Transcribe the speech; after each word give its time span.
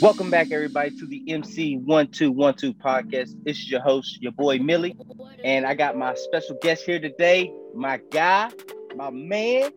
Welcome 0.00 0.30
back, 0.30 0.50
everybody, 0.50 0.90
to 0.98 1.06
the 1.06 1.22
MC 1.28 1.76
One 1.76 2.08
Two 2.08 2.30
One 2.30 2.54
Two 2.54 2.74
podcast. 2.74 3.34
Is 3.46 3.70
your 3.70 3.80
host, 3.80 4.20
your 4.20 4.32
boy 4.32 4.58
Millie, 4.58 4.96
and 5.44 5.64
I 5.64 5.74
got 5.74 5.96
my 5.96 6.14
special 6.14 6.56
guest 6.60 6.84
here 6.84 6.98
today, 6.98 7.52
my 7.74 8.00
guy, 8.10 8.50
my 8.96 9.10
man 9.10 9.70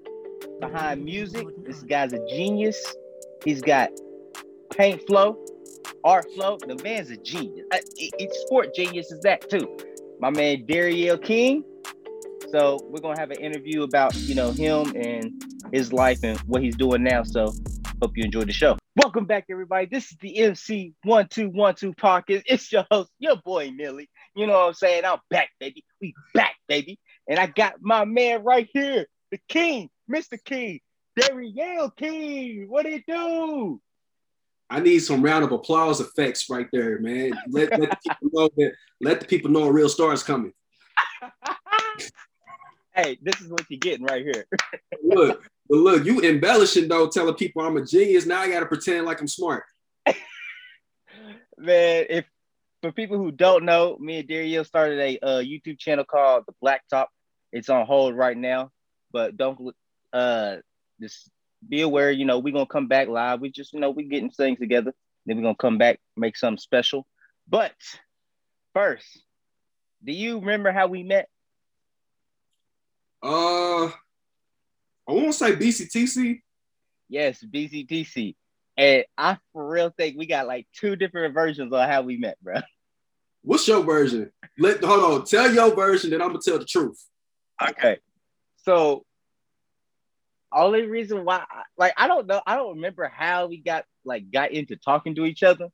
behind 0.59 1.05
music. 1.05 1.47
This 1.65 1.83
guy's 1.83 2.13
a 2.13 2.25
genius. 2.27 2.95
He's 3.45 3.61
got 3.61 3.91
paint 4.71 5.05
flow, 5.07 5.37
art 6.03 6.25
flow. 6.33 6.57
The 6.57 6.81
man's 6.83 7.09
a 7.09 7.17
genius. 7.17 7.65
It's 7.71 8.39
sport 8.41 8.73
genius 8.73 9.11
is 9.11 9.21
that 9.21 9.49
too. 9.49 9.77
My 10.19 10.29
man 10.29 10.65
Dariel 10.65 11.21
King. 11.21 11.63
So 12.51 12.79
we're 12.89 13.01
gonna 13.01 13.19
have 13.19 13.31
an 13.31 13.39
interview 13.39 13.83
about 13.83 14.15
you 14.15 14.35
know 14.35 14.51
him 14.51 14.93
and 14.95 15.31
his 15.71 15.93
life 15.93 16.19
and 16.23 16.37
what 16.41 16.61
he's 16.61 16.75
doing 16.75 17.03
now. 17.03 17.23
So 17.23 17.53
hope 18.01 18.15
you 18.15 18.23
enjoyed 18.23 18.47
the 18.47 18.53
show. 18.53 18.77
Welcome 18.97 19.25
back, 19.25 19.45
everybody. 19.51 19.85
This 19.85 20.11
is 20.11 20.17
the 20.17 20.39
MC 20.39 20.95
One 21.03 21.27
Two 21.27 21.49
One 21.49 21.75
Two 21.75 21.93
podcast. 21.93 22.41
It's 22.47 22.71
your 22.71 22.83
host, 22.89 23.11
your 23.19 23.35
boy 23.35 23.69
Millie. 23.69 24.09
You 24.35 24.47
know 24.47 24.53
what 24.53 24.67
I'm 24.69 24.73
saying? 24.73 25.05
I'm 25.05 25.19
back, 25.29 25.49
baby. 25.59 25.85
We 26.01 26.15
back, 26.33 26.55
baby. 26.67 26.97
And 27.29 27.37
I 27.37 27.45
got 27.45 27.75
my 27.79 28.05
man 28.05 28.43
right 28.43 28.67
here, 28.73 29.05
the 29.29 29.37
King, 29.47 29.91
Mr. 30.11 30.43
King, 30.43 30.79
Dariel 31.15 31.95
King. 31.95 32.65
What 32.69 32.87
it 32.87 33.03
do? 33.07 33.79
I 34.67 34.79
need 34.79 34.99
some 34.99 35.21
round 35.21 35.43
of 35.43 35.51
applause 35.51 36.01
effects 36.01 36.49
right 36.49 36.67
there, 36.73 36.97
man. 36.97 37.33
Let, 37.51 37.79
let 37.79 37.91
the 37.91 37.97
people 38.03 38.29
know 38.33 38.49
that 38.57 38.71
let 38.99 39.19
the 39.19 39.27
people 39.27 39.51
know 39.51 39.65
a 39.65 39.71
real 39.71 39.89
star 39.89 40.11
is 40.11 40.23
coming. 40.23 40.53
hey, 42.97 43.17
this 43.21 43.39
is 43.39 43.47
what 43.49 43.63
you're 43.69 43.79
getting 43.79 44.05
right 44.05 44.23
here. 44.23 44.45
look, 45.03 45.43
but 45.69 45.77
look, 45.77 46.05
you 46.05 46.21
embellishing 46.21 46.87
though, 46.87 47.07
telling 47.07 47.35
people 47.35 47.61
I'm 47.61 47.77
a 47.77 47.85
genius. 47.85 48.25
Now 48.25 48.41
I 48.41 48.49
gotta 48.49 48.65
pretend 48.65 49.05
like 49.05 49.21
I'm 49.21 49.27
smart. 49.27 49.63
Man, 51.57 52.05
if 52.09 52.25
for 52.81 52.91
people 52.91 53.17
who 53.17 53.31
don't 53.31 53.65
know, 53.65 53.97
me 53.99 54.19
and 54.19 54.27
Dario 54.27 54.63
started 54.63 54.99
a 54.99 55.19
uh, 55.25 55.41
YouTube 55.41 55.79
channel 55.79 56.05
called 56.05 56.45
The 56.47 56.53
Blacktop. 56.63 57.07
It's 57.51 57.69
on 57.69 57.85
hold 57.85 58.15
right 58.15 58.37
now, 58.37 58.71
but 59.11 59.37
don't 59.37 59.73
uh 60.13 60.57
just 60.99 61.29
be 61.67 61.81
aware. 61.81 62.11
You 62.11 62.25
know, 62.25 62.39
we're 62.39 62.53
gonna 62.53 62.65
come 62.65 62.87
back 62.87 63.07
live. 63.07 63.39
We 63.39 63.51
just 63.51 63.73
you 63.73 63.79
know 63.79 63.91
we're 63.91 64.09
getting 64.09 64.31
things 64.31 64.59
together. 64.59 64.93
Then 65.25 65.37
we're 65.37 65.43
gonna 65.43 65.55
come 65.55 65.77
back, 65.77 65.99
make 66.15 66.37
something 66.37 66.59
special. 66.59 67.05
But 67.47 67.75
first, 68.73 69.23
do 70.03 70.11
you 70.11 70.39
remember 70.39 70.71
how 70.71 70.87
we 70.87 71.03
met? 71.03 71.29
Uh, 73.21 73.87
I 73.87 75.11
won't 75.13 75.33
say 75.33 75.55
BCTC. 75.55 76.41
Yes, 77.09 77.43
BCTC. 77.43 78.35
And 78.77 79.05
I 79.17 79.37
for 79.53 79.67
real 79.67 79.89
think 79.89 80.17
we 80.17 80.27
got 80.27 80.47
like 80.47 80.67
two 80.73 80.95
different 80.95 81.33
versions 81.33 81.73
of 81.73 81.89
how 81.89 82.03
we 82.03 82.17
met, 82.17 82.37
bro. 82.41 82.55
What's 83.41 83.67
your 83.67 83.81
version? 83.83 84.31
Let 84.59 84.83
hold 84.83 85.03
on. 85.21 85.25
Tell 85.25 85.51
your 85.51 85.73
version, 85.73 86.11
then 86.11 86.21
I'm 86.21 86.29
gonna 86.29 86.39
tell 86.43 86.59
the 86.59 86.65
truth. 86.65 87.01
Okay. 87.61 87.97
So 88.57 89.05
only 90.51 90.85
reason 90.85 91.25
why 91.25 91.43
like 91.77 91.93
I 91.97 92.07
don't 92.07 92.27
know, 92.27 92.41
I 92.45 92.55
don't 92.55 92.75
remember 92.75 93.07
how 93.07 93.47
we 93.47 93.57
got 93.57 93.85
like 94.05 94.31
got 94.31 94.51
into 94.51 94.75
talking 94.75 95.15
to 95.15 95.25
each 95.25 95.43
other. 95.43 95.69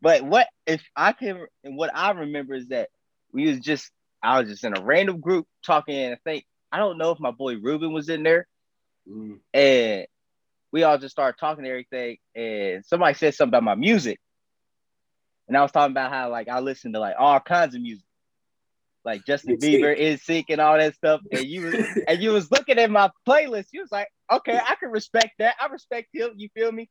But 0.00 0.22
what 0.22 0.46
if 0.66 0.82
I 0.94 1.12
can 1.12 1.46
and 1.64 1.76
what 1.76 1.90
I 1.94 2.12
remember 2.12 2.54
is 2.54 2.68
that 2.68 2.88
we 3.32 3.48
was 3.48 3.60
just 3.60 3.90
I 4.26 4.40
was 4.40 4.50
just 4.50 4.64
in 4.64 4.76
a 4.76 4.82
random 4.82 5.20
group 5.20 5.46
talking 5.64 5.96
and 5.96 6.14
I 6.14 6.18
think 6.24 6.44
I 6.72 6.78
don't 6.78 6.98
know 6.98 7.12
if 7.12 7.20
my 7.20 7.30
boy 7.30 7.56
Ruben 7.56 7.92
was 7.92 8.08
in 8.08 8.22
there. 8.22 8.46
Mm. 9.08 9.38
And 9.54 10.06
we 10.72 10.82
all 10.82 10.98
just 10.98 11.12
started 11.12 11.38
talking 11.38 11.64
and 11.64 11.70
everything. 11.70 12.18
And 12.34 12.84
somebody 12.84 13.14
said 13.14 13.34
something 13.34 13.50
about 13.50 13.62
my 13.62 13.76
music. 13.76 14.18
And 15.48 15.56
I 15.56 15.62
was 15.62 15.70
talking 15.70 15.92
about 15.92 16.10
how 16.10 16.30
like 16.30 16.48
I 16.48 16.60
listen 16.60 16.92
to 16.92 16.98
like 16.98 17.14
all 17.18 17.38
kinds 17.40 17.74
of 17.74 17.80
music. 17.80 18.04
Like 19.04 19.24
Justin 19.24 19.56
Bieber, 19.58 19.96
NSYNC, 19.96 20.46
and 20.48 20.60
all 20.60 20.76
that 20.76 20.96
stuff. 20.96 21.20
And 21.30 21.46
you 21.46 21.62
was 21.62 21.74
and 22.08 22.20
you 22.20 22.32
was 22.32 22.50
looking 22.50 22.78
at 22.80 22.90
my 22.90 23.10
playlist. 23.26 23.66
You 23.72 23.82
was 23.82 23.92
like, 23.92 24.08
okay, 24.32 24.58
I 24.58 24.74
can 24.74 24.90
respect 24.90 25.34
that. 25.38 25.54
I 25.60 25.66
respect 25.66 26.08
him. 26.12 26.32
You 26.36 26.48
feel 26.52 26.72
me? 26.72 26.90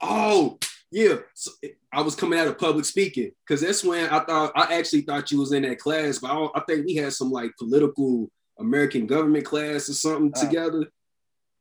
Oh, 0.00 0.58
yeah. 0.94 1.16
So 1.34 1.50
I 1.92 2.02
was 2.02 2.14
coming 2.14 2.38
out 2.38 2.46
of 2.46 2.56
public 2.56 2.84
speaking 2.84 3.32
because 3.44 3.60
that's 3.60 3.82
when 3.82 4.08
I 4.10 4.20
thought 4.20 4.52
I 4.54 4.78
actually 4.78 5.00
thought 5.00 5.32
you 5.32 5.40
was 5.40 5.50
in 5.50 5.64
that 5.64 5.80
class, 5.80 6.20
but 6.20 6.30
I, 6.30 6.46
I 6.54 6.62
think 6.68 6.86
we 6.86 6.94
had 6.94 7.12
some 7.12 7.32
like 7.32 7.50
political 7.58 8.30
American 8.60 9.08
government 9.08 9.44
class 9.44 9.88
or 9.88 9.94
something 9.94 10.32
uh, 10.36 10.40
together. 10.40 10.86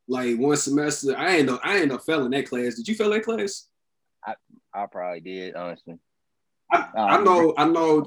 Like 0.07 0.37
one 0.37 0.55
semester. 0.57 1.17
I 1.17 1.37
ain't 1.37 1.47
know 1.47 1.59
I 1.63 1.77
ain't 1.77 1.87
know 1.87 1.97
fell 1.97 2.25
in 2.25 2.31
that 2.31 2.47
class. 2.47 2.75
Did 2.75 2.87
you 2.87 2.93
fail 2.93 3.09
that 3.09 3.23
class? 3.23 3.67
I, 4.23 4.35
I 4.71 4.85
probably 4.85 5.21
did, 5.21 5.55
honestly. 5.55 5.97
I, 6.71 6.87
I 6.95 7.23
know, 7.23 7.55
I 7.57 7.65
know 7.65 8.05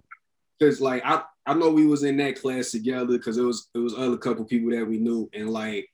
because 0.59 0.81
like 0.81 1.03
I, 1.05 1.23
I 1.45 1.55
know 1.55 1.71
we 1.71 1.87
was 1.87 2.05
in 2.05 2.19
that 2.19 2.41
class 2.41 2.71
together 2.71 3.19
because 3.19 3.37
it 3.37 3.43
was 3.43 3.69
it 3.75 3.79
was 3.79 3.95
other 3.95 4.17
couple 4.17 4.45
people 4.45 4.71
that 4.71 4.87
we 4.87 4.99
knew 4.99 5.29
and 5.35 5.51
like 5.51 5.89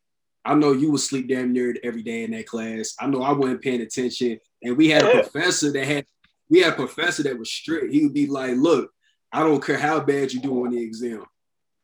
I 0.44 0.54
know 0.54 0.72
you 0.72 0.90
would 0.90 1.00
sleep 1.00 1.28
damn 1.28 1.52
near 1.52 1.74
every 1.84 2.02
day 2.02 2.24
in 2.24 2.32
that 2.32 2.46
class. 2.46 2.94
I 2.98 3.06
know 3.06 3.22
I 3.22 3.32
wasn't 3.32 3.62
paying 3.62 3.80
attention 3.80 4.38
and 4.62 4.76
we 4.76 4.88
had 4.88 5.04
a 5.04 5.10
professor 5.10 5.72
that 5.72 5.86
had 5.86 6.06
we 6.48 6.60
had 6.60 6.74
a 6.74 6.76
professor 6.76 7.22
that 7.22 7.38
was 7.38 7.50
strict. 7.50 7.92
He 7.92 8.04
would 8.04 8.14
be 8.14 8.26
like, 8.26 8.56
look, 8.56 8.90
I 9.32 9.40
don't 9.40 9.64
care 9.64 9.78
how 9.78 10.00
bad 10.00 10.32
you 10.32 10.40
do 10.40 10.64
on 10.64 10.72
the 10.72 10.82
exam. 10.82 11.24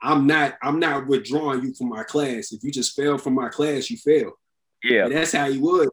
I'm 0.03 0.27
not 0.27 0.55
I'm 0.63 0.79
not 0.79 1.07
withdrawing 1.07 1.63
you 1.63 1.75
from 1.75 1.89
my 1.89 2.05
class. 2.05 2.53
If 2.53 2.63
you 2.63 2.71
just 2.71 2.95
fail 2.95 3.19
from 3.19 3.35
my 3.35 3.49
class, 3.49 3.91
you 3.91 3.97
fail. 3.97 4.33
Yeah. 4.83 5.05
And 5.05 5.15
that's 5.15 5.33
how 5.33 5.51
he 5.51 5.59
would. 5.59 5.89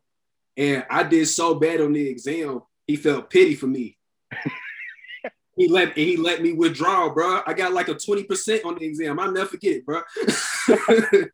And 0.58 0.86
I 0.90 1.04
did 1.04 1.28
so 1.28 1.56
bad 1.56 1.82
on 1.82 1.94
the 1.94 2.08
exam, 2.08 2.62
he 2.88 2.96
felt 2.96 3.30
pity 3.30 3.56
for 3.56 3.68
me. 3.68 3.98
he 5.58 5.68
let 5.68 5.98
he 5.98 6.18
let 6.18 6.42
me 6.42 6.54
withdraw, 6.54 7.10
bro. 7.14 7.42
I 7.46 7.54
got 7.54 7.74
like 7.74 7.88
a 7.88 7.96
20% 7.96 8.66
on 8.66 8.76
the 8.76 8.86
exam. 8.86 9.20
I'll 9.20 9.32
never 9.32 9.48
forget 9.48 9.78
it, 9.78 9.86
bro. 9.86 10.02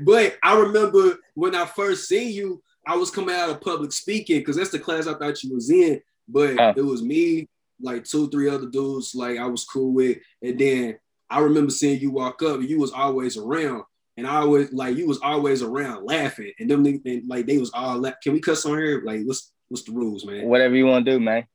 but 0.00 0.36
I 0.42 0.58
remember 0.58 1.18
when 1.34 1.54
I 1.54 1.66
first 1.66 2.08
seen 2.08 2.32
you, 2.32 2.62
I 2.86 2.96
was 2.96 3.10
coming 3.10 3.34
out 3.34 3.50
of 3.50 3.60
public 3.60 3.92
speaking 3.92 4.38
because 4.38 4.56
that's 4.56 4.70
the 4.70 4.78
class 4.78 5.06
I 5.06 5.14
thought 5.14 5.42
you 5.42 5.54
was 5.54 5.70
in. 5.70 6.00
But 6.28 6.76
it 6.76 6.84
was 6.84 7.02
me, 7.02 7.48
like 7.80 8.04
two, 8.04 8.28
three 8.30 8.48
other 8.48 8.66
dudes, 8.66 9.14
like 9.14 9.38
I 9.38 9.46
was 9.46 9.64
cool 9.64 9.92
with. 9.92 10.18
And 10.42 10.58
then 10.58 10.98
I 11.28 11.40
remember 11.40 11.70
seeing 11.70 12.00
you 12.00 12.10
walk 12.10 12.42
up 12.42 12.60
and 12.60 12.68
you 12.68 12.78
was 12.78 12.92
always 12.92 13.36
around. 13.36 13.84
And 14.16 14.26
I 14.26 14.36
always 14.36 14.72
like 14.72 14.96
you 14.96 15.06
was 15.06 15.20
always 15.22 15.62
around 15.62 16.04
laughing. 16.04 16.52
And 16.58 16.70
them 16.70 16.84
and, 16.84 17.28
like 17.28 17.46
they 17.46 17.58
was 17.58 17.70
all 17.72 17.98
la- 17.98 18.12
can 18.22 18.32
we 18.32 18.40
cuss 18.40 18.66
on 18.66 18.76
here? 18.76 19.02
Like 19.04 19.22
what's 19.24 19.52
what's 19.68 19.84
the 19.84 19.92
rules, 19.92 20.24
man? 20.24 20.46
Whatever 20.46 20.76
you 20.76 20.86
want 20.86 21.04
to 21.04 21.12
do, 21.12 21.20
man. 21.20 21.46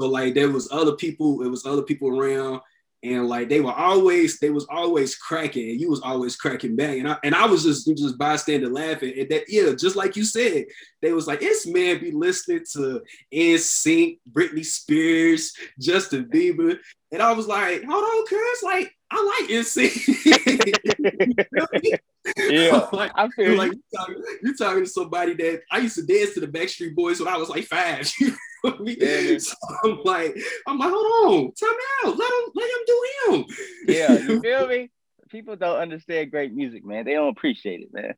So 0.00 0.08
like 0.08 0.34
there 0.34 0.50
was 0.50 0.70
other 0.70 0.96
people, 0.96 1.42
it 1.42 1.48
was 1.48 1.66
other 1.66 1.82
people 1.82 2.08
around, 2.08 2.60
and 3.02 3.28
like 3.28 3.48
they 3.48 3.60
were 3.60 3.72
always 3.72 4.38
they 4.40 4.50
was 4.50 4.66
always 4.68 5.14
cracking 5.14 5.70
and 5.70 5.80
you 5.80 5.88
was 5.88 6.00
always 6.00 6.36
cracking 6.36 6.74
back. 6.74 6.98
And 6.98 7.08
I 7.08 7.16
and 7.22 7.34
I 7.34 7.46
was 7.46 7.62
just 7.62 7.86
just 7.96 8.18
bystander 8.18 8.68
laughing. 8.68 9.14
And 9.16 9.28
that 9.28 9.44
yeah 9.48 9.72
just 9.74 9.96
like 9.96 10.16
you 10.16 10.24
said 10.24 10.64
they 11.00 11.12
was 11.12 11.26
like 11.26 11.40
this 11.40 11.66
man 11.66 12.00
be 12.00 12.10
listening 12.10 12.64
to 12.72 13.02
NSYNC, 13.32 14.18
Britney 14.32 14.64
Spears, 14.64 15.52
Justin 15.78 16.24
Bieber. 16.26 16.78
And 17.12 17.22
I 17.22 17.32
was 17.32 17.46
like 17.46 17.84
hold 17.84 18.04
on 18.04 18.26
cuz 18.26 18.62
like 18.64 18.92
I 19.10 19.38
like 19.40 19.50
NSYNC 19.50 20.08
yeah 22.36 22.88
like, 22.92 23.12
I 23.14 23.28
feel 23.28 23.56
like 23.56 23.72
you 23.72 23.82
talking, 23.94 24.22
you're 24.42 24.56
talking 24.56 24.84
to 24.84 24.90
somebody 24.90 25.34
that 25.34 25.62
I 25.70 25.78
used 25.78 25.96
to 25.96 26.06
dance 26.06 26.34
to 26.34 26.40
the 26.40 26.46
Backstreet 26.46 26.94
Boys 26.94 27.20
when 27.20 27.28
I 27.28 27.36
was 27.36 27.48
like 27.48 27.64
five 27.64 28.10
Yeah, 28.84 29.38
so 29.38 29.54
I'm 29.84 30.02
like, 30.04 30.36
I'm 30.66 30.78
like, 30.78 30.90
hold 30.92 31.34
on, 31.34 31.52
time 31.52 31.76
out, 32.04 32.18
let 32.18 32.30
him, 32.30 32.50
let 32.54 32.70
him 32.70 32.84
do 32.86 33.08
him. 33.26 33.44
Yeah, 33.86 34.18
you 34.18 34.40
feel 34.40 34.66
me? 34.66 34.90
People 35.30 35.56
don't 35.56 35.78
understand 35.78 36.30
great 36.30 36.52
music, 36.52 36.84
man. 36.84 37.04
They 37.04 37.12
don't 37.12 37.28
appreciate 37.28 37.82
it, 37.82 37.92
man. 37.92 38.14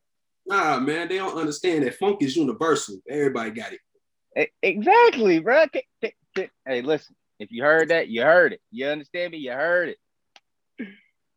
Nah, 0.47 0.81
man, 0.81 1.09
they 1.09 1.17
don't 1.17 1.39
understand 1.39 1.85
that 1.85 1.97
funk 1.97 2.23
is 2.23 2.37
universal. 2.37 3.01
Everybody 3.09 3.51
got 3.51 3.73
it. 3.73 4.51
Exactly, 4.63 5.41
bro. 5.41 5.67
Hey, 6.01 6.83
listen, 6.83 7.15
if 7.39 7.51
you 7.51 7.63
heard 7.63 7.89
that, 7.89 8.09
you 8.09 8.23
heard 8.23 8.55
it. 8.55 8.61
You 8.71 8.87
understand 8.87 9.33
me? 9.33 9.39
You 9.39 9.53
heard 9.53 9.91
it. 9.91 9.99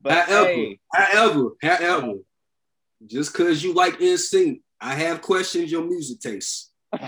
But 0.01 0.27
however, 0.27 0.47
hey, 0.47 0.79
however, 0.93 1.49
however, 1.61 2.13
just 3.07 3.33
because 3.33 3.63
you 3.63 3.73
like 3.73 3.99
NSYNC, 3.99 4.61
I 4.79 4.95
have 4.95 5.21
questions 5.21 5.71
your 5.71 5.83
music 5.83 6.19
taste. 6.19 6.71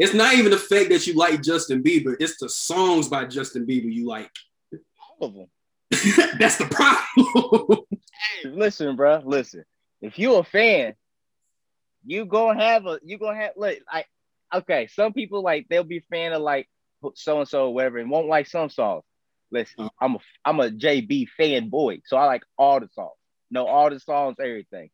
It's 0.00 0.14
not 0.14 0.32
even 0.32 0.50
the 0.50 0.56
fact 0.56 0.88
that 0.88 1.06
you 1.06 1.12
like 1.12 1.42
Justin 1.42 1.82
Bieber, 1.82 2.16
it's 2.18 2.38
the 2.38 2.48
songs 2.48 3.06
by 3.06 3.26
Justin 3.26 3.66
Bieber 3.66 3.92
you 3.92 4.06
like. 4.08 4.30
All 4.98 5.28
of 5.28 5.34
them. 5.34 5.46
That's 6.38 6.56
the 6.56 6.64
problem. 6.64 7.80
hey, 8.42 8.48
listen, 8.48 8.96
bro. 8.96 9.20
Listen. 9.22 9.62
If 10.00 10.18
you're 10.18 10.40
a 10.40 10.44
fan, 10.44 10.94
you 12.06 12.24
gonna 12.24 12.58
have 12.58 12.86
a 12.86 12.98
you 13.04 13.18
gonna 13.18 13.36
have 13.36 13.52
look, 13.58 13.76
like 13.92 14.06
okay, 14.54 14.86
some 14.86 15.12
people 15.12 15.42
like 15.42 15.66
they'll 15.68 15.84
be 15.84 15.98
a 15.98 16.04
fan 16.10 16.32
of 16.32 16.40
like 16.40 16.66
so 17.14 17.40
and 17.40 17.46
so 17.48 17.66
or 17.66 17.74
whatever 17.74 17.98
and 17.98 18.08
won't 18.08 18.26
like 18.26 18.46
some 18.46 18.70
songs. 18.70 19.04
Listen, 19.50 19.84
uh-huh. 19.84 19.90
I'm 20.00 20.14
a 20.14 20.18
I'm 20.46 20.60
a 20.60 20.70
JB 20.70 21.28
fanboy, 21.38 22.00
so 22.06 22.16
I 22.16 22.24
like 22.24 22.42
all 22.56 22.80
the 22.80 22.88
songs. 22.94 23.12
Know 23.50 23.66
all 23.66 23.90
the 23.90 23.98
songs, 24.00 24.36
everything. 24.40 24.90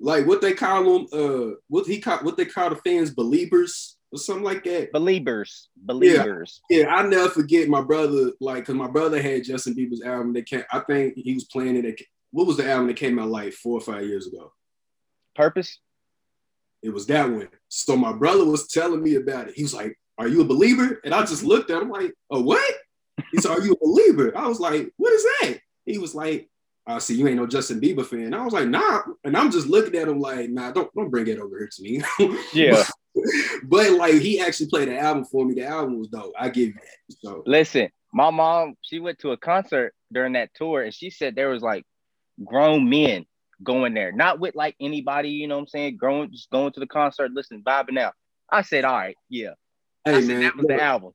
like 0.00 0.26
what 0.26 0.40
they 0.40 0.52
call 0.52 0.84
them, 0.84 1.06
uh, 1.12 1.54
what 1.68 1.86
he 1.86 2.00
call 2.00 2.18
what 2.18 2.36
they 2.36 2.44
call 2.44 2.70
the 2.70 2.76
fans 2.76 3.10
believers 3.10 3.96
or 4.12 4.18
something 4.18 4.44
like 4.44 4.64
that. 4.64 4.92
Believers, 4.92 5.68
believers. 5.76 6.60
Yeah, 6.70 6.80
yeah 6.80 6.94
I 6.94 7.06
never 7.06 7.28
forget 7.28 7.68
my 7.68 7.82
brother, 7.82 8.32
like, 8.40 8.66
cause 8.66 8.74
my 8.74 8.88
brother 8.88 9.20
had 9.20 9.44
Justin 9.44 9.74
Bieber's 9.74 10.02
album 10.02 10.32
that 10.34 10.46
came. 10.46 10.64
I 10.72 10.80
think 10.80 11.14
he 11.16 11.34
was 11.34 11.44
playing 11.44 11.76
it. 11.76 11.84
At, 11.84 11.98
what 12.30 12.46
was 12.46 12.56
the 12.56 12.68
album 12.68 12.88
that 12.88 12.96
came 12.96 13.18
out 13.18 13.28
like 13.28 13.52
four 13.52 13.78
or 13.78 13.80
five 13.80 14.06
years 14.06 14.26
ago? 14.26 14.52
Purpose. 15.34 15.78
It 16.82 16.90
was 16.90 17.06
that 17.06 17.28
one. 17.30 17.48
So 17.68 17.96
my 17.96 18.12
brother 18.12 18.44
was 18.44 18.68
telling 18.68 19.02
me 19.02 19.16
about 19.16 19.48
it. 19.48 19.54
He 19.54 19.62
was 19.62 19.74
like, 19.74 19.98
"Are 20.18 20.28
you 20.28 20.42
a 20.42 20.44
believer?" 20.44 21.00
And 21.04 21.14
I 21.14 21.20
just 21.24 21.42
looked 21.42 21.70
at 21.70 21.82
him 21.82 21.90
like, 21.90 22.12
"Oh, 22.30 22.42
what?" 22.42 22.74
He 23.32 23.38
said, 23.38 23.50
"Are 23.50 23.60
you 23.60 23.72
a 23.72 23.84
believer?" 23.84 24.36
I 24.36 24.46
was 24.46 24.60
like, 24.60 24.92
"What 24.96 25.12
is 25.12 25.24
that?" 25.24 25.58
He 25.86 25.98
was 25.98 26.14
like, 26.14 26.48
I 26.86 26.98
see 26.98 27.16
you 27.16 27.26
ain't 27.26 27.36
no 27.36 27.46
Justin 27.46 27.80
Bieber 27.80 28.06
fan. 28.06 28.32
I 28.32 28.44
was 28.44 28.52
like, 28.52 28.68
nah. 28.68 29.02
And 29.24 29.36
I'm 29.36 29.50
just 29.50 29.66
looking 29.66 29.96
at 29.96 30.08
him 30.08 30.20
like, 30.20 30.50
nah, 30.50 30.70
don't 30.70 30.92
don't 30.94 31.10
bring 31.10 31.26
it 31.26 31.38
over 31.38 31.58
here 31.58 31.70
to 31.70 31.82
me. 31.82 32.02
Yeah. 32.52 32.84
but 33.64 33.92
like 33.92 34.14
he 34.14 34.40
actually 34.40 34.68
played 34.68 34.88
the 34.88 34.98
album 34.98 35.24
for 35.24 35.44
me. 35.44 35.54
The 35.54 35.66
album 35.66 35.98
was 35.98 36.08
dope. 36.08 36.32
I 36.38 36.48
give 36.48 36.68
you 36.68 36.74
that. 36.74 37.16
So 37.20 37.42
listen, 37.46 37.88
my 38.12 38.30
mom, 38.30 38.74
she 38.82 39.00
went 39.00 39.18
to 39.20 39.32
a 39.32 39.36
concert 39.36 39.94
during 40.12 40.34
that 40.34 40.50
tour 40.54 40.82
and 40.82 40.94
she 40.94 41.10
said 41.10 41.34
there 41.34 41.48
was 41.48 41.62
like 41.62 41.84
grown 42.44 42.88
men 42.88 43.24
going 43.62 43.94
there, 43.94 44.12
not 44.12 44.38
with 44.38 44.54
like 44.54 44.76
anybody, 44.80 45.30
you 45.30 45.48
know 45.48 45.56
what 45.56 45.62
I'm 45.62 45.68
saying? 45.68 45.96
Growing, 45.96 46.30
just 46.30 46.50
going 46.50 46.72
to 46.72 46.80
the 46.80 46.86
concert, 46.86 47.32
listen, 47.32 47.62
vibing 47.62 47.98
out. 47.98 48.14
I 48.50 48.62
said, 48.62 48.84
all 48.84 48.94
right, 48.94 49.16
yeah. 49.28 49.54
Hey, 50.04 50.20
man, 50.20 50.42
that 50.42 50.56
was 50.56 50.66
look, 50.66 50.78
the 50.78 50.82
album. 50.82 51.12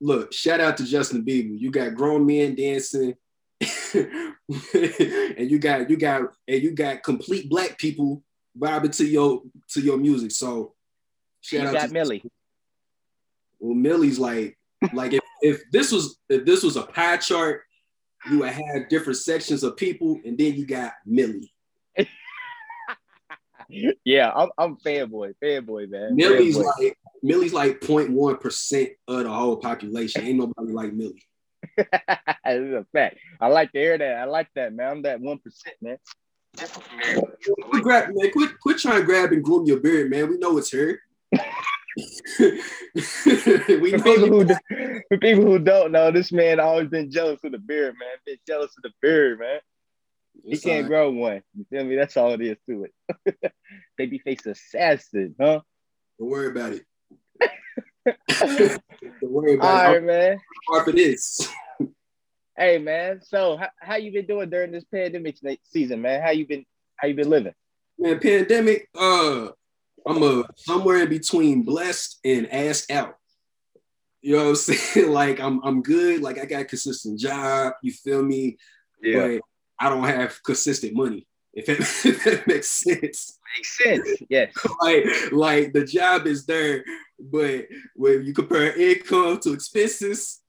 Look, 0.00 0.32
shout 0.32 0.60
out 0.60 0.76
to 0.78 0.84
Justin 0.84 1.24
Bieber. 1.24 1.56
You 1.56 1.70
got 1.70 1.94
grown 1.94 2.26
men 2.26 2.54
dancing 2.54 3.14
and 3.94 5.50
you 5.50 5.58
got 5.58 5.88
you 5.88 5.96
got 5.96 6.22
and 6.46 6.62
you 6.62 6.72
got 6.72 7.02
complete 7.02 7.48
black 7.48 7.78
people 7.78 8.22
vibing 8.58 8.94
to 8.96 9.06
your 9.06 9.42
to 9.68 9.80
your 9.80 9.96
music. 9.96 10.30
So 10.30 10.74
shout 11.40 11.62
you 11.62 11.68
out 11.68 11.74
got 11.74 11.86
to 11.88 11.92
Millie. 11.92 12.22
Well, 13.58 13.74
Millie's 13.74 14.18
like 14.18 14.58
like 14.92 15.14
if, 15.14 15.20
if 15.40 15.62
this 15.70 15.90
was 15.92 16.18
if 16.28 16.44
this 16.44 16.62
was 16.62 16.76
a 16.76 16.82
pie 16.82 17.16
chart, 17.16 17.62
you 18.30 18.40
would 18.40 18.50
have 18.50 18.88
different 18.88 19.18
sections 19.18 19.62
of 19.62 19.76
people, 19.76 20.20
and 20.24 20.36
then 20.36 20.54
you 20.54 20.66
got 20.66 20.92
Millie. 21.04 21.52
yeah, 23.68 24.32
I'm, 24.34 24.50
I'm 24.58 24.76
fanboy, 24.76 25.34
fanboy, 25.42 25.88
man. 25.88 26.14
Millie's 26.14 26.58
fanboy. 26.58 26.64
like 26.78 26.98
Millie's 27.22 27.52
like 27.52 27.80
0.1 27.80 28.40
percent 28.40 28.90
of 29.08 29.24
the 29.24 29.30
whole 29.30 29.56
population. 29.56 30.26
Ain't 30.26 30.38
nobody 30.38 30.72
like 30.72 30.92
Millie. 30.92 31.22
This 32.44 32.62
is 32.62 32.74
a 32.74 32.86
fact. 32.92 33.18
I 33.40 33.48
like 33.48 33.72
to 33.72 33.78
hear 33.78 33.98
that. 33.98 34.18
I 34.18 34.24
like 34.24 34.48
that, 34.54 34.72
man. 34.72 34.88
I'm 34.88 35.02
that 35.02 35.20
one 35.20 35.38
percent, 35.38 35.74
man. 35.80 35.98
Quit, 36.56 37.82
grab, 37.82 38.10
man, 38.14 38.30
quit, 38.30 38.58
quit 38.60 38.78
trying 38.78 39.00
to 39.00 39.04
grab 39.04 39.32
and 39.32 39.42
groom 39.42 39.66
your 39.66 39.80
beard, 39.80 40.10
man. 40.10 40.30
We 40.30 40.38
know 40.38 40.56
it's 40.58 40.72
her. 40.72 41.00
we 42.38 43.90
for 43.90 43.98
people, 43.98 44.28
who, 44.28 44.46
for 44.46 45.18
people 45.18 45.44
who 45.44 45.58
don't 45.58 45.92
know, 45.92 46.10
this 46.10 46.32
man 46.32 46.60
always 46.60 46.88
been 46.88 47.10
jealous 47.10 47.42
of 47.44 47.52
the 47.52 47.58
beard, 47.58 47.94
man. 47.98 48.16
Been 48.24 48.38
jealous 48.46 48.72
of 48.76 48.82
the 48.82 48.92
beard, 49.02 49.40
man. 49.40 49.60
It's 50.44 50.62
he 50.62 50.68
can't 50.70 50.84
right. 50.84 50.88
grow 50.88 51.10
one. 51.10 51.42
You 51.56 51.66
feel 51.70 51.84
me? 51.84 51.96
That's 51.96 52.16
all 52.16 52.32
it 52.32 52.40
is 52.40 52.58
to 52.68 52.86
it. 52.86 53.54
Babyface 54.00 54.46
assassin, 54.46 55.34
huh? 55.40 55.60
Don't 56.18 56.30
worry 56.30 56.48
about 56.48 56.72
it. 56.72 56.84
Don't 58.06 58.82
worry 59.22 59.54
about 59.54 59.66
all 59.66 59.76
it. 59.76 59.86
All 59.86 59.92
right, 59.92 60.02
man. 60.02 60.38
Part 60.68 60.88
of 60.88 60.94
this. 60.94 61.48
Hey 62.58 62.78
man, 62.78 63.20
so 63.22 63.58
how, 63.58 63.68
how 63.78 63.96
you 63.96 64.10
been 64.10 64.26
doing 64.26 64.48
during 64.48 64.72
this 64.72 64.84
pandemic 64.84 65.36
season, 65.62 66.00
man? 66.00 66.22
How 66.22 66.30
you 66.30 66.46
been 66.46 66.64
how 66.96 67.06
you 67.06 67.14
been 67.14 67.28
living? 67.28 67.52
Man, 67.98 68.18
pandemic, 68.18 68.88
uh, 68.98 69.48
I'm 70.06 70.22
a 70.22 70.44
somewhere 70.56 71.02
in 71.02 71.10
between 71.10 71.64
blessed 71.64 72.18
and 72.24 72.50
ass 72.50 72.86
out. 72.90 73.16
You 74.22 74.36
know 74.36 74.44
what 74.44 74.48
I'm 74.48 74.56
saying? 74.56 75.12
like 75.12 75.38
I'm 75.38 75.60
I'm 75.64 75.82
good. 75.82 76.22
Like 76.22 76.38
I 76.38 76.46
got 76.46 76.62
a 76.62 76.64
consistent 76.64 77.20
job. 77.20 77.74
You 77.82 77.92
feel 77.92 78.22
me? 78.22 78.56
Yeah. 79.02 79.20
But 79.20 79.40
I 79.78 79.90
don't 79.90 80.04
have 80.04 80.42
consistent 80.42 80.94
money. 80.94 81.26
If 81.52 81.68
it, 81.68 81.80
if 82.04 82.24
that 82.24 82.46
makes 82.46 82.70
sense. 82.70 83.38
Makes 83.56 83.78
sense. 83.78 84.22
Yes. 84.28 84.52
like 84.80 85.04
like 85.32 85.72
the 85.72 85.84
job 85.84 86.26
is 86.26 86.46
there, 86.46 86.84
but 87.18 87.66
when 87.94 88.24
you 88.24 88.32
compare 88.32 88.78
income 88.78 89.38
to 89.40 89.52
expenses, 89.52 90.40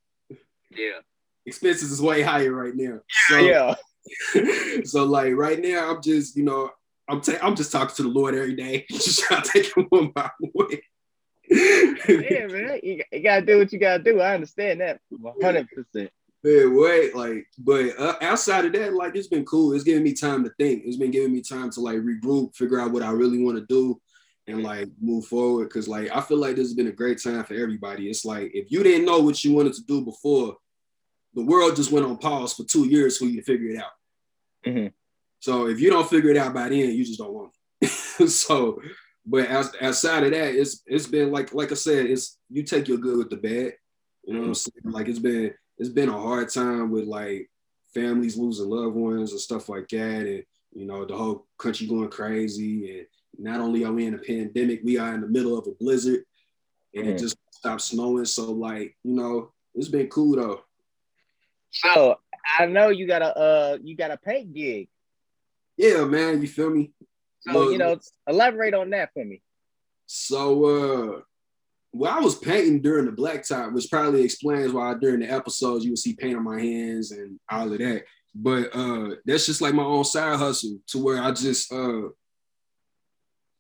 yeah, 0.72 1.00
expenses 1.46 1.92
is 1.92 2.02
way 2.02 2.22
higher 2.22 2.52
right 2.52 2.76
now. 2.76 3.00
So, 3.30 3.40
yeah. 3.40 3.76
so 4.86 5.04
like 5.04 5.34
right 5.34 5.60
now, 5.60 5.92
I'm 5.92 6.02
just 6.02 6.36
you 6.36 6.44
know 6.44 6.72
I'm 7.08 7.22
ta- 7.22 7.40
I'm 7.42 7.56
just 7.56 7.72
talking 7.72 7.96
to 7.96 8.04
the 8.04 8.10
Lord 8.10 8.36
every 8.36 8.56
day, 8.56 8.86
just 8.92 9.20
trying 9.22 9.42
to 9.42 9.50
take 9.50 9.76
him 9.76 9.86
one 9.90 10.12
by 10.12 10.30
one. 10.40 10.70
yeah, 11.50 12.48
man, 12.48 12.80
you, 12.84 13.02
you, 13.12 13.24
gotta 13.24 13.46
do 13.46 13.58
what 13.58 13.72
you 13.72 13.80
gotta 13.80 14.04
do. 14.04 14.20
I 14.20 14.36
understand 14.36 14.82
that 14.82 15.00
100. 15.10 15.68
percent 15.70 16.12
Man, 16.44 16.76
wait, 16.76 17.16
like, 17.16 17.48
but 17.58 17.98
uh, 17.98 18.16
outside 18.22 18.66
of 18.66 18.74
that, 18.74 18.94
like, 18.94 19.16
it's 19.16 19.28
been 19.28 19.46
cool. 19.46 19.74
It's 19.74 19.84
giving 19.84 20.04
me 20.04 20.14
time 20.14 20.44
to 20.44 20.52
think. 20.60 20.84
It's 20.86 20.98
been 20.98 21.12
giving 21.12 21.34
me 21.34 21.42
time 21.42 21.72
to 21.72 21.82
like 21.82 21.98
regroup, 21.98 22.56
figure 22.56 22.80
out 22.80 22.92
what 22.92 23.04
I 23.04 23.12
really 23.12 23.44
want 23.44 23.58
to 23.58 23.66
do, 23.66 24.00
and 24.48 24.64
like 24.64 24.88
move 25.00 25.26
forward. 25.26 25.70
Cause 25.70 25.88
like 25.88 26.10
I 26.16 26.22
feel 26.22 26.38
like 26.38 26.56
this 26.56 26.68
has 26.68 26.74
been 26.74 26.88
a 26.88 26.92
great 26.92 27.22
time 27.22 27.44
for 27.44 27.54
everybody. 27.54 28.10
It's 28.10 28.26
like 28.26 28.52
if 28.54 28.72
you 28.72 28.84
didn't 28.84 29.06
know 29.06 29.20
what 29.20 29.44
you 29.44 29.54
wanted 29.54 29.74
to 29.74 29.84
do 29.84 30.02
before, 30.02 30.56
the 31.34 31.44
world 31.44 31.76
just 31.76 31.92
went 31.92 32.06
on 32.06 32.18
pause 32.18 32.54
for 32.54 32.64
two 32.64 32.88
years 32.88 33.18
for 33.18 33.26
you 33.26 33.38
to 33.38 33.44
figure 33.44 33.70
it 33.70 33.78
out. 33.78 33.92
Mm-hmm. 34.66 34.88
So 35.40 35.68
if 35.68 35.80
you 35.80 35.90
don't 35.90 36.10
figure 36.10 36.32
it 36.32 36.38
out 36.38 36.54
by 36.54 36.70
then, 36.70 36.92
you 36.94 37.06
just 37.06 37.20
don't 37.20 37.34
want 37.34 37.52
it. 37.82 37.90
so, 38.30 38.82
but 39.26 39.46
as, 39.48 39.72
outside 39.82 40.24
of 40.24 40.32
that, 40.32 40.56
it's 40.56 40.82
it's 40.86 41.08
been 41.08 41.32
like 41.32 41.54
like 41.54 41.72
I 41.72 41.76
said, 41.76 42.08
it's 42.08 42.38
you 42.50 42.64
take 42.64 42.88
your 42.88 42.98
good 42.98 43.18
with 43.18 43.30
the 43.30 43.38
bad. 43.38 43.74
You 44.24 44.34
know 44.34 44.40
what 44.42 44.48
I'm 44.48 44.56
saying? 44.56 44.74
Like 44.86 45.08
it's 45.08 45.20
been 45.20 45.54
it's 45.78 45.90
been 45.90 46.10
a 46.10 46.20
hard 46.20 46.50
time 46.50 46.90
with 46.92 47.06
like 47.06 47.50
families 47.94 48.38
losing 48.38 48.70
loved 48.70 48.96
ones 48.96 49.32
and 49.32 49.40
stuff 49.40 49.70
like 49.70 49.88
that, 49.90 50.26
and 50.26 50.44
you 50.74 50.86
know 50.86 51.06
the 51.06 51.16
whole 51.16 51.46
country 51.58 51.88
going 51.88 52.10
crazy. 52.10 52.98
And 52.98 53.08
not 53.38 53.60
only 53.60 53.84
are 53.84 53.94
we 53.94 54.06
in 54.06 54.14
a 54.14 54.20
pandemic, 54.20 54.82
we 54.84 54.98
are 54.98 55.14
in 55.14 55.22
the 55.22 55.28
middle 55.28 55.58
of 55.58 55.68
a 55.68 55.72
blizzard, 55.72 56.24
and 56.94 57.06
mm-hmm. 57.06 57.16
it 57.16 57.20
just 57.20 57.38
stopped 57.52 57.82
snowing. 57.82 58.26
So 58.26 58.52
like 58.52 58.96
you 59.04 59.14
know, 59.14 59.52
it's 59.76 59.90
been 59.90 60.08
cool 60.08 60.36
though. 60.36 60.62
So 61.72 62.18
I 62.60 62.66
know 62.66 62.90
you 62.90 63.08
got 63.08 63.22
a 63.22 63.38
uh 63.38 63.78
you 63.84 63.96
got 63.96 64.12
a 64.12 64.18
paint 64.18 64.54
gig. 64.54 64.90
Yeah, 65.76 66.06
man, 66.06 66.42
you 66.42 66.48
feel 66.48 66.70
me? 66.70 66.92
So 67.42 67.52
Look, 67.54 67.72
you 67.72 67.78
know, 67.78 68.00
elaborate 68.28 68.74
on 68.74 68.90
that 68.92 69.14
for 69.14 69.24
me. 69.24 69.42
So 70.06 70.66
uh 70.66 71.22
well, 71.94 72.16
I 72.16 72.20
was 72.20 72.36
painting 72.36 72.82
during 72.82 73.06
the 73.06 73.12
blacktop, 73.12 73.74
which 73.74 73.90
probably 73.90 74.24
explains 74.24 74.72
why 74.72 74.94
during 74.96 75.22
the 75.22 75.32
episodes 75.32 75.84
you 75.84 75.92
would 75.92 76.00
see 76.00 76.14
paint 76.14 76.38
on 76.38 76.44
my 76.44 76.60
hands 76.60 77.12
and 77.12 77.40
all 77.50 77.72
of 77.72 77.80
that. 77.80 78.04
But 78.34 78.76
uh 78.76 79.16
that's 79.26 79.46
just 79.46 79.62
like 79.62 79.74
my 79.74 79.84
own 79.84 80.04
side 80.04 80.38
hustle 80.38 80.80
to 80.88 81.04
where 81.04 81.22
I 81.22 81.32
just 81.32 81.72
uh 81.72 82.10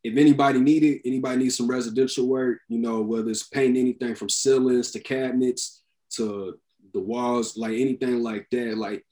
if 0.07 0.17
anybody 0.17 0.59
needed, 0.59 1.01
anybody 1.03 1.37
needs 1.37 1.57
some 1.57 1.67
residential 1.67 2.27
work, 2.27 2.59
you 2.69 2.79
know, 2.79 3.01
whether 3.01 3.29
it's 3.29 3.43
painting 3.43 3.81
anything 3.81 4.15
from 4.15 4.29
ceilings 4.29 4.91
to 4.91 4.99
cabinets 4.99 5.83
to 6.11 6.57
the 6.93 6.99
walls, 6.99 7.57
like 7.57 7.73
anything 7.73 8.23
like 8.23 8.47
that, 8.51 8.77
like 8.77 9.05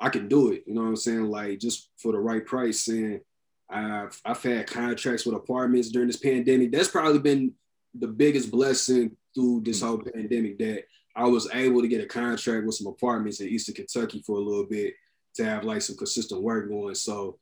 I 0.00 0.08
can 0.08 0.26
do 0.26 0.52
it. 0.52 0.64
You 0.66 0.74
know 0.74 0.82
what 0.82 0.88
I'm 0.88 0.96
saying? 0.96 1.24
Like 1.24 1.58
just 1.58 1.90
for 1.98 2.12
the 2.12 2.18
right 2.18 2.44
price. 2.46 2.88
And 2.88 3.20
I've 3.68 4.18
I've 4.24 4.42
had 4.42 4.66
contracts 4.68 5.26
with 5.26 5.36
apartments 5.36 5.90
during 5.90 6.08
this 6.08 6.16
pandemic. 6.16 6.72
That's 6.72 6.88
probably 6.88 7.18
been 7.18 7.52
the 7.94 8.08
biggest 8.08 8.50
blessing 8.50 9.16
through 9.34 9.62
this 9.64 9.82
whole 9.82 9.98
pandemic 9.98 10.58
that 10.58 10.84
I 11.14 11.24
was 11.24 11.46
able 11.52 11.82
to 11.82 11.88
get 11.88 12.02
a 12.02 12.06
contract 12.06 12.64
with 12.64 12.74
some 12.74 12.86
apartments 12.86 13.40
in 13.40 13.48
Eastern 13.48 13.74
Kentucky 13.74 14.22
for 14.26 14.38
a 14.38 14.42
little 14.42 14.66
bit 14.66 14.94
to 15.34 15.44
have 15.44 15.64
like 15.64 15.82
some 15.82 15.96
consistent 15.96 16.40
work 16.40 16.70
going. 16.70 16.94
So 16.94 17.38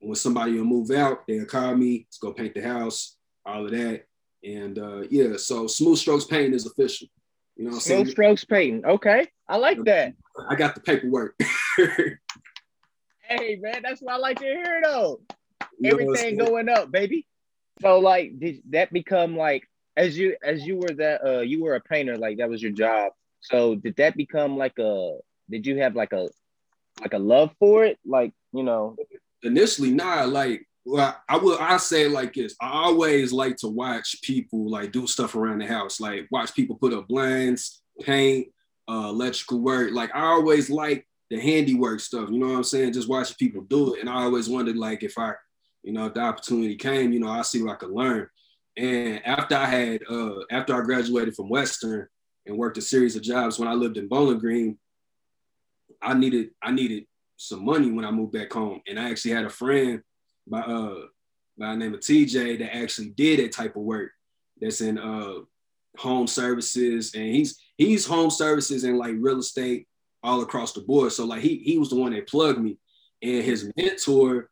when 0.00 0.14
somebody 0.14 0.52
will 0.52 0.64
move 0.64 0.90
out, 0.90 1.26
they'll 1.26 1.46
call 1.46 1.74
me, 1.74 2.06
let's 2.06 2.18
go 2.18 2.32
paint 2.32 2.54
the 2.54 2.62
house, 2.62 3.16
all 3.44 3.64
of 3.64 3.70
that. 3.72 4.04
And 4.44 4.78
uh, 4.78 5.02
yeah, 5.10 5.36
so 5.36 5.66
Smooth 5.66 5.98
Strokes 5.98 6.24
Painting 6.24 6.54
is 6.54 6.66
official. 6.66 7.08
You 7.56 7.64
know 7.64 7.70
what 7.70 7.76
I'm 7.76 7.80
saying? 7.80 8.04
No 8.04 8.10
strokes 8.10 8.44
painting. 8.44 8.84
Okay. 8.84 9.26
I 9.48 9.56
like 9.56 9.82
that. 9.84 10.12
I 10.48 10.54
got 10.56 10.74
the 10.74 10.82
paperwork. 10.82 11.34
hey 13.22 13.56
man, 13.56 13.80
that's 13.82 14.02
what 14.02 14.14
I 14.14 14.18
like 14.18 14.38
to 14.40 14.44
hear 14.44 14.80
though. 14.84 15.20
You 15.80 15.92
Everything 15.92 16.36
going 16.36 16.68
up, 16.68 16.92
baby. 16.92 17.26
So 17.80 17.98
like 17.98 18.38
did 18.38 18.60
that 18.70 18.92
become 18.92 19.36
like 19.36 19.66
as 19.96 20.18
you 20.18 20.36
as 20.44 20.66
you 20.66 20.76
were 20.76 20.94
that 20.96 21.24
uh 21.24 21.40
you 21.40 21.62
were 21.62 21.76
a 21.76 21.80
painter, 21.80 22.18
like 22.18 22.38
that 22.38 22.50
was 22.50 22.62
your 22.62 22.72
job. 22.72 23.12
So 23.40 23.74
did 23.74 23.96
that 23.96 24.16
become 24.16 24.58
like 24.58 24.78
a 24.78 25.18
did 25.48 25.66
you 25.66 25.78
have 25.78 25.96
like 25.96 26.12
a 26.12 26.28
like 27.00 27.14
a 27.14 27.18
love 27.18 27.52
for 27.58 27.84
it? 27.84 27.98
Like, 28.04 28.32
you 28.52 28.62
know. 28.62 28.96
Initially, 29.46 29.90
nah, 29.90 30.24
like 30.24 30.66
well, 30.86 31.20
I 31.28 31.36
will 31.36 31.58
I 31.60 31.78
say 31.78 32.08
like 32.08 32.34
this. 32.34 32.54
I 32.60 32.70
always 32.70 33.32
like 33.32 33.56
to 33.58 33.68
watch 33.68 34.22
people 34.22 34.70
like 34.70 34.92
do 34.92 35.06
stuff 35.06 35.34
around 35.34 35.58
the 35.58 35.66
house, 35.66 36.00
like 36.00 36.28
watch 36.30 36.54
people 36.54 36.76
put 36.76 36.92
up 36.92 37.08
blinds, 37.08 37.82
paint, 38.02 38.48
uh, 38.88 39.08
electrical 39.08 39.60
work. 39.60 39.90
Like 39.92 40.14
I 40.14 40.20
always 40.20 40.70
like 40.70 41.06
the 41.28 41.40
handiwork 41.40 41.98
stuff, 42.00 42.30
you 42.30 42.38
know 42.38 42.46
what 42.46 42.56
I'm 42.56 42.64
saying? 42.64 42.92
Just 42.92 43.08
watching 43.08 43.36
people 43.36 43.62
do 43.62 43.94
it. 43.94 44.00
And 44.00 44.08
I 44.08 44.22
always 44.22 44.48
wondered 44.48 44.76
like 44.76 45.02
if 45.02 45.18
I, 45.18 45.32
you 45.82 45.92
know, 45.92 46.06
if 46.06 46.14
the 46.14 46.20
opportunity 46.20 46.76
came, 46.76 47.12
you 47.12 47.20
know, 47.20 47.30
I 47.30 47.42
see 47.42 47.62
what 47.62 47.72
I 47.72 47.76
could 47.76 47.90
learn. 47.90 48.28
And 48.76 49.26
after 49.26 49.56
I 49.56 49.66
had, 49.66 50.02
uh, 50.08 50.34
after 50.50 50.74
I 50.74 50.84
graduated 50.84 51.34
from 51.34 51.48
Western 51.48 52.06
and 52.44 52.56
worked 52.56 52.78
a 52.78 52.82
series 52.82 53.16
of 53.16 53.22
jobs 53.22 53.58
when 53.58 53.68
I 53.68 53.72
lived 53.72 53.96
in 53.96 54.06
Bowling 54.06 54.38
Green, 54.38 54.78
I 56.00 56.14
needed, 56.14 56.50
I 56.62 56.70
needed 56.70 57.06
some 57.36 57.64
money 57.64 57.90
when 57.90 58.04
I 58.04 58.10
moved 58.10 58.32
back 58.32 58.52
home. 58.52 58.80
And 58.86 58.98
I 58.98 59.10
actually 59.10 59.32
had 59.32 59.44
a 59.44 59.50
friend 59.50 60.02
by, 60.46 60.60
uh, 60.60 61.00
by 61.58 61.70
the 61.70 61.76
name 61.76 61.94
of 61.94 62.00
TJ 62.00 62.58
that 62.58 62.74
actually 62.74 63.10
did 63.10 63.40
that 63.40 63.52
type 63.52 63.76
of 63.76 63.82
work. 63.82 64.10
That's 64.60 64.80
in 64.80 64.98
uh, 64.98 65.40
home 65.98 66.26
services, 66.26 67.14
and 67.14 67.24
he's 67.24 67.58
he's 67.76 68.06
home 68.06 68.30
services 68.30 68.84
and 68.84 68.96
like 68.96 69.14
real 69.18 69.38
estate 69.38 69.86
all 70.22 70.42
across 70.42 70.72
the 70.72 70.80
board. 70.80 71.12
So 71.12 71.26
like 71.26 71.42
he 71.42 71.58
he 71.58 71.78
was 71.78 71.90
the 71.90 71.96
one 71.96 72.12
that 72.12 72.28
plugged 72.28 72.60
me, 72.60 72.78
and 73.22 73.44
his 73.44 73.70
mentor. 73.76 74.50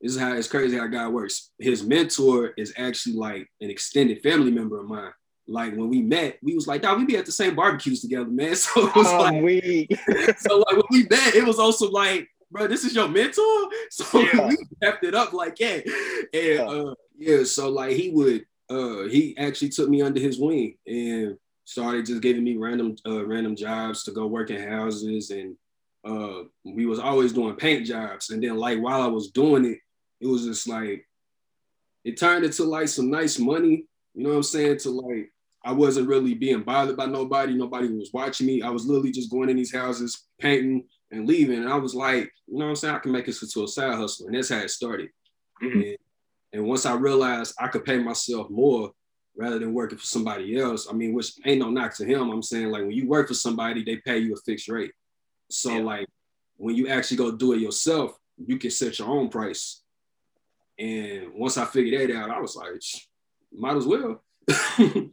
This 0.00 0.14
is 0.14 0.18
how 0.18 0.34
it's 0.34 0.48
crazy 0.48 0.78
how 0.78 0.86
God 0.86 1.12
works. 1.12 1.50
His 1.58 1.84
mentor 1.84 2.54
is 2.56 2.72
actually 2.78 3.16
like 3.16 3.46
an 3.60 3.68
extended 3.68 4.22
family 4.22 4.50
member 4.50 4.80
of 4.80 4.88
mine. 4.88 5.12
Like 5.48 5.74
when 5.74 5.88
we 5.88 6.02
met, 6.02 6.38
we 6.42 6.54
was 6.54 6.66
like, 6.66 6.82
"Dog, 6.82 6.98
we 6.98 7.06
be 7.06 7.16
at 7.16 7.26
the 7.26 7.32
same 7.32 7.56
barbecues 7.56 8.00
together, 8.00 8.30
man." 8.30 8.54
So 8.56 8.86
it 8.86 8.94
was 8.94 9.06
oh, 9.06 9.18
like, 9.18 9.42
we. 9.42 9.88
so 10.38 10.58
like 10.58 10.76
when 10.76 10.82
we 10.90 11.06
met, 11.10 11.34
it 11.34 11.44
was 11.44 11.58
also 11.58 11.90
like, 11.90 12.28
bro, 12.50 12.66
this 12.66 12.84
is 12.84 12.94
your 12.94 13.08
mentor. 13.08 13.42
So 13.90 14.20
yeah. 14.20 14.48
we 14.48 14.56
kept 14.82 15.04
it 15.04 15.14
up 15.14 15.32
like, 15.32 15.58
yeah, 15.58 15.80
and 16.32 16.60
uh, 16.60 16.94
yeah. 17.18 17.44
So 17.44 17.68
like 17.70 17.96
he 17.96 18.10
would, 18.10 18.46
uh, 18.68 19.08
he 19.08 19.36
actually 19.36 19.70
took 19.70 19.88
me 19.88 20.02
under 20.02 20.20
his 20.20 20.38
wing 20.38 20.76
and 20.86 21.36
started 21.70 22.04
just 22.04 22.20
giving 22.20 22.42
me 22.42 22.56
random 22.56 22.96
uh, 23.06 23.24
random 23.24 23.54
jobs 23.54 24.02
to 24.02 24.10
go 24.10 24.26
work 24.26 24.50
in 24.50 24.68
houses 24.68 25.30
and 25.30 25.56
uh, 26.04 26.42
we 26.64 26.84
was 26.84 26.98
always 26.98 27.32
doing 27.32 27.54
paint 27.54 27.86
jobs 27.86 28.30
and 28.30 28.42
then 28.42 28.56
like 28.56 28.80
while 28.80 29.02
I 29.02 29.06
was 29.06 29.30
doing 29.30 29.64
it 29.64 29.78
it 30.20 30.26
was 30.26 30.44
just 30.44 30.68
like 30.68 31.06
it 32.04 32.18
turned 32.18 32.44
into 32.44 32.64
like 32.64 32.88
some 32.88 33.10
nice 33.10 33.38
money 33.38 33.84
you 34.20 34.26
know 34.26 34.32
what 34.32 34.36
I'm 34.36 34.42
saying 34.42 34.76
to 34.80 34.90
like 34.90 35.32
I 35.64 35.72
wasn't 35.72 36.06
really 36.06 36.34
being 36.34 36.62
bothered 36.62 36.98
by 36.98 37.06
nobody 37.06 37.54
nobody 37.54 37.88
was 37.88 38.10
watching 38.12 38.46
me 38.46 38.60
I 38.60 38.68
was 38.68 38.84
literally 38.84 39.12
just 39.12 39.30
going 39.30 39.48
in 39.48 39.56
these 39.56 39.74
houses 39.74 40.26
painting 40.38 40.84
and 41.10 41.26
leaving 41.26 41.60
and 41.60 41.70
I 41.70 41.76
was 41.76 41.94
like 41.94 42.30
you 42.46 42.58
know 42.58 42.66
what 42.66 42.70
I'm 42.70 42.76
saying 42.76 42.94
I 42.96 42.98
can 42.98 43.12
make 43.12 43.24
this 43.24 43.42
into 43.42 43.64
a 43.64 43.68
side 43.68 43.94
hustle 43.94 44.26
and 44.26 44.34
that's 44.34 44.50
how 44.50 44.58
it 44.58 44.68
started 44.68 45.08
mm-hmm. 45.62 45.80
and, 45.80 45.96
and 46.52 46.64
once 46.66 46.84
I 46.84 46.94
realized 46.96 47.54
I 47.58 47.68
could 47.68 47.86
pay 47.86 47.96
myself 47.96 48.50
more 48.50 48.92
rather 49.34 49.58
than 49.58 49.72
working 49.72 49.96
for 49.96 50.04
somebody 50.04 50.58
else. 50.58 50.86
I 50.90 50.92
mean, 50.92 51.14
which 51.14 51.32
ain't 51.46 51.60
no 51.60 51.70
knock 51.70 51.96
to 51.96 52.04
him. 52.04 52.28
I'm 52.28 52.42
saying 52.42 52.70
like 52.70 52.82
when 52.82 52.90
you 52.90 53.08
work 53.08 53.28
for 53.28 53.34
somebody, 53.34 53.82
they 53.82 53.96
pay 53.96 54.18
you 54.18 54.34
a 54.34 54.36
fixed 54.44 54.68
rate. 54.68 54.92
So 55.48 55.76
yeah. 55.76 55.82
like 55.82 56.08
when 56.58 56.76
you 56.76 56.88
actually 56.88 57.16
go 57.16 57.30
do 57.30 57.54
it 57.54 57.60
yourself, 57.60 58.18
you 58.36 58.58
can 58.58 58.70
set 58.70 58.98
your 58.98 59.08
own 59.08 59.30
price. 59.30 59.82
And 60.78 61.32
once 61.32 61.56
I 61.56 61.64
figured 61.64 62.10
that 62.10 62.14
out, 62.14 62.30
I 62.30 62.40
was 62.40 62.54
like, 62.54 62.82
might 63.52 63.76
as 63.76 63.86
well. 63.86 64.22
I, 64.50 65.10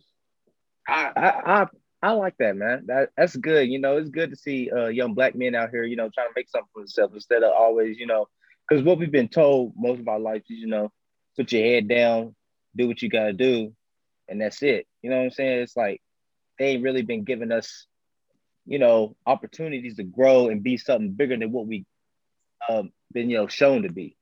I, 0.88 1.12
I 1.46 1.68
I 2.02 2.12
like 2.12 2.36
that, 2.38 2.56
man. 2.56 2.86
That 2.88 3.10
that's 3.18 3.36
good. 3.36 3.68
You 3.68 3.80
know, 3.80 3.98
it's 3.98 4.10
good 4.10 4.30
to 4.30 4.36
see 4.36 4.70
uh, 4.70 4.88
young 4.88 5.14
black 5.14 5.36
men 5.36 5.56
out 5.56 5.72
here, 5.72 5.84
you 5.84 5.96
know, 5.96 6.10
trying 6.14 6.28
to 6.28 6.34
make 6.36 6.50
something 6.50 6.70
for 6.74 6.82
themselves 6.82 7.16
instead 7.16 7.44
of 7.44 7.54
always, 7.58 7.98
you 7.98 8.06
know, 8.06 8.28
because 8.68 8.84
what 8.84 9.00
we've 9.00 9.12
been 9.12 9.30
told 9.30 9.74
most 9.76 10.00
of 10.00 10.08
our 10.08 10.20
life 10.20 10.44
is, 10.50 10.60
you 10.60 10.68
know, 10.68 10.92
put 11.36 11.52
your 11.52 11.64
head 11.64 11.88
down, 11.88 12.36
do 12.76 12.88
what 12.88 13.02
you 13.02 13.10
gotta 13.10 13.34
do, 13.34 13.74
and 14.28 14.40
that's 14.40 14.62
it. 14.62 14.88
You 15.02 15.10
know 15.10 15.18
what 15.18 15.24
I'm 15.24 15.32
saying? 15.32 15.60
It's 15.60 15.76
like 15.76 16.02
they 16.60 16.68
ain't 16.68 16.84
really 16.84 17.02
been 17.02 17.24
giving 17.24 17.52
us, 17.52 17.88
you 18.66 18.78
know, 18.78 19.16
opportunities 19.26 19.96
to 19.96 20.04
grow 20.04 20.50
and 20.50 20.64
be 20.64 20.78
something 20.78 21.12
bigger 21.12 21.38
than 21.38 21.52
what 21.52 21.66
we 21.66 21.86
um 22.70 22.92
been, 23.12 23.30
you 23.30 23.38
know, 23.38 23.48
shown 23.48 23.84
to 23.84 23.92
be. 23.92 24.17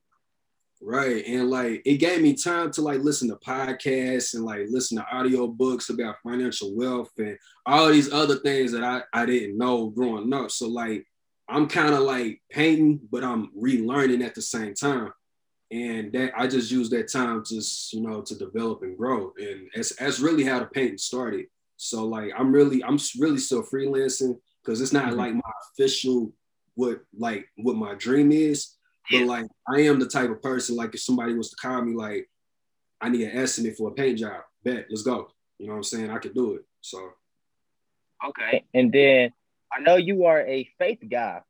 Right. 0.88 1.24
And 1.26 1.50
like 1.50 1.82
it 1.84 1.96
gave 1.96 2.22
me 2.22 2.34
time 2.34 2.70
to 2.72 2.82
like 2.82 3.00
listen 3.00 3.28
to 3.28 3.36
podcasts 3.36 4.34
and 4.34 4.44
like 4.44 4.66
listen 4.70 4.98
to 4.98 5.06
audio 5.10 5.48
books 5.48 5.90
about 5.90 6.22
financial 6.22 6.76
wealth 6.76 7.10
and 7.18 7.36
all 7.66 7.88
these 7.88 8.12
other 8.12 8.36
things 8.36 8.70
that 8.70 8.84
I, 8.84 9.02
I 9.12 9.26
didn't 9.26 9.58
know 9.58 9.88
growing 9.88 10.32
up. 10.32 10.52
So 10.52 10.68
like 10.68 11.04
I'm 11.48 11.66
kind 11.66 11.92
of 11.92 12.00
like 12.00 12.40
painting, 12.50 13.00
but 13.10 13.24
I'm 13.24 13.50
relearning 13.60 14.24
at 14.24 14.36
the 14.36 14.42
same 14.42 14.74
time 14.74 15.12
and 15.70 16.12
that 16.12 16.32
I 16.36 16.46
just 16.46 16.70
use 16.70 16.90
that 16.90 17.10
time 17.10 17.42
just 17.44 17.92
you 17.92 18.00
know 18.00 18.22
to 18.22 18.34
develop 18.36 18.82
and 18.82 18.96
grow, 18.96 19.32
and 19.38 19.68
that's 19.74 19.96
that's 19.96 20.20
really 20.20 20.44
how 20.44 20.60
the 20.60 20.66
painting 20.66 20.98
started. 20.98 21.46
So 21.76 22.04
like 22.06 22.32
I'm 22.36 22.52
really 22.52 22.82
I'm 22.84 22.98
really 23.18 23.38
still 23.38 23.62
freelancing 23.62 24.38
because 24.64 24.80
it's 24.80 24.92
not 24.92 25.06
mm-hmm. 25.06 25.18
like 25.18 25.34
my 25.34 25.52
official 25.72 26.32
what 26.74 27.00
like 27.16 27.46
what 27.56 27.76
my 27.76 27.94
dream 27.94 28.30
is, 28.32 28.75
but 29.10 29.22
like 29.22 29.46
I 29.68 29.82
am 29.82 29.98
the 29.98 30.06
type 30.06 30.30
of 30.30 30.42
person 30.42 30.76
like 30.76 30.94
if 30.94 31.00
somebody 31.00 31.34
was 31.34 31.50
to 31.50 31.56
call 31.56 31.82
me 31.82 31.94
like 31.94 32.28
I 33.00 33.08
need 33.08 33.22
an 33.22 33.36
estimate 33.36 33.76
for 33.76 33.90
a 33.90 33.92
paint 33.92 34.18
job, 34.18 34.42
bet 34.64 34.86
let's 34.88 35.02
go. 35.02 35.28
You 35.58 35.66
know 35.66 35.74
what 35.74 35.78
I'm 35.78 35.84
saying? 35.84 36.10
I 36.10 36.18
could 36.18 36.34
do 36.34 36.54
it. 36.54 36.64
So 36.80 37.10
okay, 38.28 38.64
and 38.74 38.92
then 38.92 39.32
I 39.72 39.80
know 39.80 39.96
you 39.96 40.26
are 40.26 40.40
a 40.40 40.68
faith 40.78 41.00
guy. 41.08 41.40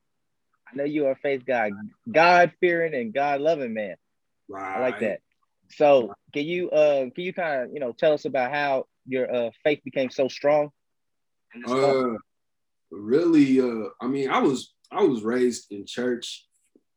I 0.71 0.77
know 0.77 0.85
you 0.85 1.07
are 1.07 1.13
a 1.13 1.17
faith 1.17 1.45
guy, 1.47 1.71
God 2.11 2.53
fearing 2.61 2.95
and 2.95 3.15
God 3.15 3.41
loving 3.41 3.75
man. 3.75 3.97
Right. 4.49 4.77
I 4.77 4.81
like 4.81 5.01
that. 5.01 5.21
So 5.71 6.15
can 6.33 6.45
you 6.45 6.71
uh 6.71 7.11
can 7.15 7.25
you 7.25 7.33
kind 7.33 7.63
of 7.63 7.73
you 7.73 7.81
know 7.81 7.93
tell 7.93 8.13
us 8.13 8.25
about 8.25 8.53
how 8.53 8.87
your 9.07 9.33
uh 9.33 9.51
faith 9.63 9.81
became 9.85 10.11
so 10.11 10.29
strong? 10.29 10.71
Uh, 11.67 12.15
really, 12.91 13.61
uh, 13.61 13.89
I 14.01 14.07
mean, 14.07 14.31
I 14.31 14.41
was 14.41 14.75
I 14.91 15.03
was 15.03 15.23
raised 15.23 15.73
in 15.73 15.87
church 15.87 16.47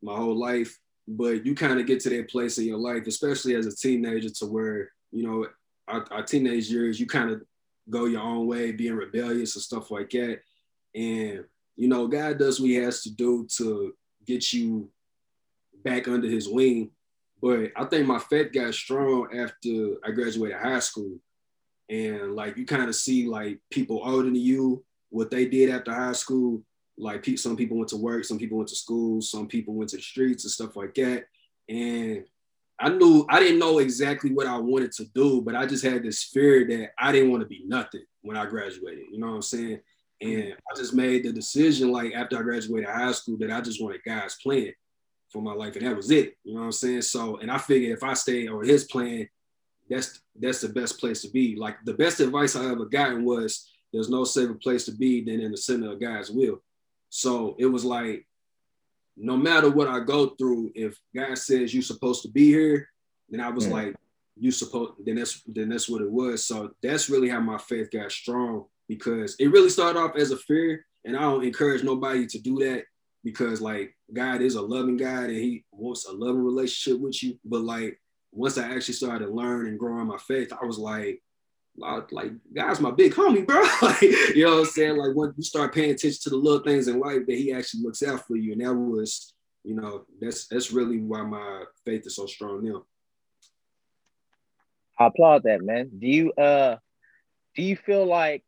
my 0.01 0.15
whole 0.15 0.38
life, 0.38 0.77
but 1.08 1.46
you 1.46 1.56
kind 1.56 1.79
of 1.79 1.86
get 1.86 2.00
to 2.01 2.10
that 2.10 2.29
place 2.29 2.58
in 2.58 2.65
your 2.65 2.77
life, 2.77 3.08
especially 3.08 3.56
as 3.56 3.65
a 3.65 3.75
teenager, 3.75 4.29
to 4.29 4.46
where 4.46 4.91
you 5.12 5.24
know 5.24 5.48
our, 5.88 6.06
our 6.12 6.24
teenage 6.24 6.70
years, 6.70 7.00
you 7.00 7.08
kind 7.08 7.32
of 7.32 7.41
go 7.89 8.06
your 8.06 8.22
own 8.22 8.48
way, 8.48 8.72
being 8.72 8.96
rebellious 8.96 9.56
and 9.56 9.63
stuff 9.63 9.91
like 9.91 10.10
that, 10.12 10.39
and 10.96 11.44
you 11.75 11.88
know, 11.88 12.08
God 12.08 12.38
does 12.38 12.60
what 12.60 12.70
He 12.70 12.75
has 12.75 13.03
to 13.03 13.15
do 13.15 13.48
to 13.58 13.94
get 14.25 14.53
you 14.53 14.89
back 15.84 16.08
under 16.08 16.27
His 16.27 16.48
wing 16.48 16.91
but 17.41 17.72
I 17.75 17.86
think 17.86 18.06
my 18.06 18.20
faith 18.20 18.51
got 18.51 18.74
strong 18.74 19.29
after 19.38 19.96
I 20.03 20.12
graduated 20.12 20.58
high 20.58 20.79
school. 20.79 21.18
And 21.89 22.36
like 22.36 22.58
you 22.58 22.65
kind 22.65 22.88
of 22.88 22.96
see 22.96 23.27
like 23.27 23.60
people 23.72 24.01
older 24.03 24.25
than 24.25 24.36
you, 24.36 24.84
what 25.10 25.32
they 25.32 25.46
did 25.46 25.70
after 25.70 25.94
high 25.94 26.13
school. 26.13 26.62
Like 27.00 27.25
some 27.38 27.56
people 27.56 27.77
went 27.77 27.89
to 27.89 27.98
work, 27.98 28.25
some 28.25 28.38
people 28.38 28.58
went 28.58 28.70
to 28.70 28.75
school, 28.75 29.22
some 29.22 29.48
people 29.48 29.74
went 29.74 29.89
to 29.91 29.98
the 29.98 30.01
streets 30.01 30.44
and 30.44 30.51
stuff 30.51 30.75
like 30.75 30.94
that. 30.96 31.25
And 31.70 32.25
I 32.79 32.89
knew 32.89 33.25
I 33.29 33.39
didn't 33.39 33.60
know 33.60 33.79
exactly 33.79 34.32
what 34.32 34.48
I 34.48 34.58
wanted 34.58 34.91
to 34.94 35.06
do, 35.15 35.41
but 35.41 35.56
I 35.56 35.65
just 35.65 35.84
had 35.84 36.03
this 36.03 36.24
fear 36.24 36.65
that 36.68 36.91
I 36.98 37.12
didn't 37.12 37.32
want 37.32 37.41
to 37.41 37.48
be 37.48 37.63
nothing 37.65 38.03
when 38.22 38.38
I 38.38 38.46
graduated. 38.46 39.06
You 39.12 39.20
know 39.20 39.27
what 39.27 39.36
I'm 39.36 39.41
saying? 39.41 39.79
And 40.22 40.53
I 40.53 40.77
just 40.77 40.94
made 40.94 41.24
the 41.24 41.32
decision 41.32 41.91
like 41.91 42.13
after 42.13 42.38
I 42.38 42.41
graduated 42.41 42.89
high 42.89 43.12
school 43.13 43.38
that 43.39 43.51
I 43.51 43.62
just 43.62 43.82
wanted 43.82 44.01
God's 44.06 44.36
plan 44.36 44.74
for 45.29 45.41
my 45.41 45.53
life, 45.53 45.75
and 45.75 45.86
that 45.86 45.96
was 45.96 46.12
it. 46.12 46.36
You 46.44 46.53
know 46.53 46.62
what 46.62 46.65
I'm 46.68 46.72
saying? 46.72 47.03
So, 47.03 47.38
and 47.38 47.51
I 47.51 47.58
figured 47.58 47.98
if 47.98 48.03
I 48.03 48.13
stay 48.13 48.48
on 48.48 48.65
his 48.65 48.86
plan, 48.86 49.29
that's 49.89 50.20
that's 50.39 50.62
the 50.62 50.70
best 50.70 51.00
place 51.00 51.22
to 51.22 51.29
be. 51.29 51.56
Like 51.56 51.77
the 51.86 51.94
best 51.94 52.20
advice 52.20 52.56
I 52.56 52.65
ever 52.72 52.86
gotten 52.86 53.24
was 53.24 53.70
there's 53.91 54.10
no 54.10 54.24
safer 54.24 54.53
place 54.53 54.86
to 54.86 54.91
be 54.91 55.24
than 55.24 55.39
in 55.39 55.51
the 55.51 55.58
center 55.58 55.91
of 55.91 56.01
God's 56.01 56.29
will. 56.29 56.62
So 57.10 57.56
it 57.60 57.66
was 57.66 57.84
like, 57.84 58.25
no 59.18 59.36
matter 59.36 59.70
what 59.70 59.88
I 59.88 60.00
go 60.00 60.28
through, 60.30 60.72
if 60.75 60.98
God 61.16 61.38
says 61.38 61.74
you're 61.74 61.84
supposed 61.84 62.22
to 62.22 62.30
be 62.30 62.48
here, 62.48 62.88
then 63.30 63.42
I 63.42 63.50
was 63.50 63.68
like, 63.68 63.96
you 64.38 64.51
supposed 64.51 64.94
then 65.06 65.16
that's 65.16 65.42
then 65.46 65.70
that's 65.70 65.89
what 65.89 66.01
it 66.01 66.10
was. 66.10 66.44
So 66.46 66.72
that's 66.82 67.10
really 67.10 67.30
how 67.30 67.42
my 67.42 67.58
faith 67.58 67.92
got 67.92 68.12
strong 68.12 68.66
because 68.88 69.36
it 69.39 69.51
really 69.51 69.70
started 69.70 70.00
off 70.00 70.16
as 70.16 70.32
a 70.32 70.38
fear, 70.38 70.86
and 71.06 71.18
I 71.18 71.22
don't 71.22 71.44
encourage 71.44 71.84
nobody 71.84 72.25
to 72.28 72.39
do 72.39 72.58
that 72.60 72.86
because 73.24 73.62
like 73.62 73.96
God 74.13 74.42
is 74.42 74.56
a 74.56 74.62
loving 74.62 74.98
God 74.98 75.25
and 75.25 75.38
He 75.38 75.66
wants 75.72 76.06
a 76.06 76.13
loving 76.13 76.44
relationship 76.44 77.01
with 77.01 77.22
you. 77.22 77.38
But 77.44 77.62
like 77.62 78.00
once 78.32 78.58
I 78.58 78.74
actually 78.74 78.94
started 78.94 79.25
to 79.25 79.32
learn 79.32 79.68
and 79.68 79.80
growing 79.80 80.08
my 80.08 80.18
faith, 80.18 80.54
I 80.54 80.66
was 80.66 80.78
like, 80.78 81.22
like 81.79 82.31
God's 82.53 82.79
my 82.79 82.91
big 82.91 83.13
homie, 83.13 83.45
bro. 83.45 83.62
like, 83.81 84.01
you 84.01 84.45
know 84.45 84.51
what 84.51 84.59
I'm 84.59 84.65
saying? 84.65 84.98
Like 84.98 85.15
when 85.15 85.33
you 85.38 85.43
start 85.43 85.74
paying 85.74 85.91
attention 85.91 86.19
to 86.24 86.29
the 86.29 86.38
little 86.38 86.63
things 86.63 86.88
in 86.88 87.00
life 87.00 87.25
that 87.27 87.38
He 87.38 87.53
actually 87.53 87.83
looks 87.83 88.03
out 88.03 88.25
for 88.27 88.36
you, 88.36 88.53
and 88.53 88.62
that 88.62 88.74
was, 88.74 89.33
you 89.63 89.75
know, 89.75 90.05
that's 90.19 90.48
that's 90.48 90.71
really 90.71 91.00
why 91.00 91.21
my 91.21 91.63
faith 91.86 92.05
is 92.05 92.15
so 92.15 92.25
strong 92.25 92.63
now. 92.63 92.83
I 95.00 95.07
applaud 95.07 95.43
that, 95.43 95.62
man. 95.62 95.89
Do 95.98 96.07
you 96.07 96.31
uh 96.33 96.77
do 97.55 97.63
you 97.63 97.75
feel 97.75 98.05
like 98.05 98.43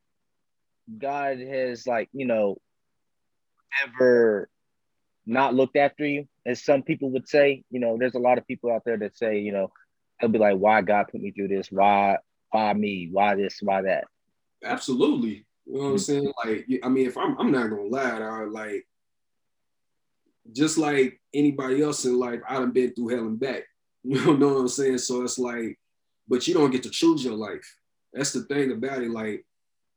God 0.98 1.40
has 1.40 1.88
like, 1.88 2.10
you 2.14 2.26
know, 2.26 2.58
ever 3.86 4.50
not 5.26 5.54
looked 5.54 5.78
after 5.78 6.06
you, 6.06 6.28
as 6.46 6.64
some 6.64 6.84
people 6.84 7.12
would 7.12 7.28
say. 7.28 7.64
You 7.70 7.80
know, 7.80 7.98
there's 7.98 8.16
a 8.16 8.20
lot 8.20 8.38
of 8.38 8.48
people 8.48 8.72
out 8.72 8.84
there 8.86 8.98
that 8.98 9.18
say, 9.18 9.40
you 9.40 9.52
know, 9.52 9.72
they'll 10.20 10.30
be 10.30 10.40
like, 10.40 10.58
"Why 10.58 10.82
God 10.82 11.08
put 11.12 11.22
me 11.22 11.32
through 11.32 11.50
this? 11.50 11.72
Why, 11.72 12.18
why 12.52 12.74
me? 12.74 13.10
Why 13.12 13.36
this? 13.36 13.60
Why 13.62 13.82
that?" 13.82 14.06
Absolutely. 14.64 15.46
You 15.66 15.74
know 15.74 15.80
what 15.80 15.86
I'm 15.86 15.96
mm-hmm. 15.96 15.98
saying? 15.98 16.34
Like, 16.46 16.84
I 16.84 16.90
mean, 16.90 17.08
if 17.08 17.18
I'm, 17.18 17.38
I'm 17.40 17.52
not 17.52 17.70
gonna 17.70 17.84
lie, 17.84 18.20
I 18.20 18.44
like, 18.46 18.86
just 20.52 20.78
like 20.78 21.20
anybody 21.34 21.82
else 21.82 22.06
in 22.06 22.20
life, 22.20 22.42
I 22.48 22.56
done 22.56 22.72
been 22.72 22.94
through 22.94 23.10
hell 23.10 23.28
and 23.28 23.40
back. 23.40 23.64
You 24.04 24.36
know 24.36 24.48
what 24.48 24.62
I'm 24.62 24.68
saying? 24.68 24.98
So 24.98 25.22
it's 25.22 25.38
like, 25.38 25.78
but 26.28 26.48
you 26.48 26.56
don't 26.56 26.72
get 26.72 26.82
to 26.84 26.90
choose 26.90 27.24
your 27.24 27.36
life. 27.36 27.78
That's 28.12 28.34
the 28.34 28.42
thing 28.46 28.72
about 28.72 29.04
it. 29.04 29.12
Like, 29.12 29.46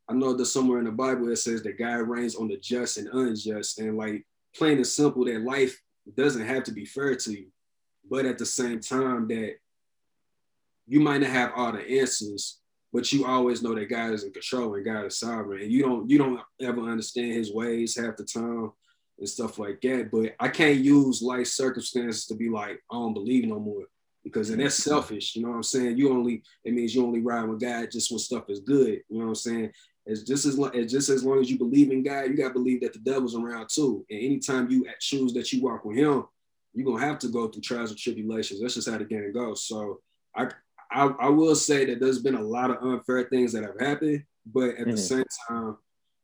I 0.09 0.13
know 0.13 0.35
that 0.35 0.45
somewhere 0.45 0.79
in 0.79 0.85
the 0.85 0.93
Bible 0.93 1.31
it 1.31 1.37
says 1.37 1.63
that 1.63 1.79
God 1.79 2.09
reigns 2.09 2.37
on 2.37 2.49
the 2.49 2.59
just 2.59 2.99
and 2.99 3.09
unjust, 3.09 3.79
and 3.79 3.97
like 3.97 4.27
plain 4.55 4.77
and 4.77 4.87
simple, 4.87 5.25
that 5.25 5.41
life 5.41 5.81
doesn't 6.17 6.47
have 6.47 6.65
to 6.65 6.73
be 6.73 6.85
fair 6.85 7.15
to 7.15 7.33
you, 7.33 7.47
but 8.11 8.27
at 8.27 8.37
the 8.37 8.45
same 8.45 8.81
time 8.81 9.27
that 9.29 9.57
you 10.87 11.01
might 11.01 11.21
not 11.21 11.31
have 11.31 11.53
all 11.57 11.73
the 11.73 12.01
answers, 12.01 12.61
but 12.93 13.13
you 13.13 13.25
always 13.25 13.63
know 13.63 13.75
that 13.75 13.91
God 13.91 14.13
is 14.13 14.25
in 14.25 14.33
control 14.33 14.75
and 14.75 14.85
God 14.85 15.07
is 15.07 15.19
sovereign, 15.19 15.63
and 15.63 15.73
you 15.73 15.83
don't 15.83 16.09
you 16.09 16.19
don't 16.19 16.41
ever 16.61 16.81
understand 16.83 17.33
His 17.33 17.53
ways 17.53 17.99
half 17.99 18.17
the 18.17 18.25
time 18.25 18.71
and 19.19 19.29
stuff 19.29 19.59
like 19.59 19.81
that. 19.83 20.11
But 20.13 20.35
I 20.39 20.49
can't 20.49 20.79
use 20.79 21.23
life 21.23 21.47
circumstances 21.47 22.27
to 22.27 22.35
be 22.35 22.49
like 22.49 22.83
I 22.91 22.95
don't 22.95 23.15
believe 23.15 23.47
no 23.47 23.59
more 23.59 23.85
because 24.23 24.49
then 24.49 24.59
that's 24.59 24.77
selfish. 24.77 25.37
You 25.37 25.43
know 25.43 25.51
what 25.51 25.57
I'm 25.57 25.63
saying? 25.63 25.99
You 25.99 26.13
only 26.13 26.43
it 26.65 26.73
means 26.73 26.95
you 26.95 27.05
only 27.05 27.21
ride 27.21 27.49
with 27.49 27.61
God 27.61 27.91
just 27.91 28.11
when 28.11 28.19
stuff 28.19 28.45
is 28.49 28.61
good. 28.61 29.01
You 29.09 29.19
know 29.19 29.27
what 29.27 29.29
I'm 29.29 29.35
saying? 29.35 29.73
It's 30.07 30.23
just 30.23 30.45
as 30.45 30.59
long, 30.59 30.71
it's 30.75 30.93
just 30.93 31.09
as 31.09 31.25
long 31.25 31.41
as 31.41 31.51
you 31.51 31.57
believe 31.57 31.91
in 31.91 32.03
God, 32.03 32.25
you 32.29 32.37
got 32.37 32.49
to 32.49 32.55
believe 32.55 32.83
that 32.83 32.93
the 32.93 32.99
devil's 32.99 33.35
around 33.35 33.69
too. 33.73 34.05
And 34.11 34.21
anytime 34.21 34.71
you 34.71 34.87
choose 35.01 35.33
that 35.33 35.51
you 35.53 35.63
walk 35.63 35.85
with 35.85 35.97
Him, 35.97 36.25
you're 36.75 36.85
gonna 36.85 37.05
have 37.05 37.19
to 37.21 37.29
go 37.29 37.49
through 37.49 37.63
trials 37.63 37.91
and 37.91 37.99
tribulations. 37.99 38.61
That's 38.61 38.75
just 38.75 38.89
how 38.89 38.99
the 38.99 39.05
game 39.05 39.33
goes. 39.33 39.65
So 39.65 40.01
I, 40.37 40.49
I, 40.95 41.07
I 41.07 41.29
will 41.29 41.57
say 41.57 41.85
that 41.87 42.01
there's 42.01 42.23
been 42.23 42.37
a 42.37 42.43
lot 42.43 42.71
of 42.71 42.83
unfair 42.83 43.25
things 43.25 43.53
that 43.53 43.65
have 43.65 43.79
happened, 43.81 44.25
but 44.47 44.71
at 44.71 44.79
mm-hmm. 44.79 44.91
the 44.93 44.97
same 44.97 45.25
time, 45.49 45.77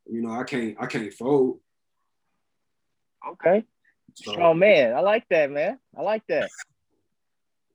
you 0.07 0.23
know, 0.23 0.31
I 0.31 0.45
can't 0.45 0.77
I 0.79 0.87
can't 0.87 1.13
fold. 1.13 1.59
Okay. 3.33 3.65
So, 4.15 4.37
oh 4.37 4.55
man, 4.55 4.95
I 4.95 5.01
like 5.01 5.25
that, 5.31 5.51
man. 5.51 5.79
I 5.97 6.03
like 6.03 6.23
that. 6.29 6.49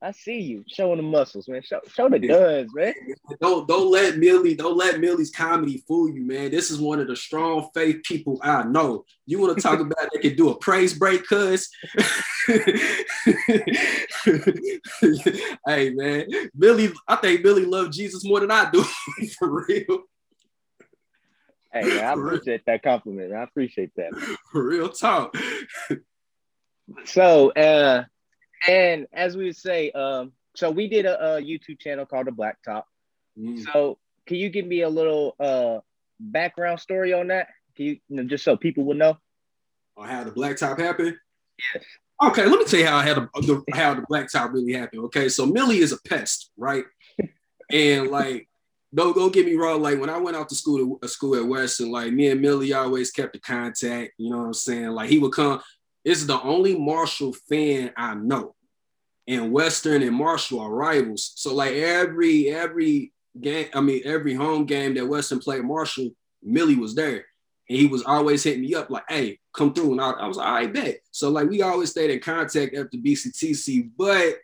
I 0.02 0.10
see 0.12 0.40
you 0.40 0.62
showing 0.68 0.98
the 0.98 1.02
muscles, 1.02 1.48
man. 1.48 1.62
Show, 1.62 1.80
show 1.90 2.08
the 2.10 2.18
guns, 2.18 2.70
man. 2.74 2.92
Don't 3.40 3.66
don't 3.66 3.90
let 3.90 4.18
Millie 4.18 4.54
don't 4.54 4.76
let 4.76 5.00
Millie's 5.00 5.30
comedy 5.30 5.82
fool 5.88 6.10
you, 6.10 6.22
man. 6.22 6.50
This 6.50 6.70
is 6.70 6.78
one 6.78 7.00
of 7.00 7.06
the 7.08 7.16
strong 7.16 7.70
faith 7.72 8.02
people 8.04 8.38
I 8.42 8.64
know. 8.64 9.06
You 9.24 9.40
want 9.40 9.56
to 9.56 9.62
talk 9.62 9.80
about 9.80 10.10
they 10.12 10.20
can 10.20 10.36
do 10.36 10.50
a 10.50 10.58
praise 10.58 10.92
break, 10.92 11.26
cuz? 11.26 11.70
hey 15.66 15.90
man, 15.90 16.26
Millie, 16.54 16.92
I 17.08 17.16
think 17.16 17.42
Millie 17.42 17.64
loves 17.64 17.96
Jesus 17.96 18.22
more 18.24 18.40
than 18.40 18.50
I 18.50 18.70
do, 18.70 18.82
for 19.38 19.64
real. 19.66 20.02
Hey, 21.72 21.82
man, 21.88 22.04
I 22.04 22.12
appreciate 22.12 22.66
that 22.66 22.82
compliment. 22.82 23.32
I 23.32 23.42
appreciate 23.44 23.92
that. 23.96 24.10
Real 24.52 24.90
talk. 24.90 25.34
so, 27.04 27.50
uh, 27.50 28.04
and 28.68 29.06
as 29.12 29.36
we 29.36 29.44
would 29.44 29.56
say, 29.56 29.90
um, 29.92 30.32
so 30.54 30.70
we 30.70 30.88
did 30.88 31.06
a, 31.06 31.36
a 31.36 31.40
YouTube 31.40 31.78
channel 31.78 32.06
called 32.06 32.26
the 32.26 32.32
Blacktop. 32.32 32.84
Mm. 33.38 33.64
So, 33.72 33.98
can 34.26 34.38
you 34.38 34.48
give 34.48 34.66
me 34.66 34.82
a 34.82 34.88
little 34.88 35.36
uh 35.38 35.80
background 36.18 36.80
story 36.80 37.12
on 37.12 37.28
that? 37.28 37.48
Can 37.76 37.86
you, 37.86 37.98
you 38.08 38.16
know, 38.16 38.24
just 38.24 38.44
so 38.44 38.56
people 38.56 38.84
will 38.84 38.94
know? 38.94 39.18
On 39.96 40.08
how 40.08 40.24
the 40.24 40.30
Blacktop 40.30 40.78
happened? 40.78 41.16
Yes. 41.74 41.84
Okay, 42.22 42.46
let 42.46 42.58
me 42.58 42.64
tell 42.64 42.80
you 42.80 42.86
how 42.86 42.96
I 42.96 43.02
had 43.02 43.18
a, 43.18 43.28
the, 43.34 43.62
how 43.74 43.92
the 43.94 44.02
Blacktop 44.02 44.52
really 44.52 44.72
happened. 44.72 45.04
Okay, 45.04 45.28
so 45.28 45.44
Millie 45.44 45.78
is 45.78 45.92
a 45.92 45.98
pest, 46.08 46.50
right? 46.56 46.84
and 47.70 48.08
like 48.08 48.48
don't 48.94 49.14
don't 49.14 49.32
get 49.32 49.44
me 49.44 49.54
wrong. 49.54 49.82
Like 49.82 50.00
when 50.00 50.08
I 50.08 50.16
went 50.16 50.36
out 50.36 50.48
to 50.48 50.54
school 50.54 50.98
to 50.98 51.08
school 51.08 51.36
at 51.36 51.46
Western, 51.46 51.90
like 51.90 52.12
me 52.12 52.30
and 52.30 52.40
Millie 52.40 52.72
always 52.72 53.10
kept 53.10 53.34
the 53.34 53.38
contact. 53.38 54.14
You 54.16 54.30
know 54.30 54.38
what 54.38 54.46
I'm 54.46 54.54
saying? 54.54 54.88
Like 54.88 55.10
he 55.10 55.18
would 55.18 55.32
come. 55.32 55.60
This 56.04 56.18
is 56.18 56.26
the 56.26 56.40
only 56.40 56.78
Marshall 56.78 57.34
fan 57.48 57.92
I 57.96 58.14
know, 58.14 58.54
and 59.28 59.52
Western 59.52 60.02
and 60.02 60.14
Marshall 60.14 60.60
are 60.60 60.70
rivals. 60.70 61.32
So 61.36 61.54
like 61.54 61.74
every 61.74 62.50
every 62.50 63.12
game, 63.40 63.68
I 63.74 63.80
mean 63.80 64.02
every 64.04 64.34
home 64.34 64.66
game 64.66 64.94
that 64.94 65.06
Western 65.06 65.40
played 65.40 65.64
Marshall, 65.64 66.10
Millie 66.42 66.76
was 66.76 66.94
there. 66.94 67.24
And 67.68 67.78
he 67.78 67.86
was 67.86 68.04
always 68.04 68.44
hitting 68.44 68.62
me 68.62 68.74
up 68.74 68.90
like, 68.90 69.02
hey, 69.08 69.40
come 69.52 69.74
through. 69.74 69.92
And 69.92 70.00
I, 70.00 70.10
I 70.10 70.28
was 70.28 70.36
like, 70.36 70.46
I 70.46 70.66
bet. 70.68 70.98
So 71.10 71.30
like 71.30 71.48
we 71.48 71.62
always 71.62 71.90
stayed 71.90 72.10
in 72.10 72.20
contact 72.20 72.76
after 72.76 72.96
BCTC. 72.96 73.90
But 73.96 74.36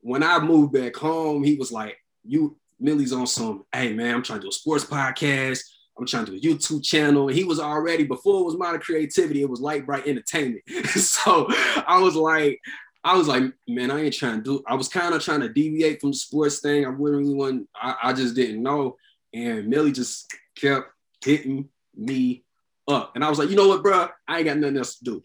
when 0.00 0.22
I 0.22 0.38
moved 0.38 0.72
back 0.72 0.94
home, 0.94 1.42
he 1.42 1.56
was 1.56 1.72
like, 1.72 1.96
you 2.24 2.56
Millie's 2.78 3.12
on 3.12 3.26
some, 3.26 3.64
hey 3.72 3.92
man, 3.92 4.14
I'm 4.14 4.22
trying 4.22 4.38
to 4.40 4.44
do 4.44 4.48
a 4.48 4.52
sports 4.52 4.84
podcast. 4.84 5.62
I'm 5.98 6.06
trying 6.06 6.24
to 6.24 6.38
do 6.38 6.38
a 6.38 6.54
YouTube 6.54 6.82
channel. 6.82 7.28
And 7.28 7.36
he 7.36 7.44
was 7.44 7.60
already, 7.60 8.04
before 8.04 8.40
it 8.40 8.44
was 8.44 8.56
modern 8.56 8.80
creativity, 8.80 9.42
it 9.42 9.50
was 9.50 9.60
light 9.60 9.84
bright 9.84 10.06
entertainment. 10.06 10.62
so 10.86 11.46
I 11.86 11.98
was 12.00 12.14
like, 12.14 12.58
I 13.02 13.16
was 13.16 13.28
like, 13.28 13.44
man, 13.66 13.90
I 13.90 14.02
ain't 14.02 14.14
trying 14.14 14.38
to 14.38 14.42
do. 14.42 14.62
I 14.66 14.74
was 14.74 14.88
kind 14.88 15.14
of 15.14 15.22
trying 15.22 15.40
to 15.40 15.48
deviate 15.48 16.00
from 16.00 16.10
the 16.10 16.16
sports 16.16 16.60
thing. 16.60 16.84
I 16.84 16.88
really 16.88 17.34
wasn't. 17.34 17.68
I, 17.74 17.96
I 18.02 18.12
just 18.12 18.34
didn't 18.34 18.62
know. 18.62 18.96
And 19.32 19.68
Millie 19.68 19.92
just 19.92 20.30
kept 20.56 20.90
hitting 21.24 21.68
me 21.96 22.44
up, 22.88 23.12
and 23.14 23.24
I 23.24 23.30
was 23.30 23.38
like, 23.38 23.48
you 23.48 23.56
know 23.56 23.68
what, 23.68 23.82
bro? 23.82 24.08
I 24.28 24.38
ain't 24.38 24.46
got 24.46 24.58
nothing 24.58 24.76
else 24.76 24.98
to 24.98 25.04
do. 25.04 25.22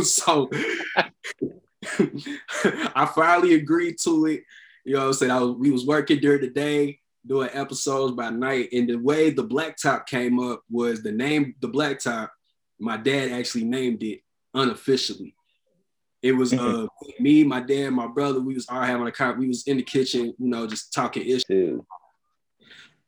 so 0.02 0.50
I 2.94 3.06
finally 3.14 3.54
agreed 3.54 3.96
to 4.04 4.26
it. 4.26 4.42
You 4.84 4.94
know 4.94 5.00
what 5.00 5.06
I'm 5.06 5.12
saying? 5.14 5.32
I 5.32 5.40
was, 5.40 5.56
we 5.56 5.70
was 5.70 5.86
working 5.86 6.20
during 6.20 6.40
the 6.40 6.50
day, 6.50 7.00
doing 7.26 7.50
episodes 7.52 8.14
by 8.14 8.30
night. 8.30 8.70
And 8.72 8.88
the 8.88 8.96
way 8.96 9.30
the 9.30 9.44
blacktop 9.44 10.06
came 10.06 10.38
up 10.38 10.62
was 10.70 11.02
the 11.02 11.12
name, 11.12 11.54
the 11.60 11.68
blacktop, 11.68 12.30
my 12.78 12.96
dad 12.96 13.32
actually 13.32 13.64
named 13.64 14.02
it 14.02 14.20
unofficially. 14.54 15.35
It 16.22 16.32
was 16.32 16.52
uh 16.52 16.86
me, 17.20 17.44
my 17.44 17.60
dad, 17.60 17.90
my 17.90 18.06
brother. 18.06 18.40
We 18.40 18.54
was 18.54 18.68
all 18.68 18.82
having 18.82 19.06
a 19.06 19.12
con. 19.12 19.38
We 19.38 19.48
was 19.48 19.66
in 19.66 19.76
the 19.76 19.82
kitchen, 19.82 20.34
you 20.38 20.48
know, 20.48 20.66
just 20.66 20.92
talking 20.92 21.24
issues. 21.24 21.80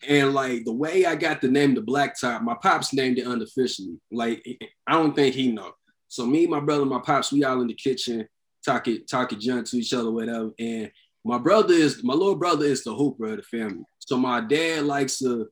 And 0.07 0.33
like 0.33 0.65
the 0.65 0.73
way 0.73 1.07
I 1.07 1.17
got 1.17 1.41
the 1.41 1.49
name 1.49 1.75
the 1.75 1.83
blacktop, 1.83 2.43
my 2.43 2.55
pops 2.55 2.93
named 2.93 3.19
it 3.19 3.27
unofficially. 3.27 3.99
Like 4.13 4.45
I 4.87 4.93
don't 4.93 5.15
think 5.15 5.35
he 5.35 5.51
know. 5.51 5.73
So 6.09 6.25
me, 6.25 6.47
my 6.47 6.61
brother, 6.61 6.85
my 6.85 7.01
pops, 7.01 7.33
we 7.33 7.45
all 7.45 7.61
in 7.61 7.67
the 7.67 7.75
kitchen 7.75 8.29
talking 8.65 9.05
talking 9.11 9.41
junk 9.41 9.67
to 9.69 9.79
each 9.79 9.93
other, 9.93 10.11
whatever. 10.11 10.51
And 10.59 10.91
my 11.25 11.39
brother 11.39 11.75
is 11.75 12.03
my 12.05 12.15
little 12.15 12.37
brother 12.37 12.65
is 12.65 12.85
the 12.85 12.95
hooper 12.95 13.27
of 13.27 13.37
the 13.39 13.43
family. 13.43 13.85
So 13.99 14.17
my 14.17 14.41
dad 14.41 14.85
likes 14.85 15.19
to, 15.19 15.49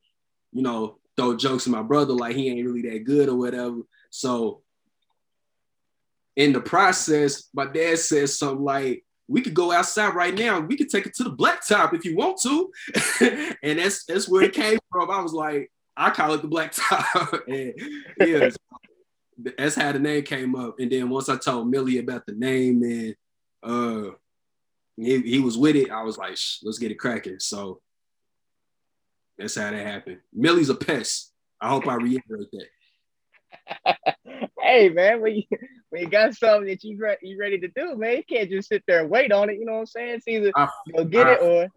you 0.53 0.63
know, 0.63 0.99
throw 1.17 1.37
jokes 1.37 1.67
at 1.67 1.73
my 1.73 1.83
brother 1.83 2.13
like 2.13 2.37
he 2.37 2.49
ain't 2.49 2.67
really 2.67 2.83
that 2.83 3.05
good 3.05 3.29
or 3.29 3.37
whatever. 3.37 3.81
So 4.11 4.63
in 6.37 6.53
the 6.53 6.61
process, 6.61 7.49
my 7.55 7.67
dad 7.67 7.99
says 7.99 8.39
something 8.39 8.65
like, 8.65 9.03
we 9.29 9.41
could 9.41 9.55
go 9.55 9.73
outside 9.73 10.15
right 10.15 10.35
now. 10.35 10.61
We 10.61 10.77
could 10.77 10.91
take 10.91 11.07
it 11.07 11.15
to 11.17 11.25
the 11.25 11.35
blacktop 11.35 11.95
if 11.95 12.05
you 12.05 12.17
want 12.17 12.41
to. 12.43 12.71
and 13.63 13.79
that's 13.79 14.05
that's 14.05 14.29
where 14.29 14.43
it 14.43 14.53
came 14.53 14.79
from. 14.91 15.11
I 15.11 15.21
was 15.21 15.33
like, 15.33 15.71
I 15.97 16.11
call 16.11 16.35
it 16.35 16.43
the 16.43 16.49
blacktop. 16.49 17.41
and 17.49 17.75
yeah, 18.21 18.51
that's 19.59 19.75
how 19.75 19.91
the 19.93 19.99
name 19.99 20.23
came 20.23 20.55
up. 20.55 20.79
And 20.79 20.93
then 20.93 21.09
once 21.09 21.29
I 21.29 21.37
told 21.37 21.69
Millie 21.69 21.99
about 21.99 22.25
the 22.27 22.35
name 22.35 22.83
and 22.83 23.17
uh 23.63 24.11
he, 24.97 25.21
he 25.23 25.41
was 25.41 25.59
with 25.59 25.77
it. 25.77 25.91
I 25.91 26.03
was 26.03 26.17
like, 26.17 26.39
let's 26.63 26.79
get 26.79 26.91
it 26.91 26.99
cracking. 26.99 27.41
So 27.41 27.81
that's 29.37 29.57
how 29.57 29.71
that 29.71 29.87
happened. 29.87 30.21
Millie's 30.33 30.71
a 30.71 30.75
pest. 30.75 31.33
I 31.61 31.69
hope 31.69 31.87
I 31.87 31.95
reiterate 31.97 32.49
that. 33.85 33.97
hey 34.67 34.89
man, 34.89 35.21
when 35.21 35.37
you 35.37 35.43
when 35.91 36.03
you 36.03 36.09
got 36.09 36.35
something 36.35 36.69
that 36.69 36.83
you 36.85 36.99
re- 36.99 37.19
you 37.23 37.39
ready 37.39 37.59
to 37.59 37.69
do, 37.69 37.97
man, 37.97 38.17
you 38.17 38.25
can't 38.25 38.51
just 38.51 38.69
sit 38.69 38.83
there 38.87 39.01
and 39.01 39.11
wait 39.11 39.33
on 39.33 39.51
it. 39.51 39.59
You 39.59 39.67
know 39.67 39.75
what 39.75 39.81
I'm 39.81 39.87
saying? 39.87 40.15
It's 40.17 40.29
either 40.29 40.53
I, 40.55 40.69
go 40.95 41.05
get 41.05 41.27
I, 41.27 41.33
it 41.35 41.43
or 41.43 41.69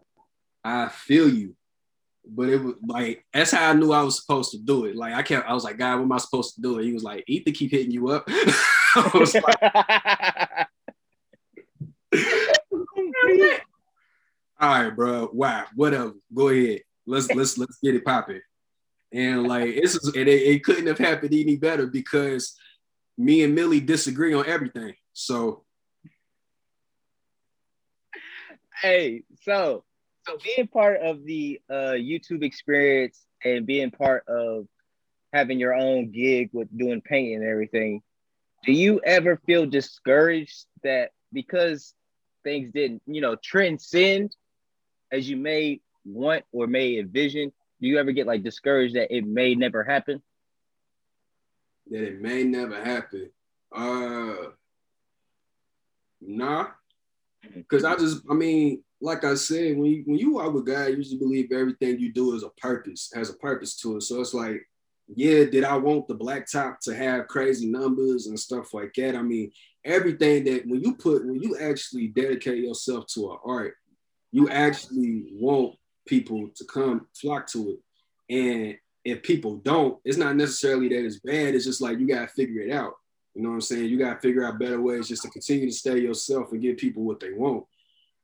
I 0.64 0.88
feel 0.88 1.28
you. 1.28 1.56
But 2.26 2.50
it 2.50 2.62
was 2.62 2.74
like 2.86 3.24
that's 3.32 3.52
how 3.52 3.70
I 3.70 3.72
knew 3.72 3.92
I 3.92 4.02
was 4.02 4.20
supposed 4.20 4.50
to 4.52 4.58
do 4.58 4.84
it. 4.84 4.94
Like 4.94 5.14
I 5.14 5.22
kept, 5.22 5.48
I 5.48 5.54
was 5.54 5.64
like, 5.64 5.78
God, 5.78 5.96
what 5.96 6.04
am 6.04 6.12
I 6.12 6.18
supposed 6.18 6.54
to 6.56 6.60
do? 6.60 6.78
He 6.78 6.92
was 6.92 7.02
like, 7.02 7.24
Ethan 7.26 7.54
keep 7.54 7.70
hitting 7.70 7.90
you 7.90 8.08
up. 8.08 8.24
I 8.28 9.10
was 9.14 9.34
like, 9.34 9.56
All 14.60 14.68
right, 14.68 14.90
bro. 14.90 15.30
Wow. 15.32 15.64
Whatever. 15.74 16.12
Go 16.32 16.50
ahead. 16.50 16.80
Let's 17.06 17.30
let's 17.34 17.56
let's 17.56 17.78
get 17.82 17.94
it 17.94 18.04
popping. 18.04 18.42
And 19.12 19.48
like 19.48 19.70
it's 19.70 19.96
and 20.04 20.28
it, 20.28 20.28
it 20.28 20.62
couldn't 20.62 20.86
have 20.86 20.98
happened 20.98 21.32
any 21.32 21.56
better 21.56 21.86
because 21.86 22.54
me 23.20 23.44
and 23.44 23.54
Millie 23.54 23.80
disagree 23.80 24.32
on 24.32 24.46
everything. 24.46 24.94
So 25.12 25.64
hey, 28.80 29.22
so 29.42 29.84
so 30.26 30.38
being 30.42 30.68
part 30.68 31.00
of 31.02 31.24
the 31.24 31.60
uh, 31.68 31.94
YouTube 31.96 32.42
experience 32.42 33.24
and 33.44 33.66
being 33.66 33.90
part 33.90 34.24
of 34.26 34.66
having 35.32 35.60
your 35.60 35.74
own 35.74 36.10
gig 36.10 36.50
with 36.52 36.76
doing 36.76 37.02
painting 37.02 37.36
and 37.36 37.44
everything, 37.44 38.02
do 38.64 38.72
you 38.72 39.00
ever 39.04 39.40
feel 39.46 39.66
discouraged 39.66 40.66
that 40.82 41.10
because 41.32 41.94
things 42.42 42.72
didn't, 42.72 43.02
you 43.06 43.20
know, 43.20 43.36
transcend 43.36 44.34
as 45.12 45.28
you 45.28 45.36
may 45.36 45.80
want 46.04 46.44
or 46.52 46.66
may 46.66 46.98
envision? 46.98 47.52
Do 47.80 47.88
you 47.88 47.98
ever 47.98 48.12
get 48.12 48.26
like 48.26 48.42
discouraged 48.42 48.96
that 48.96 49.14
it 49.14 49.26
may 49.26 49.54
never 49.54 49.84
happen? 49.84 50.22
That 51.90 52.04
it 52.04 52.20
may 52.20 52.44
never 52.44 52.82
happen. 52.82 53.30
Uh 53.74 54.50
nah. 56.20 56.68
Because 57.54 57.84
I 57.84 57.96
just, 57.96 58.22
I 58.30 58.34
mean, 58.34 58.82
like 59.00 59.24
I 59.24 59.34
said, 59.34 59.76
when 59.76 59.86
you 59.86 60.02
when 60.04 60.18
you 60.18 60.38
are 60.38 60.50
with 60.50 60.66
God, 60.66 60.90
you 60.90 60.96
usually 60.96 61.18
believe 61.18 61.52
everything 61.52 61.98
you 61.98 62.12
do 62.12 62.34
is 62.34 62.42
a 62.42 62.50
purpose, 62.60 63.10
has 63.14 63.30
a 63.30 63.34
purpose 63.34 63.76
to 63.76 63.96
it. 63.96 64.02
So 64.02 64.20
it's 64.20 64.34
like, 64.34 64.66
yeah, 65.08 65.44
did 65.44 65.64
I 65.64 65.76
want 65.76 66.06
the 66.06 66.14
black 66.14 66.50
top 66.50 66.80
to 66.82 66.94
have 66.94 67.28
crazy 67.28 67.66
numbers 67.66 68.26
and 68.26 68.38
stuff 68.38 68.74
like 68.74 68.92
that? 68.96 69.16
I 69.16 69.22
mean, 69.22 69.50
everything 69.84 70.44
that 70.44 70.66
when 70.66 70.82
you 70.82 70.94
put 70.94 71.24
when 71.24 71.42
you 71.42 71.58
actually 71.58 72.08
dedicate 72.08 72.62
yourself 72.62 73.06
to 73.14 73.32
an 73.32 73.38
art, 73.44 73.74
you 74.32 74.48
actually 74.50 75.28
want 75.32 75.76
people 76.06 76.50
to 76.54 76.64
come 76.66 77.06
flock 77.14 77.46
to 77.48 77.70
it. 77.70 78.34
And 78.34 78.76
if 79.04 79.22
people 79.22 79.56
don't, 79.56 79.98
it's 80.04 80.18
not 80.18 80.36
necessarily 80.36 80.88
that 80.88 81.04
it's 81.04 81.20
bad. 81.20 81.54
It's 81.54 81.64
just 81.64 81.80
like 81.80 81.98
you 81.98 82.06
gotta 82.06 82.28
figure 82.28 82.62
it 82.62 82.72
out. 82.72 82.94
You 83.34 83.42
know 83.42 83.50
what 83.50 83.56
I'm 83.56 83.60
saying? 83.60 83.86
You 83.86 83.98
gotta 83.98 84.20
figure 84.20 84.44
out 84.44 84.58
better 84.58 84.80
ways 84.80 85.08
just 85.08 85.22
to 85.22 85.30
continue 85.30 85.66
to 85.66 85.74
stay 85.74 85.98
yourself 85.98 86.52
and 86.52 86.60
give 86.60 86.76
people 86.76 87.04
what 87.04 87.20
they 87.20 87.32
want. 87.32 87.64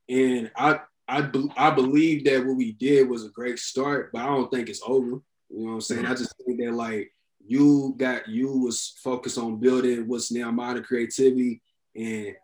And 0.09 0.51
I 0.55 0.79
I 1.07 1.29
I 1.55 1.71
believe 1.71 2.25
that 2.25 2.45
what 2.45 2.57
we 2.57 2.73
did 2.73 3.09
was 3.09 3.25
a 3.25 3.29
great 3.29 3.59
start, 3.59 4.11
but 4.11 4.21
I 4.21 4.25
don't 4.25 4.51
think 4.51 4.69
it's 4.69 4.81
over. 4.85 5.21
You 5.49 5.59
know 5.59 5.65
what 5.65 5.73
I'm 5.73 5.81
saying? 5.81 6.03
Mm-hmm. 6.03 6.11
I 6.11 6.15
just 6.15 6.35
think 6.45 6.59
that 6.59 6.73
like 6.73 7.11
you 7.45 7.95
got 7.97 8.27
you 8.27 8.51
was 8.51 8.99
focused 9.03 9.37
on 9.37 9.59
building 9.59 10.07
what's 10.07 10.31
now 10.31 10.51
modern 10.51 10.83
creativity. 10.83 11.61
And 11.95 12.35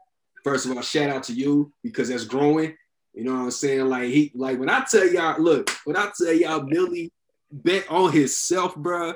first 0.43 0.65
of 0.65 0.76
all, 0.76 0.82
shout 0.82 1.10
out 1.10 1.24
to 1.24 1.34
you 1.34 1.72
because 1.84 2.10
that's 2.10 2.26
growing. 2.26 2.76
You 3.13 3.26
know 3.26 3.34
what 3.34 3.41
I'm 3.41 3.52
saying? 3.52 3.89
Like 3.89 4.10
he 4.10 4.32
like 4.34 4.60
when 4.60 4.69
I 4.69 4.86
tell 4.89 5.08
y'all, 5.08 5.41
look, 5.41 5.69
when 5.84 5.98
I 5.98 6.10
tell 6.17 6.34
y'all 6.34 6.62
Billy 6.62 7.12
bet 7.54 7.89
on 7.89 8.12
himself, 8.12 8.76
bro, 8.76 9.13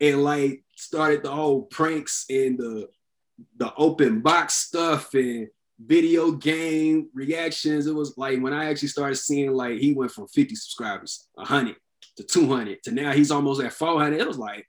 and 0.00 0.22
like 0.22 0.62
started 0.76 1.22
the 1.22 1.30
whole 1.30 1.62
pranks 1.62 2.24
and 2.30 2.58
the 2.58 2.88
the 3.56 3.74
open 3.74 4.20
box 4.20 4.54
stuff 4.54 5.12
and 5.14 5.48
video 5.84 6.30
game 6.30 7.08
reactions. 7.12 7.86
It 7.86 7.94
was 7.94 8.16
like 8.16 8.40
when 8.40 8.52
I 8.52 8.66
actually 8.66 8.88
started 8.88 9.16
seeing 9.16 9.52
like 9.52 9.78
he 9.78 9.92
went 9.92 10.12
from 10.12 10.28
50 10.28 10.54
subscribers, 10.54 11.28
100 11.34 11.76
to 12.16 12.22
200 12.22 12.82
to 12.84 12.92
now 12.92 13.12
he's 13.12 13.32
almost 13.32 13.60
at 13.60 13.72
400. 13.72 14.20
It 14.20 14.28
was 14.28 14.38
like 14.38 14.68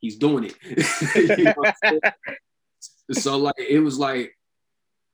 he's 0.00 0.16
doing 0.16 0.52
it. 0.52 2.04
so 3.12 3.36
like 3.36 3.54
it 3.58 3.80
was 3.80 3.98
like 3.98 4.32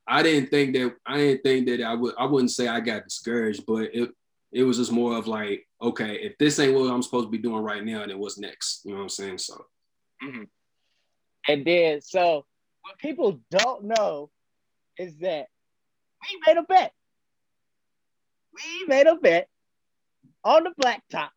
I 0.07 0.23
didn't 0.23 0.51
think 0.51 0.75
that 0.75 0.95
I 1.07 1.17
didn't 1.17 1.43
think 1.43 1.67
that 1.69 1.83
I 1.83 1.95
would 1.95 2.15
I 2.19 2.27
wouldn't 2.27 2.51
say 2.51 2.69
I 2.69 2.81
got 2.81 3.05
discouraged, 3.05 3.65
but 3.67 3.95
it 3.95 4.11
it 4.53 4.63
was 4.65 4.77
just 4.77 4.93
more 4.93 5.17
of 5.17 5.27
like, 5.27 5.67
okay, 5.81 6.17
if 6.17 6.37
this 6.39 6.59
ain't 6.59 6.75
what 6.75 6.91
I'm 6.91 7.03
supposed 7.03 7.27
to 7.27 7.31
be 7.31 7.39
doing 7.39 7.63
right 7.63 7.85
now, 7.85 8.07
then 8.07 8.19
what's 8.19 8.39
next? 8.39 8.83
You 8.85 8.93
know 8.93 8.99
what 8.99 9.03
I'm 9.05 9.09
saying? 9.09 9.39
So 9.39 9.65
mm-hmm. 10.23 10.43
and 11.49 11.65
then 11.65 12.01
so 12.01 12.45
what 12.83 12.99
people 12.99 13.41
don't 13.51 13.85
know 13.85 14.31
is 14.99 15.17
that 15.19 15.47
we 16.23 16.41
made 16.47 16.59
a 16.59 16.63
bet. 16.63 16.93
We 18.55 18.87
made 18.87 19.07
a 19.07 19.17
bet 19.17 19.49
on 20.45 20.65
the 20.65 20.73
blacktop. 20.81 21.31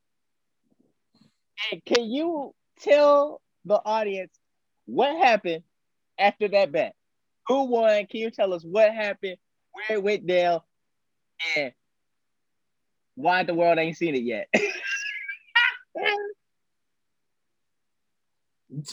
And 1.72 1.84
can 1.86 2.12
you 2.12 2.54
tell 2.82 3.42
the 3.64 3.76
audience 3.76 4.38
what 4.86 5.16
happened 5.16 5.64
after 6.20 6.48
that 6.50 6.72
bet? 6.72 6.96
Who 7.48 7.66
won? 7.66 8.06
Can 8.08 8.20
you 8.20 8.32
tell 8.32 8.54
us 8.54 8.64
what 8.64 8.94
happened, 8.94 9.38
where 9.72 9.98
it 9.98 10.04
went 10.04 10.28
down, 10.28 10.62
and 11.56 11.72
why 13.16 13.44
the 13.44 13.54
world 13.54 13.80
ain't 13.80 13.98
seen 13.98 14.16
it 14.16 14.24
yet? 14.24 14.48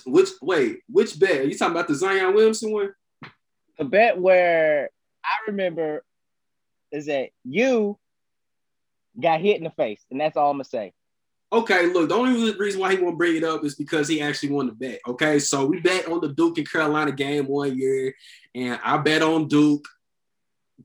which 0.07 0.31
wait, 0.41 0.81
which 0.89 1.19
bet? 1.19 1.41
Are 1.41 1.45
you 1.45 1.57
talking 1.57 1.75
about 1.75 1.89
the 1.89 1.95
Zion 1.95 2.35
Williamson 2.35 2.73
one? 2.73 2.95
The 3.79 3.85
bet 3.85 4.19
where 4.19 4.91
I 5.25 5.51
remember 5.51 6.05
is 6.91 7.07
that 7.07 7.31
you 7.45 7.99
got 9.21 9.41
hit 9.41 9.59
in 9.59 9.65
the 9.65 9.71
face, 9.71 10.05
and 10.11 10.21
that's 10.21 10.37
all 10.37 10.51
I'm 10.51 10.57
gonna 10.57 10.65
say. 10.65 10.93
Okay, 11.53 11.87
look, 11.87 12.09
the 12.09 12.15
only 12.15 12.55
reason 12.55 12.81
why 12.81 12.95
he 12.95 13.03
won't 13.03 13.19
bring 13.19 13.37
it 13.37 13.45
up 13.45 13.63
is 13.63 13.75
because 13.75 14.09
he 14.09 14.23
actually 14.23 14.51
won 14.51 14.67
the 14.67 14.73
bet. 14.73 15.01
Okay, 15.07 15.39
so 15.39 15.67
we 15.67 15.81
bet 15.81 16.09
on 16.09 16.21
the 16.21 16.29
Duke 16.29 16.57
and 16.57 16.71
Carolina 16.71 17.13
game 17.13 17.47
one 17.47 17.77
year, 17.77 18.15
and 18.55 18.81
I 18.83 18.97
bet 18.97 19.21
on 19.21 19.49
Duke 19.49 19.87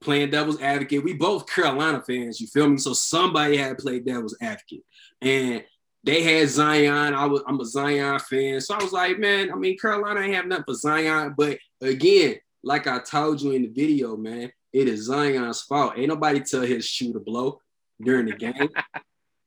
playing 0.02 0.30
devil's 0.30 0.62
advocate. 0.62 1.04
We 1.04 1.14
both 1.14 1.48
Carolina 1.48 2.02
fans, 2.06 2.40
you 2.40 2.48
feel 2.48 2.70
me? 2.70 2.78
So 2.78 2.94
somebody 2.94 3.58
had 3.58 3.78
played 3.78 4.06
devil's 4.06 4.38
advocate, 4.42 4.84
and 5.22 5.64
they 6.04 6.24
had 6.24 6.50
Zion. 6.50 7.14
I 7.14 7.26
was 7.26 7.44
I'm 7.48 7.60
a 7.60 7.66
Zion 7.66 8.20
fan, 8.20 8.62
so 8.62 8.76
I 8.76 8.84
was 8.84 8.94
like, 8.94 9.20
man, 9.20 9.52
I 9.52 9.56
mean, 9.56 9.78
Carolina 9.78 10.22
ain't 10.22 10.36
have 10.36 10.48
nothing 10.48 10.66
for 10.68 10.76
Zion, 10.76 11.36
but 11.38 11.58
again, 11.82 12.38
like 12.64 12.88
I 12.88 13.00
told 13.00 13.42
you 13.42 13.52
in 13.52 13.64
the 13.64 13.70
video, 13.70 14.18
man, 14.18 14.52
it 14.74 14.88
is 14.88 15.06
Zion's 15.06 15.62
fault. 15.62 15.94
Ain't 15.98 16.10
nobody 16.10 16.40
tell 16.42 16.62
his 16.62 16.86
shoe 16.86 17.14
to 17.14 17.20
blow 17.20 17.62
during 18.02 18.26
the 18.26 18.34
game. 18.34 18.70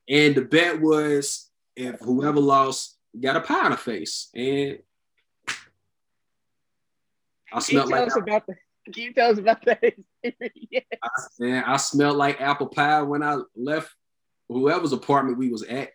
And 0.09 0.35
the 0.35 0.43
bet 0.43 0.81
was 0.81 1.49
if 1.77 2.01
whoever 2.01 2.41
lost 2.41 2.99
got 3.19 3.37
a 3.37 3.41
pie 3.41 3.67
in 3.67 3.71
the 3.71 3.77
face. 3.77 4.29
And 4.35 4.79
I 7.53 7.61
smelled 7.61 7.91
like 7.91 8.17
about 8.17 8.45
the, 8.47 8.55
can 8.85 9.03
you 9.03 9.13
tell 9.13 9.31
us 9.31 9.39
about 9.39 9.65
that? 9.65 9.95
yes. 10.71 10.85
I, 11.03 11.09
man, 11.39 11.65
I 11.65 11.77
smelled 11.77 12.17
like 12.17 12.41
apple 12.41 12.69
pie 12.69 13.03
when 13.03 13.23
I 13.23 13.39
left 13.57 13.95
whoever's 14.49 14.93
apartment 14.93 15.39
we 15.39 15.51
was 15.51 15.63
at. 15.63 15.91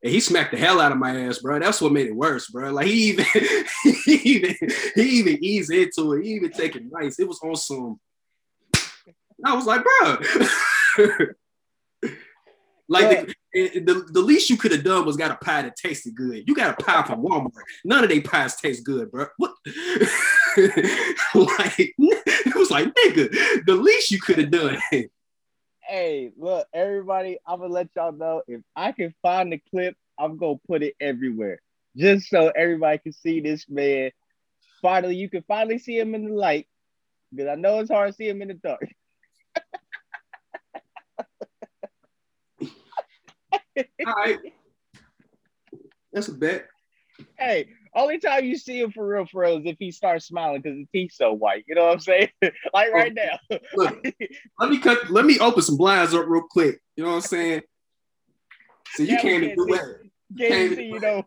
And 0.00 0.12
he 0.12 0.20
smacked 0.20 0.52
the 0.52 0.58
hell 0.58 0.80
out 0.80 0.92
of 0.92 0.98
my 0.98 1.24
ass, 1.24 1.40
bro. 1.40 1.58
That's 1.58 1.80
what 1.80 1.92
made 1.92 2.06
it 2.06 2.14
worse, 2.14 2.48
bro. 2.48 2.70
Like 2.70 2.86
he 2.86 3.10
even 3.10 3.24
he 4.04 4.14
even 4.14 4.54
he 4.94 5.02
even 5.02 5.44
eased 5.44 5.72
into 5.72 6.12
it. 6.12 6.24
He 6.24 6.32
even 6.34 6.52
take 6.52 6.76
it 6.76 6.84
nice. 6.90 7.18
It 7.18 7.26
was 7.26 7.40
on 7.42 7.56
some. 7.56 7.98
I 9.44 9.54
was 9.54 9.66
like, 9.66 9.82
bro. 9.84 11.16
Like 12.88 13.28
the, 13.52 13.80
the, 13.80 14.06
the 14.10 14.20
least 14.20 14.48
you 14.48 14.56
could 14.56 14.72
have 14.72 14.82
done 14.82 15.04
was 15.04 15.16
got 15.16 15.30
a 15.30 15.36
pie 15.36 15.62
that 15.62 15.76
tasted 15.76 16.14
good. 16.14 16.44
You 16.46 16.54
got 16.54 16.80
a 16.80 16.82
pie 16.82 17.02
from 17.02 17.22
Walmart. 17.22 17.50
None 17.84 18.02
of 18.02 18.08
they 18.08 18.20
pies 18.20 18.56
taste 18.56 18.84
good, 18.84 19.10
bro. 19.10 19.26
What? 19.36 19.52
like 21.34 21.78
it 21.78 22.54
was 22.56 22.70
like 22.70 22.92
nigga, 22.94 23.64
the 23.64 23.74
least 23.74 24.10
you 24.10 24.20
could 24.20 24.38
have 24.38 24.50
done. 24.50 24.78
Hey, 25.80 26.32
look, 26.36 26.66
everybody, 26.74 27.38
I'm 27.46 27.60
gonna 27.60 27.72
let 27.72 27.88
y'all 27.96 28.12
know 28.12 28.42
if 28.46 28.60
I 28.74 28.92
can 28.92 29.14
find 29.22 29.52
the 29.52 29.62
clip, 29.70 29.96
I'm 30.18 30.36
gonna 30.36 30.58
put 30.66 30.82
it 30.82 30.94
everywhere. 31.00 31.60
Just 31.96 32.28
so 32.28 32.52
everybody 32.54 32.98
can 32.98 33.12
see 33.12 33.40
this 33.40 33.68
man. 33.68 34.10
Finally, 34.82 35.16
you 35.16 35.30
can 35.30 35.44
finally 35.48 35.78
see 35.78 35.98
him 35.98 36.14
in 36.14 36.28
the 36.28 36.34
light. 36.34 36.66
Because 37.30 37.48
I 37.48 37.54
know 37.54 37.78
it's 37.80 37.90
hard 37.90 38.10
to 38.10 38.14
see 38.14 38.28
him 38.28 38.42
in 38.42 38.48
the 38.48 38.54
dark. 38.54 38.88
All 44.06 44.14
right. 44.14 44.38
That's 46.12 46.28
a 46.28 46.34
bet. 46.34 46.66
Hey, 47.38 47.68
only 47.94 48.18
time 48.18 48.44
you 48.44 48.56
see 48.56 48.80
him 48.80 48.92
for 48.92 49.06
real, 49.06 49.26
for 49.26 49.42
real, 49.42 49.58
is 49.58 49.66
if 49.66 49.76
he 49.78 49.90
starts 49.90 50.26
smiling 50.26 50.60
because 50.60 50.78
his 50.78 50.88
teeth 50.92 51.12
so 51.12 51.32
white. 51.32 51.64
You 51.66 51.74
know 51.74 51.86
what 51.86 51.94
I'm 51.94 52.00
saying? 52.00 52.28
like 52.74 52.92
right 52.92 53.14
now. 53.14 53.58
Look, 53.74 54.04
let 54.58 54.70
me 54.70 54.78
cut. 54.78 55.10
Let 55.10 55.24
me 55.24 55.38
open 55.38 55.62
some 55.62 55.76
blinds 55.76 56.14
up 56.14 56.26
real 56.26 56.44
quick. 56.48 56.80
You 56.96 57.04
know 57.04 57.10
what 57.10 57.16
I'm 57.16 57.22
saying? 57.22 57.62
So 58.94 59.02
you 59.02 59.12
yeah, 59.12 59.20
can't 59.20 59.44
even 59.44 59.56
do 59.56 59.66
that. 59.66 60.00
Can't 60.36 60.76
see, 60.76 60.86
you 60.86 61.00
know. 61.00 61.24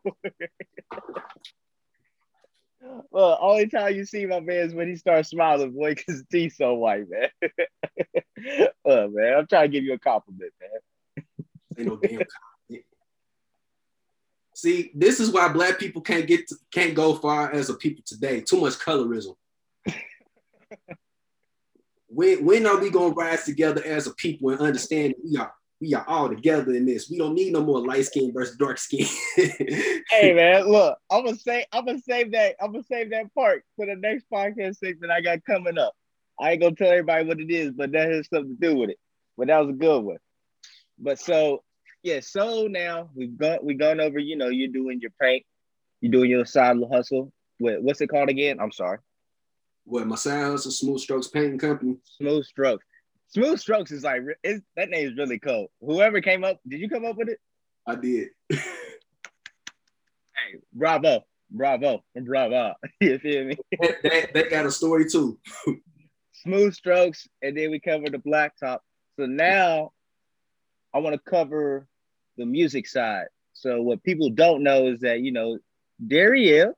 well, 3.12 3.38
only 3.42 3.68
time 3.68 3.96
you 3.96 4.06
see 4.06 4.26
my 4.26 4.40
man 4.40 4.58
is 4.58 4.74
when 4.74 4.88
he 4.88 4.96
starts 4.96 5.30
smiling, 5.30 5.72
boy, 5.72 5.96
because 5.96 6.16
his 6.16 6.26
teeth 6.32 6.56
so 6.56 6.74
white, 6.76 7.06
man. 7.10 7.30
oh 8.86 9.10
man, 9.10 9.34
I'm 9.38 9.48
trying 9.48 9.72
to 9.72 9.78
give 9.78 9.84
you 9.84 9.94
a 9.94 10.00
compliment, 10.00 10.52
man. 10.60 11.26
Ain't 11.78 11.88
no 11.88 11.96
damn 11.98 12.22
See, 14.54 14.92
this 14.94 15.20
is 15.20 15.32
why 15.32 15.48
black 15.48 15.80
people 15.80 16.02
can't 16.02 16.28
get 16.28 16.48
to, 16.48 16.56
can't 16.72 16.94
go 16.94 17.16
far 17.16 17.52
as 17.52 17.70
a 17.70 17.74
people 17.76 18.04
today. 18.06 18.42
Too 18.42 18.60
much 18.60 18.74
colorism. 18.74 19.36
when 22.08 22.44
when 22.44 22.68
are 22.68 22.80
we 22.80 22.90
gonna 22.90 23.14
rise 23.14 23.46
together 23.46 23.82
as 23.86 24.08
a 24.08 24.14
people 24.16 24.50
and 24.50 24.60
understand 24.60 25.16
we 25.24 25.38
are 25.38 25.54
we 25.80 25.96
are 25.96 26.06
all 26.08 26.30
together 26.30 26.74
in 26.74 26.86
this. 26.86 27.10
We 27.10 27.18
don't 27.18 27.34
need 27.34 27.54
no 27.54 27.64
more 27.64 27.86
light 27.86 28.06
skin 28.06 28.32
versus 28.32 28.56
dark 28.58 28.78
skin. 28.78 29.08
hey 29.36 30.34
man, 30.34 30.68
look, 30.68 30.98
I'm 31.10 31.26
gonna 31.26 31.38
say 31.38 31.66
I'm 31.72 31.86
gonna 31.86 32.00
save 32.00 32.34
that 32.34 32.56
I'm 32.62 32.74
gonna 32.74 32.84
save 32.84 33.10
that 33.12 33.34
part 33.34 33.64
for 33.76 33.86
the 33.86 33.96
next 33.96 34.26
podcast 34.32 34.78
segment 34.78 35.12
I 35.12 35.22
got 35.22 35.44
coming 35.46 35.78
up. 35.78 35.94
I 36.40 36.52
ain't 36.52 36.62
gonna 36.62 36.76
tell 36.76 36.92
everybody 36.92 37.26
what 37.26 37.40
it 37.40 37.50
is, 37.50 37.72
but 37.72 37.92
that 37.94 38.12
has 38.12 38.28
something 38.28 38.58
to 38.58 38.70
do 38.70 38.76
with 38.76 38.90
it. 38.90 38.98
But 39.38 39.48
that 39.48 39.60
was 39.60 39.70
a 39.70 39.78
good 39.78 40.04
one. 40.04 40.18
But 41.00 41.18
so 41.20 41.64
yeah, 42.04 42.20
so 42.22 42.68
now 42.68 43.10
we've 43.16 43.38
got 43.38 43.64
we 43.64 43.74
gone 43.76 44.00
over, 44.00 44.20
you 44.20 44.36
know, 44.36 44.50
you're 44.50 44.68
doing 44.68 45.00
your 45.02 45.12
prank, 45.20 45.46
you're 46.00 46.12
doing 46.12 46.30
your 46.30 46.46
side 46.46 46.78
hustle. 46.92 47.32
What, 47.60 47.82
what's 47.84 48.02
it 48.02 48.08
called 48.08 48.30
again? 48.30 48.60
I'm 48.60 48.72
sorry. 48.72 48.98
What 49.84 50.08
my 50.08 50.16
side 50.16 50.44
hustle, 50.44 50.72
Smooth 50.72 51.00
Strokes 51.00 51.28
Painting 51.28 51.60
Company. 51.60 51.98
Smooth 52.18 52.46
Strokes. 52.46 52.86
Smooth 53.28 53.60
Strokes 53.60 53.92
is 53.92 54.04
like 54.04 54.22
is 54.44 54.62
that 54.76 54.90
name 54.90 55.08
is 55.08 55.18
really 55.18 55.40
cool. 55.40 55.72
Whoever 55.80 56.22
came 56.22 56.44
up, 56.44 56.60
did 56.68 56.80
you 56.80 56.90
come 56.90 57.06
up 57.06 57.18
with 57.18 57.30
it? 57.30 57.40
I 57.88 57.96
did. 57.96 58.30
hey, 58.50 58.60
bravo, 60.74 61.24
bravo, 61.50 62.04
bravo. 62.16 62.74
you 63.02 63.20
feel 63.20 63.46
me? 63.46 63.58
that, 63.80 64.34
that 64.34 64.50
got 64.50 64.66
a 64.66 64.72
story 64.72 65.06
too. 65.10 65.40
smooth 66.44 66.74
strokes, 66.74 67.28
and 67.42 67.56
then 67.56 67.72
we 67.72 67.80
covered 67.80 68.12
the 68.12 68.18
blacktop. 68.18 68.80
So 69.18 69.26
now 69.28 69.92
I 70.94 71.00
want 71.00 71.14
to 71.14 71.22
cover 71.30 71.88
the 72.38 72.46
music 72.46 72.88
side. 72.88 73.28
So 73.54 73.82
what 73.82 74.04
people 74.04 74.30
don't 74.30 74.64
know 74.64 74.88
is 74.88 75.02
that 75.02 75.22
you 75.22 75.32
know 75.32 75.58
Dariel, 76.06 76.74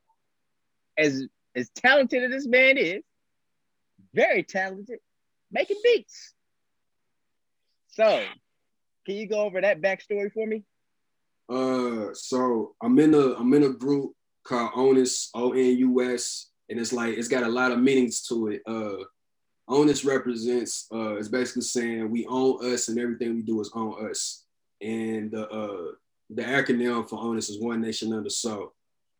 as 0.97 1.25
as 1.55 1.69
talented 1.69 2.23
as 2.23 2.31
this 2.31 2.47
man 2.47 2.77
is, 2.77 3.03
very 4.13 4.43
talented, 4.43 4.99
making 5.51 5.77
beats. 5.83 6.33
So, 7.89 8.23
can 9.05 9.15
you 9.15 9.27
go 9.27 9.41
over 9.41 9.61
that 9.61 9.81
backstory 9.81 10.31
for 10.31 10.47
me? 10.47 10.63
Uh, 11.49 12.13
so 12.13 12.75
I'm 12.81 12.97
in 12.99 13.13
a 13.13 13.35
I'm 13.35 13.53
in 13.53 13.63
a 13.63 13.69
group 13.69 14.13
called 14.43 14.71
Onus 14.75 15.29
O 15.35 15.53
N 15.53 15.77
U 15.77 16.13
S, 16.13 16.49
and 16.69 16.79
it's 16.79 16.93
like 16.93 17.17
it's 17.17 17.27
got 17.27 17.43
a 17.43 17.49
lot 17.49 17.71
of 17.71 17.79
meanings 17.79 18.23
to 18.27 18.47
it. 18.47 18.61
Uh, 18.65 19.03
Onus 19.67 20.03
represents 20.03 20.87
uh, 20.93 21.15
it's 21.15 21.27
basically 21.27 21.61
saying 21.61 22.09
we 22.09 22.25
own 22.27 22.73
us 22.73 22.89
and 22.89 22.99
everything 22.99 23.35
we 23.35 23.41
do 23.41 23.61
is 23.61 23.71
on 23.73 24.09
us, 24.09 24.45
and 24.83 25.31
the 25.31 25.49
uh, 25.49 25.91
the 26.29 26.41
acronym 26.41 27.07
for 27.07 27.19
Onus 27.19 27.49
is 27.49 27.59
One 27.59 27.81
Nation 27.81 28.13
Under 28.13 28.29
Soul. 28.29 28.73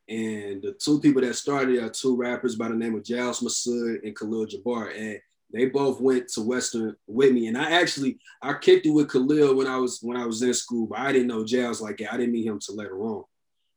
And 0.10 0.62
the 0.62 0.74
two 0.74 1.00
people 1.00 1.22
that 1.22 1.36
started 1.36 1.82
are 1.82 1.90
two 1.90 2.18
rappers 2.18 2.56
by 2.56 2.68
the 2.68 2.76
name 2.76 2.96
of 2.96 3.04
Jals 3.04 3.42
Masud 3.42 4.04
and 4.04 4.16
Khalil 4.16 4.46
Jabbar. 4.46 4.98
And 4.98 5.20
they 5.54 5.68
both 5.68 6.02
went 6.02 6.28
to 6.30 6.42
Western 6.42 6.96
with 7.08 7.32
me. 7.32 7.48
And 7.48 7.58
I 7.58 7.80
actually 7.80 8.20
I 8.42 8.54
kicked 8.54 8.86
it 8.86 8.92
with 8.92 9.12
Khalil 9.12 9.56
when 9.56 9.68
I 9.68 9.78
was 9.78 10.00
when 10.02 10.18
I 10.18 10.26
was 10.26 10.42
in 10.42 10.54
school, 10.54 10.88
but 10.88 11.00
I 11.00 11.12
didn't 11.12 11.28
know 11.28 11.44
Jals 11.44 11.82
like 11.82 11.98
that. 11.98 12.14
I 12.14 12.18
didn't 12.18 12.34
meet 12.34 12.48
him 12.48 12.60
till 12.60 12.76
later 12.76 13.00
on. 13.02 13.24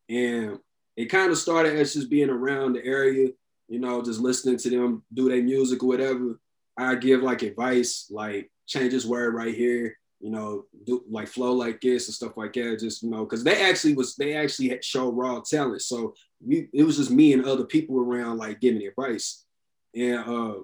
And 0.09 0.59
it 0.96 1.07
kind 1.07 1.31
of 1.31 1.38
started 1.38 1.77
as 1.77 1.94
just 1.94 2.11
being 2.11 2.31
around 2.31 2.72
the 2.72 2.85
area, 2.85 3.29
you 3.68 3.79
know, 3.79 4.03
just 4.03 4.20
listening 4.20 4.57
to 4.59 4.70
them 4.70 5.05
do 5.12 5.29
their 5.29 5.42
music 5.42 5.83
or 5.83 5.87
whatever. 5.87 6.40
I 6.77 6.94
give 6.96 7.22
like 7.22 7.42
advice, 7.42 8.07
like 8.11 8.51
change 8.66 8.92
this 8.92 9.05
word 9.05 9.35
right 9.35 9.55
here, 9.55 9.96
you 10.20 10.31
know, 10.31 10.64
do 10.85 11.05
like 11.11 11.29
flow 11.29 11.52
like 11.52 11.81
this 11.81 12.09
and 12.09 12.14
stuff 12.14 12.37
like 12.37 12.55
that. 12.55 12.79
Just 12.81 13.02
you 13.02 13.11
know, 13.11 13.24
because 13.24 13.44
they 13.44 13.62
actually 13.62 13.94
was 13.94 14.16
they 14.16 14.35
actually 14.35 14.68
had 14.68 14.85
show 14.85 15.11
raw 15.11 15.40
talent. 15.40 15.83
So 15.83 16.14
we 16.44 16.68
it 16.72 16.85
was 16.85 16.96
just 16.96 17.11
me 17.11 17.33
and 17.33 17.44
other 17.44 17.64
people 17.64 17.98
around 17.98 18.38
like 18.38 18.61
giving 18.61 18.87
advice. 18.87 19.44
And 19.94 20.18
uh 20.18 20.55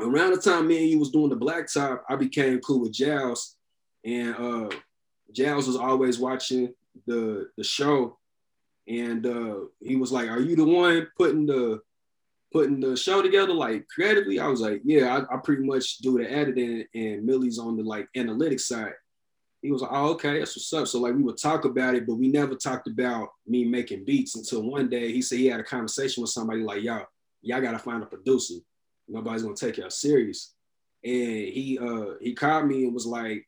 around 0.00 0.32
the 0.32 0.40
time 0.40 0.66
me 0.66 0.78
and 0.78 0.90
you 0.90 0.98
was 0.98 1.10
doing 1.10 1.30
the 1.30 1.36
blacktop, 1.36 2.00
I 2.08 2.16
became 2.16 2.60
cool 2.60 2.80
with 2.80 2.92
Jals. 2.92 3.54
And 4.04 4.34
uh 4.34 4.70
Jals 5.32 5.66
was 5.66 5.76
always 5.76 6.18
watching 6.18 6.74
the 7.06 7.50
the 7.56 7.64
show. 7.64 8.18
And 8.88 9.24
uh 9.24 9.56
he 9.80 9.96
was 9.96 10.10
like, 10.10 10.28
Are 10.28 10.40
you 10.40 10.56
the 10.56 10.64
one 10.64 11.06
putting 11.16 11.46
the 11.46 11.80
putting 12.52 12.80
the 12.80 12.96
show 12.96 13.22
together 13.22 13.52
like 13.52 13.86
creatively, 13.88 14.40
I 14.40 14.48
was 14.48 14.60
like, 14.60 14.80
yeah, 14.84 15.16
I, 15.16 15.34
I 15.34 15.38
pretty 15.38 15.64
much 15.64 15.98
do 15.98 16.18
the 16.18 16.30
editing 16.30 16.84
and 16.94 17.24
Millie's 17.24 17.58
on 17.58 17.76
the 17.76 17.82
like 17.82 18.08
analytics 18.16 18.62
side. 18.62 18.92
He 19.60 19.72
was 19.72 19.82
like, 19.82 19.90
oh, 19.92 20.10
okay, 20.12 20.38
that's 20.38 20.56
what's 20.56 20.72
up. 20.72 20.86
So 20.86 21.00
like 21.00 21.14
we 21.14 21.22
would 21.22 21.36
talk 21.36 21.64
about 21.64 21.94
it, 21.94 22.06
but 22.06 22.14
we 22.14 22.28
never 22.28 22.54
talked 22.54 22.86
about 22.86 23.28
me 23.46 23.64
making 23.64 24.04
beats 24.04 24.36
until 24.36 24.62
one 24.62 24.88
day 24.88 25.12
he 25.12 25.20
said 25.20 25.38
he 25.38 25.46
had 25.46 25.60
a 25.60 25.64
conversation 25.64 26.20
with 26.20 26.30
somebody 26.30 26.60
like, 26.60 26.82
y'all, 26.82 27.06
y'all 27.42 27.60
gotta 27.60 27.78
find 27.78 28.02
a 28.02 28.06
producer. 28.06 28.54
Nobody's 29.08 29.42
gonna 29.42 29.56
take 29.56 29.76
y'all 29.76 29.90
serious. 29.90 30.54
And 31.04 31.12
he 31.12 31.78
uh 31.80 32.14
he 32.20 32.34
called 32.34 32.66
me 32.66 32.84
and 32.84 32.94
was 32.94 33.06
like, 33.06 33.46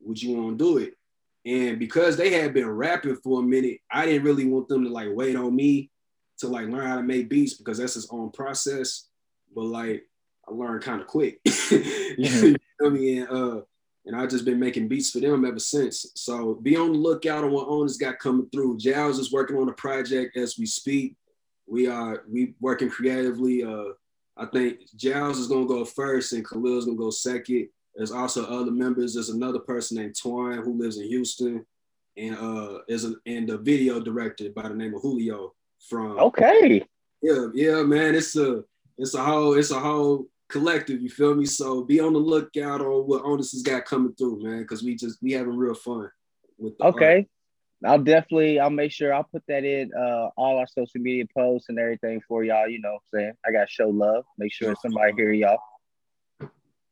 would 0.00 0.20
you 0.20 0.36
want 0.36 0.58
to 0.58 0.64
do 0.64 0.78
it? 0.78 0.94
And 1.44 1.78
because 1.78 2.16
they 2.16 2.30
had 2.30 2.52
been 2.52 2.68
rapping 2.68 3.16
for 3.16 3.40
a 3.40 3.42
minute, 3.42 3.78
I 3.90 4.06
didn't 4.06 4.24
really 4.24 4.46
want 4.46 4.68
them 4.68 4.84
to 4.84 4.90
like 4.90 5.08
wait 5.12 5.36
on 5.36 5.54
me 5.54 5.90
to 6.40 6.48
like 6.48 6.66
learn 6.66 6.86
how 6.86 6.96
to 6.96 7.02
make 7.02 7.28
beats 7.28 7.54
because 7.54 7.78
that's 7.78 7.94
his 7.94 8.08
own 8.10 8.30
process. 8.30 9.08
But 9.54 9.64
like 9.64 10.04
I 10.48 10.52
learned 10.52 10.82
kind 10.82 11.00
of 11.00 11.06
quick. 11.06 11.40
you 11.70 12.56
know 12.80 12.86
I 12.86 12.88
mean? 12.88 13.22
And, 13.22 13.30
uh, 13.30 13.60
and 14.06 14.16
I've 14.16 14.30
just 14.30 14.44
been 14.44 14.58
making 14.58 14.88
beats 14.88 15.10
for 15.10 15.20
them 15.20 15.44
ever 15.44 15.58
since. 15.58 16.06
So 16.14 16.54
be 16.54 16.76
on 16.76 16.92
the 16.92 16.98
lookout 16.98 17.44
on 17.44 17.52
what 17.52 17.68
Onus 17.68 17.96
got 17.96 18.18
coming 18.18 18.48
through. 18.50 18.78
Giles 18.78 19.18
is 19.18 19.32
working 19.32 19.56
on 19.56 19.68
a 19.68 19.74
project 19.74 20.36
as 20.36 20.58
we 20.58 20.66
speak. 20.66 21.16
We 21.66 21.86
are 21.86 22.24
we 22.28 22.54
working 22.60 22.90
creatively. 22.90 23.62
Uh, 23.62 23.92
I 24.36 24.46
think 24.46 24.80
Giles 24.96 25.38
is 25.38 25.48
gonna 25.48 25.66
go 25.66 25.84
first 25.84 26.32
and 26.32 26.44
Khalil's 26.44 26.86
gonna 26.86 26.96
go 26.96 27.10
second. 27.10 27.68
There's 27.94 28.10
also 28.10 28.46
other 28.46 28.70
members. 28.70 29.14
There's 29.14 29.28
another 29.28 29.58
person 29.58 29.98
named 29.98 30.16
Twine 30.16 30.62
who 30.62 30.78
lives 30.78 30.96
in 30.96 31.06
Houston, 31.06 31.66
and 32.16 32.36
uh, 32.36 32.78
is 32.88 33.04
a 33.04 33.14
and 33.26 33.50
a 33.50 33.58
video 33.58 34.00
director 34.00 34.48
by 34.50 34.68
the 34.68 34.74
name 34.74 34.94
of 34.94 35.02
Julio 35.02 35.54
from 35.88 36.18
okay 36.18 36.84
yeah 37.22 37.46
yeah 37.54 37.82
man 37.82 38.14
it's 38.14 38.36
a 38.36 38.62
it's 38.98 39.14
a 39.14 39.22
whole 39.22 39.54
it's 39.54 39.70
a 39.70 39.78
whole 39.78 40.26
collective 40.48 41.00
you 41.00 41.08
feel 41.08 41.34
me 41.34 41.46
so 41.46 41.84
be 41.84 42.00
on 42.00 42.12
the 42.12 42.18
lookout 42.18 42.80
on 42.80 43.06
what 43.06 43.24
Onus 43.24 43.52
has 43.52 43.62
got 43.62 43.84
coming 43.84 44.14
through 44.14 44.42
man 44.42 44.62
because 44.62 44.82
we 44.82 44.94
just 44.94 45.18
we 45.22 45.32
having 45.32 45.56
real 45.56 45.74
fun 45.74 46.10
with 46.58 46.74
okay 46.80 47.16
art. 47.16 47.26
I'll 47.82 48.02
definitely 48.02 48.60
I'll 48.60 48.70
make 48.70 48.92
sure 48.92 49.14
I'll 49.14 49.24
put 49.24 49.42
that 49.48 49.64
in 49.64 49.90
uh 49.94 50.28
all 50.36 50.58
our 50.58 50.66
social 50.66 51.00
media 51.00 51.24
posts 51.34 51.68
and 51.68 51.78
everything 51.78 52.20
for 52.28 52.44
y'all. 52.44 52.68
You 52.68 52.80
know 52.80 52.92
what 52.92 53.18
I'm 53.18 53.20
saying? 53.20 53.32
I 53.46 53.52
gotta 53.52 53.70
show 53.70 53.88
love, 53.88 54.24
make 54.36 54.52
sure 54.52 54.74
somebody 54.82 55.12
hear 55.16 55.32
y'all. 55.32 55.58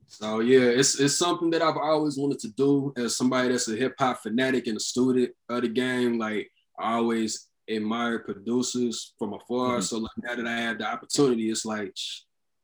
So 0.06 0.40
yeah, 0.40 0.60
it's 0.60 0.98
it's 0.98 1.18
something 1.18 1.50
that 1.50 1.60
I've 1.60 1.76
always 1.76 2.16
wanted 2.16 2.38
to 2.40 2.48
do 2.48 2.94
as 2.96 3.16
somebody 3.16 3.50
that's 3.50 3.68
a 3.68 3.76
hip 3.76 3.94
hop 3.98 4.22
fanatic 4.22 4.66
and 4.66 4.78
a 4.78 4.80
student 4.80 5.30
of 5.50 5.62
the 5.62 5.68
game. 5.68 6.18
Like 6.18 6.50
I 6.78 6.94
always 6.94 7.48
admire 7.68 8.20
producers 8.20 9.14
from 9.18 9.34
afar. 9.34 9.78
Mm-hmm. 9.78 9.82
So 9.82 9.98
like 9.98 10.10
now 10.18 10.34
that 10.34 10.46
I 10.46 10.60
have 10.60 10.78
the 10.78 10.86
opportunity, 10.86 11.50
it's 11.50 11.64
like 11.64 11.94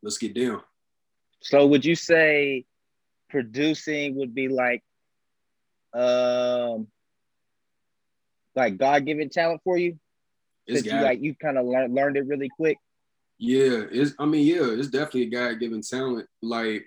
let's 0.02 0.18
get 0.18 0.34
down. 0.34 0.62
So 1.40 1.66
would 1.66 1.84
you 1.84 1.94
say 1.94 2.64
producing 3.28 4.16
would 4.16 4.34
be 4.34 4.48
like 4.48 4.82
um 5.92 6.88
like 8.54 8.76
God 8.78 9.04
given 9.04 9.28
talent 9.28 9.60
for 9.64 9.76
you? 9.76 9.98
Since 10.68 10.86
you 10.86 10.92
like 10.92 11.20
you 11.20 11.34
kind 11.34 11.58
of 11.58 11.66
learned 11.66 11.94
learned 11.94 12.16
it 12.16 12.26
really 12.26 12.48
quick. 12.48 12.78
Yeah, 13.38 13.82
it's 13.90 14.14
I 14.18 14.24
mean, 14.24 14.46
yeah, 14.46 14.70
it's 14.70 14.88
definitely 14.88 15.24
a 15.24 15.30
God 15.30 15.60
given 15.60 15.82
talent. 15.82 16.26
Like 16.40 16.86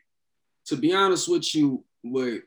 to 0.67 0.75
be 0.75 0.93
honest 0.93 1.27
with 1.27 1.53
you, 1.53 1.83
what 2.01 2.41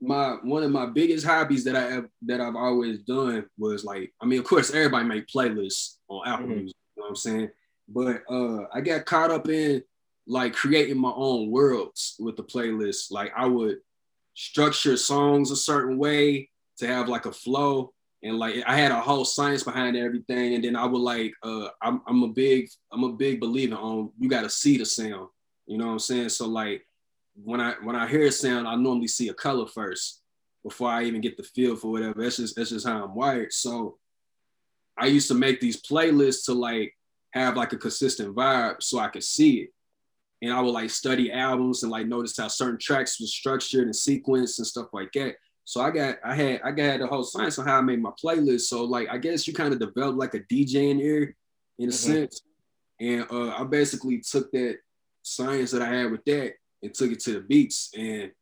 my 0.00 0.36
one 0.42 0.62
of 0.62 0.70
my 0.70 0.86
biggest 0.86 1.26
hobbies 1.26 1.64
that 1.64 1.76
I 1.76 1.90
have 1.92 2.06
that 2.22 2.40
I've 2.40 2.56
always 2.56 3.00
done 3.00 3.46
was 3.58 3.84
like, 3.84 4.12
I 4.20 4.26
mean, 4.26 4.38
of 4.38 4.44
course, 4.46 4.70
everybody 4.70 5.06
make 5.06 5.26
playlists 5.26 5.96
on 6.08 6.26
Apple 6.26 6.46
mm-hmm. 6.46 6.54
Music, 6.56 6.76
you 6.96 7.00
know 7.00 7.04
what 7.04 7.08
I'm 7.10 7.16
saying? 7.16 7.50
But 7.88 8.22
uh 8.30 8.64
I 8.72 8.80
got 8.80 9.04
caught 9.04 9.30
up 9.30 9.48
in 9.48 9.82
like 10.26 10.54
creating 10.54 10.98
my 10.98 11.12
own 11.14 11.50
worlds 11.50 12.16
with 12.18 12.36
the 12.36 12.44
playlist. 12.44 13.10
Like 13.10 13.32
I 13.36 13.46
would 13.46 13.78
structure 14.34 14.96
songs 14.96 15.50
a 15.50 15.56
certain 15.56 15.98
way 15.98 16.48
to 16.78 16.86
have 16.86 17.08
like 17.08 17.26
a 17.26 17.32
flow. 17.32 17.92
And 18.22 18.38
like 18.38 18.62
I 18.66 18.76
had 18.76 18.92
a 18.92 19.00
whole 19.00 19.24
science 19.24 19.62
behind 19.62 19.96
everything. 19.96 20.54
And 20.54 20.64
then 20.64 20.76
I 20.76 20.86
would 20.86 21.02
like 21.02 21.34
uh 21.42 21.68
I'm, 21.82 22.00
I'm 22.06 22.22
a 22.22 22.28
big, 22.28 22.68
I'm 22.90 23.04
a 23.04 23.12
big 23.12 23.40
believer 23.40 23.76
on 23.76 24.12
you 24.18 24.30
gotta 24.30 24.50
see 24.50 24.78
the 24.78 24.86
sound. 24.86 25.28
You 25.66 25.76
know 25.76 25.86
what 25.86 25.92
I'm 25.92 25.98
saying? 25.98 26.30
So 26.30 26.46
like 26.46 26.86
when 27.44 27.60
I 27.60 27.74
when 27.82 27.96
I 27.96 28.06
hear 28.06 28.26
a 28.26 28.32
sound, 28.32 28.66
I 28.66 28.74
normally 28.74 29.08
see 29.08 29.28
a 29.28 29.34
color 29.34 29.66
first 29.66 30.22
before 30.62 30.90
I 30.90 31.04
even 31.04 31.20
get 31.20 31.36
the 31.36 31.42
feel 31.42 31.76
for 31.76 31.90
whatever. 31.90 32.22
That's 32.22 32.36
just 32.36 32.56
that's 32.56 32.70
just 32.70 32.86
how 32.86 33.04
I'm 33.04 33.14
wired. 33.14 33.52
So 33.52 33.98
I 34.98 35.06
used 35.06 35.28
to 35.28 35.34
make 35.34 35.60
these 35.60 35.82
playlists 35.82 36.44
to 36.46 36.52
like 36.52 36.94
have 37.32 37.56
like 37.56 37.72
a 37.72 37.78
consistent 37.78 38.34
vibe 38.34 38.82
so 38.82 38.98
I 38.98 39.08
could 39.08 39.24
see 39.24 39.58
it. 39.58 39.70
And 40.42 40.52
I 40.52 40.60
would 40.60 40.72
like 40.72 40.90
study 40.90 41.30
albums 41.32 41.82
and 41.82 41.92
like 41.92 42.06
notice 42.06 42.36
how 42.36 42.48
certain 42.48 42.78
tracks 42.78 43.20
was 43.20 43.32
structured 43.32 43.84
and 43.84 43.94
sequenced 43.94 44.58
and 44.58 44.66
stuff 44.66 44.88
like 44.92 45.12
that. 45.12 45.36
So 45.64 45.80
I 45.80 45.90
got 45.90 46.16
I 46.24 46.34
had 46.34 46.60
I 46.64 46.72
got 46.72 47.00
the 47.00 47.06
whole 47.06 47.22
science 47.22 47.58
on 47.58 47.66
how 47.66 47.78
I 47.78 47.82
made 47.82 48.02
my 48.02 48.10
playlist. 48.22 48.62
So 48.62 48.84
like 48.84 49.08
I 49.10 49.18
guess 49.18 49.46
you 49.46 49.54
kind 49.54 49.72
of 49.72 49.80
develop 49.80 50.16
like 50.16 50.34
a 50.34 50.40
DJ 50.40 50.90
in 50.90 51.00
ear 51.00 51.36
in 51.78 51.88
a 51.88 51.92
mm-hmm. 51.92 52.12
sense. 52.12 52.42
And 52.98 53.26
uh, 53.30 53.50
I 53.50 53.64
basically 53.64 54.20
took 54.20 54.50
that 54.52 54.78
science 55.22 55.70
that 55.70 55.82
I 55.82 55.88
had 55.88 56.10
with 56.10 56.24
that 56.26 56.54
and 56.82 56.94
took 56.94 57.10
it 57.10 57.20
to 57.20 57.34
the 57.34 57.40
beats. 57.40 57.90
And 57.96 58.32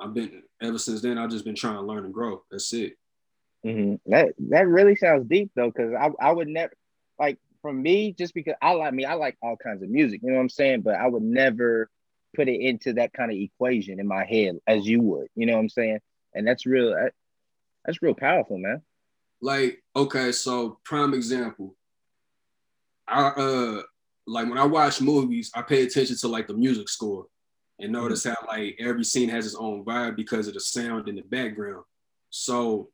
I've 0.00 0.14
been 0.14 0.42
ever 0.62 0.78
since 0.78 1.00
then. 1.00 1.18
I've 1.18 1.30
just 1.30 1.44
been 1.44 1.54
trying 1.54 1.74
to 1.74 1.82
learn 1.82 2.04
and 2.04 2.14
grow. 2.14 2.42
That's 2.50 2.72
it. 2.72 2.94
Mm-hmm. 3.64 4.10
That 4.10 4.34
that 4.50 4.68
really 4.68 4.96
sounds 4.96 5.28
deep 5.28 5.50
though, 5.54 5.70
because 5.70 5.92
I 5.92 6.10
I 6.20 6.32
would 6.32 6.48
never 6.48 6.72
like 7.18 7.38
for 7.62 7.72
me 7.72 8.12
just 8.12 8.34
because 8.34 8.54
I 8.62 8.72
like 8.72 8.94
me 8.94 9.04
I 9.04 9.14
like 9.14 9.36
all 9.42 9.56
kinds 9.56 9.82
of 9.82 9.90
music. 9.90 10.20
You 10.22 10.30
know 10.30 10.36
what 10.36 10.42
I'm 10.42 10.48
saying? 10.48 10.82
But 10.82 10.94
I 10.94 11.08
would 11.08 11.22
never 11.22 11.90
put 12.36 12.48
it 12.48 12.60
into 12.60 12.92
that 12.94 13.12
kind 13.12 13.30
of 13.32 13.36
equation 13.36 13.98
in 13.98 14.06
my 14.06 14.24
head 14.24 14.58
as 14.66 14.86
you 14.86 15.00
would. 15.00 15.28
You 15.34 15.46
know 15.46 15.54
what 15.54 15.60
I'm 15.60 15.68
saying? 15.68 15.98
And 16.34 16.46
that's 16.46 16.66
real. 16.66 16.94
That's 17.84 18.02
real 18.02 18.14
powerful, 18.14 18.58
man. 18.58 18.82
Like 19.40 19.82
okay, 19.96 20.30
so 20.30 20.78
prime 20.84 21.14
example. 21.14 21.74
I 23.08 23.28
uh 23.28 23.82
like 24.26 24.48
when 24.48 24.58
I 24.58 24.66
watch 24.66 25.00
movies, 25.00 25.50
I 25.54 25.62
pay 25.62 25.82
attention 25.82 26.16
to 26.18 26.28
like 26.28 26.46
the 26.46 26.54
music 26.54 26.88
score 26.88 27.26
and 27.80 27.92
notice 27.92 28.24
mm-hmm. 28.24 28.44
how 28.46 28.56
like 28.56 28.76
every 28.78 29.04
scene 29.04 29.28
has 29.28 29.46
its 29.46 29.54
own 29.54 29.84
vibe 29.84 30.16
because 30.16 30.48
of 30.48 30.54
the 30.54 30.60
sound 30.60 31.08
in 31.08 31.16
the 31.16 31.22
background. 31.22 31.84
So 32.30 32.90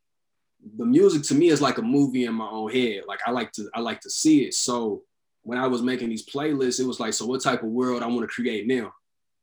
the 0.77 0.85
music 0.85 1.23
to 1.23 1.35
me 1.35 1.49
is 1.49 1.61
like 1.61 1.77
a 1.77 1.83
movie 1.83 2.25
in 2.25 2.33
my 2.33 2.47
own 2.47 2.71
head. 2.71 3.03
Like 3.07 3.19
I 3.25 3.31
like 3.31 3.51
to 3.53 3.69
I 3.73 3.79
like 3.79 4.01
to 4.01 4.09
see 4.09 4.43
it. 4.43 4.53
So 4.53 5.03
when 5.43 5.59
I 5.59 5.67
was 5.67 5.81
making 5.81 6.09
these 6.09 6.25
playlists, 6.25 6.79
it 6.79 6.87
was 6.87 6.99
like, 6.99 7.13
so 7.13 7.25
what 7.25 7.41
type 7.41 7.61
of 7.61 7.69
world 7.69 8.01
I 8.01 8.07
want 8.07 8.21
to 8.21 8.27
create 8.27 8.67
now? 8.67 8.91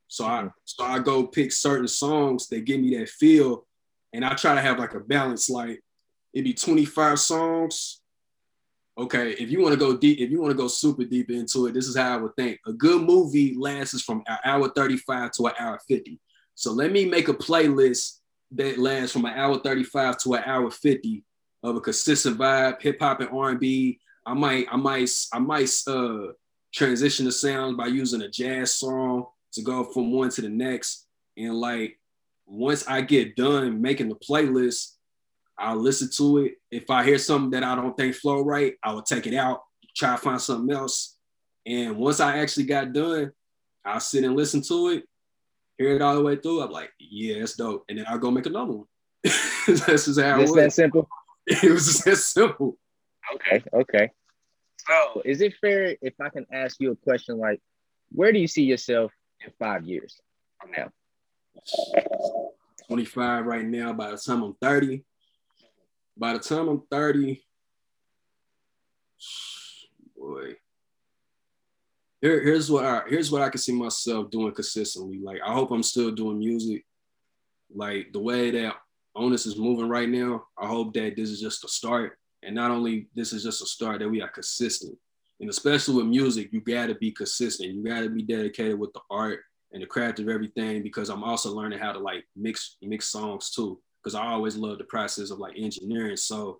So 0.07 0.25
I 0.25 0.47
so 0.65 0.83
I 0.83 0.99
go 0.99 1.25
pick 1.25 1.51
certain 1.51 1.87
songs 1.87 2.47
that 2.49 2.65
give 2.65 2.79
me 2.79 2.97
that 2.97 3.09
feel, 3.09 3.65
and 4.13 4.23
I 4.23 4.35
try 4.35 4.53
to 4.53 4.61
have 4.61 4.77
like 4.77 4.93
a 4.93 4.99
balance. 4.99 5.49
Like 5.49 5.81
it'd 6.33 6.45
be 6.45 6.53
25 6.53 7.19
songs. 7.19 8.01
Okay, 8.95 9.31
if 9.31 9.49
you 9.49 9.59
want 9.59 9.73
to 9.73 9.79
go 9.79 9.97
deep, 9.97 10.19
if 10.19 10.29
you 10.29 10.39
want 10.39 10.51
to 10.51 10.57
go 10.57 10.67
super 10.67 11.03
deep 11.03 11.31
into 11.31 11.65
it, 11.65 11.73
this 11.73 11.87
is 11.87 11.97
how 11.97 12.13
I 12.13 12.17
would 12.17 12.35
think. 12.35 12.59
A 12.67 12.73
good 12.73 13.01
movie 13.01 13.55
lasts 13.57 14.03
from 14.03 14.23
an 14.27 14.37
hour 14.45 14.69
35 14.69 15.31
to 15.31 15.47
an 15.47 15.53
hour 15.57 15.79
50. 15.87 16.19
So 16.53 16.71
let 16.73 16.91
me 16.91 17.05
make 17.05 17.27
a 17.27 17.33
playlist 17.33 18.19
that 18.51 18.77
lasts 18.77 19.13
from 19.13 19.25
an 19.25 19.33
hour 19.33 19.57
35 19.57 20.17
to 20.19 20.33
an 20.35 20.43
hour 20.45 20.69
50 20.69 21.23
of 21.63 21.75
a 21.75 21.81
consistent 21.81 22.37
vibe, 22.37 22.81
hip 22.81 22.99
hop 22.99 23.21
and 23.21 23.29
R&B. 23.29 23.99
I 24.27 24.33
might, 24.35 24.67
I 24.71 24.77
might, 24.77 25.09
I 25.33 25.39
might 25.39 25.71
uh, 25.87 26.27
transition 26.71 27.25
the 27.25 27.31
sounds 27.31 27.75
by 27.75 27.87
using 27.87 28.21
a 28.21 28.29
jazz 28.29 28.75
song 28.75 29.25
to 29.53 29.61
go 29.63 29.85
from 29.85 30.11
one 30.11 30.29
to 30.29 30.41
the 30.41 30.49
next. 30.49 31.07
And 31.35 31.55
like 31.55 31.99
once 32.45 32.87
I 32.87 33.01
get 33.01 33.35
done 33.35 33.81
making 33.81 34.09
the 34.09 34.15
playlist, 34.15 34.92
I'll 35.57 35.77
listen 35.77 36.09
to 36.17 36.45
it. 36.45 36.53
If 36.71 36.89
I 36.89 37.03
hear 37.03 37.17
something 37.17 37.51
that 37.51 37.63
I 37.63 37.75
don't 37.75 37.95
think 37.95 38.15
flow 38.15 38.41
right, 38.41 38.75
I 38.83 38.93
will 38.93 39.01
take 39.01 39.27
it 39.27 39.35
out, 39.35 39.61
try 39.95 40.11
to 40.11 40.17
find 40.17 40.41
something 40.41 40.75
else. 40.75 41.17
And 41.65 41.97
once 41.97 42.19
I 42.19 42.37
actually 42.37 42.65
got 42.65 42.91
done, 42.91 43.31
I'll 43.85 43.99
sit 43.99 44.23
and 44.23 44.35
listen 44.35 44.61
to 44.63 44.89
it, 44.89 45.03
hear 45.77 45.95
it 45.95 46.01
all 46.01 46.15
the 46.15 46.23
way 46.23 46.35
through. 46.35 46.61
I'm 46.61 46.71
like, 46.71 46.91
yeah, 46.99 47.35
it's 47.35 47.55
dope. 47.55 47.85
And 47.89 47.99
then 47.99 48.05
I'll 48.07 48.17
go 48.17 48.31
make 48.31 48.45
another 48.45 48.73
one. 48.73 48.87
That's 49.23 50.05
just 50.05 50.19
how 50.19 50.39
it 50.39 50.41
was. 50.41 50.55
that 50.55 50.73
simple? 50.73 51.07
it 51.47 51.71
was 51.71 51.85
just 51.85 52.05
that 52.05 52.17
simple. 52.17 52.77
Okay, 53.35 53.63
okay. 53.73 54.11
So 54.87 55.21
is 55.23 55.41
it 55.41 55.53
fair 55.61 55.95
if 56.01 56.13
I 56.19 56.29
can 56.29 56.45
ask 56.51 56.77
you 56.79 56.91
a 56.91 56.95
question 56.95 57.37
like, 57.37 57.61
where 58.11 58.31
do 58.31 58.39
you 58.39 58.47
see 58.47 58.63
yourself 58.63 59.11
in 59.43 59.51
five 59.59 59.85
years 59.85 60.19
from 60.59 60.71
now? 60.71 60.91
25 62.87 63.45
right 63.45 63.65
now. 63.65 63.93
By 63.93 64.11
the 64.11 64.17
time 64.17 64.43
I'm 64.43 64.55
30, 64.55 65.03
by 66.17 66.33
the 66.33 66.39
time 66.39 66.67
I'm 66.67 66.81
30, 66.89 67.43
boy, 70.17 70.55
here, 72.23 72.41
here's 72.41 72.71
what 72.71 72.85
I 72.85 73.01
here's 73.09 73.29
what 73.29 73.41
I 73.41 73.49
can 73.49 73.59
see 73.59 73.73
myself 73.73 74.31
doing 74.31 74.53
consistently. 74.53 75.19
Like 75.21 75.41
I 75.45 75.51
hope 75.51 75.71
I'm 75.71 75.83
still 75.83 76.09
doing 76.09 76.39
music. 76.39 76.85
Like 77.75 78.13
the 78.13 78.19
way 78.19 78.49
that 78.51 78.75
Onus 79.13 79.45
is 79.45 79.57
moving 79.57 79.89
right 79.89 80.07
now, 80.07 80.45
I 80.57 80.67
hope 80.67 80.93
that 80.93 81.17
this 81.17 81.29
is 81.29 81.41
just 81.41 81.65
a 81.65 81.67
start. 81.67 82.17
And 82.41 82.55
not 82.55 82.71
only 82.71 83.07
this 83.13 83.33
is 83.33 83.43
just 83.43 83.61
a 83.61 83.65
start, 83.65 83.99
that 83.99 84.09
we 84.09 84.21
are 84.21 84.29
consistent. 84.29 84.97
And 85.41 85.49
especially 85.49 85.95
with 85.95 86.05
music, 86.05 86.53
you 86.53 86.61
gotta 86.61 86.95
be 86.95 87.11
consistent. 87.11 87.73
You 87.73 87.83
gotta 87.83 88.09
be 88.09 88.23
dedicated 88.23 88.79
with 88.79 88.93
the 88.93 89.01
art 89.09 89.41
and 89.73 89.83
the 89.83 89.87
craft 89.87 90.19
of 90.19 90.29
everything 90.29 90.81
because 90.81 91.09
I'm 91.09 91.25
also 91.25 91.53
learning 91.53 91.79
how 91.79 91.91
to 91.91 91.99
like 91.99 92.23
mix 92.37 92.77
mix 92.81 93.09
songs 93.09 93.49
too. 93.49 93.81
Because 94.03 94.15
I 94.15 94.27
always 94.27 94.55
love 94.55 94.77
the 94.77 94.83
process 94.83 95.29
of 95.29 95.39
like 95.39 95.53
engineering. 95.57 96.17
So 96.17 96.59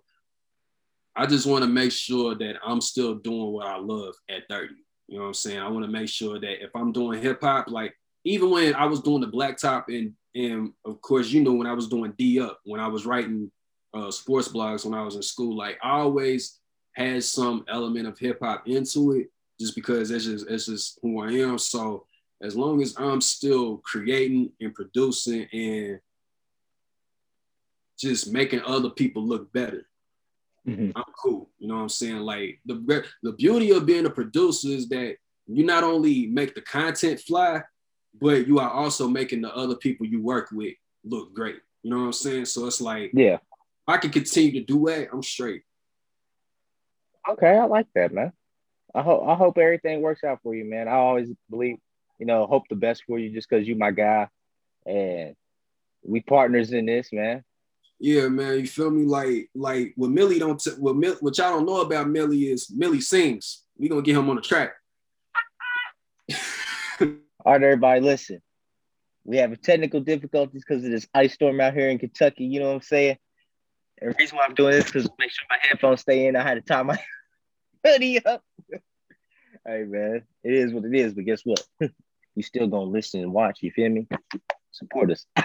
I 1.16 1.26
just 1.26 1.46
want 1.46 1.62
to 1.62 1.70
make 1.70 1.92
sure 1.92 2.34
that 2.34 2.56
I'm 2.64 2.80
still 2.80 3.14
doing 3.16 3.52
what 3.52 3.66
I 3.66 3.76
love 3.76 4.14
at 4.28 4.48
30. 4.48 4.74
You 5.08 5.16
know 5.16 5.22
what 5.22 5.28
I'm 5.28 5.34
saying? 5.34 5.58
I 5.58 5.68
want 5.68 5.84
to 5.84 5.90
make 5.90 6.08
sure 6.08 6.40
that 6.40 6.64
if 6.64 6.70
I'm 6.74 6.92
doing 6.92 7.20
hip 7.20 7.40
hop, 7.42 7.68
like 7.68 7.94
even 8.24 8.50
when 8.50 8.74
I 8.74 8.86
was 8.86 9.00
doing 9.00 9.20
the 9.20 9.28
blacktop 9.28 9.84
and 9.88 10.14
and 10.34 10.72
of 10.84 11.00
course, 11.00 11.30
you 11.30 11.42
know, 11.42 11.52
when 11.52 11.66
I 11.66 11.74
was 11.74 11.86
doing 11.86 12.12
D 12.18 12.40
up, 12.40 12.58
when 12.64 12.80
I 12.80 12.88
was 12.88 13.06
writing 13.06 13.52
uh, 13.92 14.10
sports 14.10 14.48
blogs 14.48 14.84
when 14.84 14.98
I 14.98 15.04
was 15.04 15.14
in 15.14 15.22
school, 15.22 15.56
like 15.56 15.78
I 15.82 15.90
always 15.90 16.58
had 16.94 17.22
some 17.22 17.64
element 17.68 18.08
of 18.08 18.18
hip 18.18 18.38
hop 18.42 18.66
into 18.66 19.12
it, 19.12 19.28
just 19.60 19.76
because 19.76 20.10
it's 20.10 20.24
just 20.24 20.46
it's 20.48 20.66
just 20.66 20.98
who 21.02 21.22
I 21.22 21.30
am. 21.32 21.58
So 21.58 22.06
as 22.42 22.56
long 22.56 22.82
as 22.82 22.94
I'm 22.98 23.20
still 23.20 23.78
creating 23.78 24.50
and 24.60 24.74
producing 24.74 25.46
and 25.52 26.00
just 27.98 28.32
making 28.32 28.62
other 28.66 28.90
people 28.90 29.22
look 29.26 29.52
better, 29.52 29.86
mm-hmm. 30.66 30.90
I'm 30.96 31.04
cool. 31.22 31.50
You 31.58 31.68
know 31.68 31.74
what 31.74 31.82
I'm 31.82 31.88
saying? 31.88 32.18
Like 32.18 32.60
the 32.64 33.04
the 33.22 33.32
beauty 33.32 33.70
of 33.70 33.86
being 33.86 34.06
a 34.06 34.10
producer 34.10 34.68
is 34.68 34.88
that 34.88 35.16
you 35.46 35.64
not 35.64 35.84
only 35.84 36.26
make 36.26 36.54
the 36.54 36.62
content 36.62 37.20
fly, 37.20 37.62
but 38.20 38.46
you 38.46 38.58
are 38.58 38.70
also 38.70 39.08
making 39.08 39.42
the 39.42 39.54
other 39.54 39.76
people 39.76 40.06
you 40.06 40.22
work 40.22 40.50
with 40.52 40.74
look 41.04 41.34
great. 41.34 41.60
You 41.82 41.90
know 41.90 41.98
what 41.98 42.06
I'm 42.06 42.12
saying? 42.12 42.46
So 42.46 42.66
it's 42.66 42.80
like, 42.80 43.10
yeah, 43.12 43.38
I 43.86 43.98
can 43.98 44.10
continue 44.10 44.52
to 44.52 44.60
do 44.60 44.86
that, 44.86 45.08
I'm 45.12 45.22
straight. 45.22 45.62
Okay, 47.28 47.56
I 47.56 47.64
like 47.64 47.86
that, 47.94 48.12
man. 48.12 48.32
I 48.94 49.02
hope 49.02 49.28
I 49.28 49.34
hope 49.34 49.58
everything 49.58 50.00
works 50.00 50.24
out 50.24 50.40
for 50.42 50.54
you, 50.54 50.64
man. 50.64 50.88
I 50.88 50.92
always 50.92 51.30
believe, 51.50 51.78
you 52.18 52.26
know, 52.26 52.46
hope 52.46 52.64
the 52.68 52.76
best 52.76 53.04
for 53.06 53.18
you 53.18 53.30
just 53.30 53.48
because 53.48 53.66
you 53.66 53.74
my 53.76 53.90
guy, 53.90 54.28
and 54.86 55.34
we 56.02 56.20
partners 56.20 56.72
in 56.72 56.86
this, 56.86 57.12
man. 57.12 57.42
Yeah, 58.04 58.28
man, 58.28 58.58
you 58.58 58.66
feel 58.66 58.90
me? 58.90 59.06
Like, 59.06 59.48
like 59.54 59.94
what 59.96 60.10
Millie 60.10 60.38
don't, 60.38 60.60
t- 60.60 60.72
what, 60.72 60.94
Mil- 60.94 61.16
what 61.20 61.38
y'all 61.38 61.52
don't 61.52 61.64
know 61.64 61.80
about 61.80 62.06
Millie 62.06 62.50
is 62.50 62.70
Millie 62.70 63.00
sings. 63.00 63.62
We 63.78 63.88
gonna 63.88 64.02
get 64.02 64.14
him 64.14 64.28
on 64.28 64.36
the 64.36 64.42
track. 64.42 64.74
All 67.00 67.08
right, 67.46 67.62
everybody, 67.62 68.02
listen. 68.02 68.42
We 69.24 69.38
have 69.38 69.52
a 69.52 69.56
technical 69.56 70.00
difficulties 70.00 70.62
because 70.68 70.84
of 70.84 70.90
this 70.90 71.08
ice 71.14 71.32
storm 71.32 71.62
out 71.62 71.72
here 71.72 71.88
in 71.88 71.98
Kentucky. 71.98 72.44
You 72.44 72.60
know 72.60 72.66
what 72.66 72.74
I'm 72.74 72.82
saying? 72.82 73.16
And 74.02 74.10
the 74.10 74.16
reason 74.18 74.36
why 74.36 74.44
I'm 74.46 74.54
doing 74.54 74.72
this 74.72 74.84
because 74.84 75.08
make 75.18 75.30
sure 75.30 75.46
my 75.48 75.56
headphones 75.62 76.02
stay 76.02 76.26
in. 76.26 76.36
I 76.36 76.42
had 76.42 76.56
to 76.56 76.60
tie 76.60 76.82
my 76.82 76.98
hoodie 77.86 78.22
up. 78.22 78.42
hey 79.66 79.84
man, 79.84 80.24
it 80.42 80.52
is 80.52 80.74
what 80.74 80.84
it 80.84 80.94
is. 80.94 81.14
But 81.14 81.24
guess 81.24 81.40
what? 81.42 81.64
you 81.80 82.42
still 82.42 82.66
gonna 82.66 82.84
listen 82.84 83.22
and 83.22 83.32
watch. 83.32 83.62
You 83.62 83.70
feel 83.70 83.88
me? 83.88 84.06
Support 84.72 85.10
us. 85.10 85.24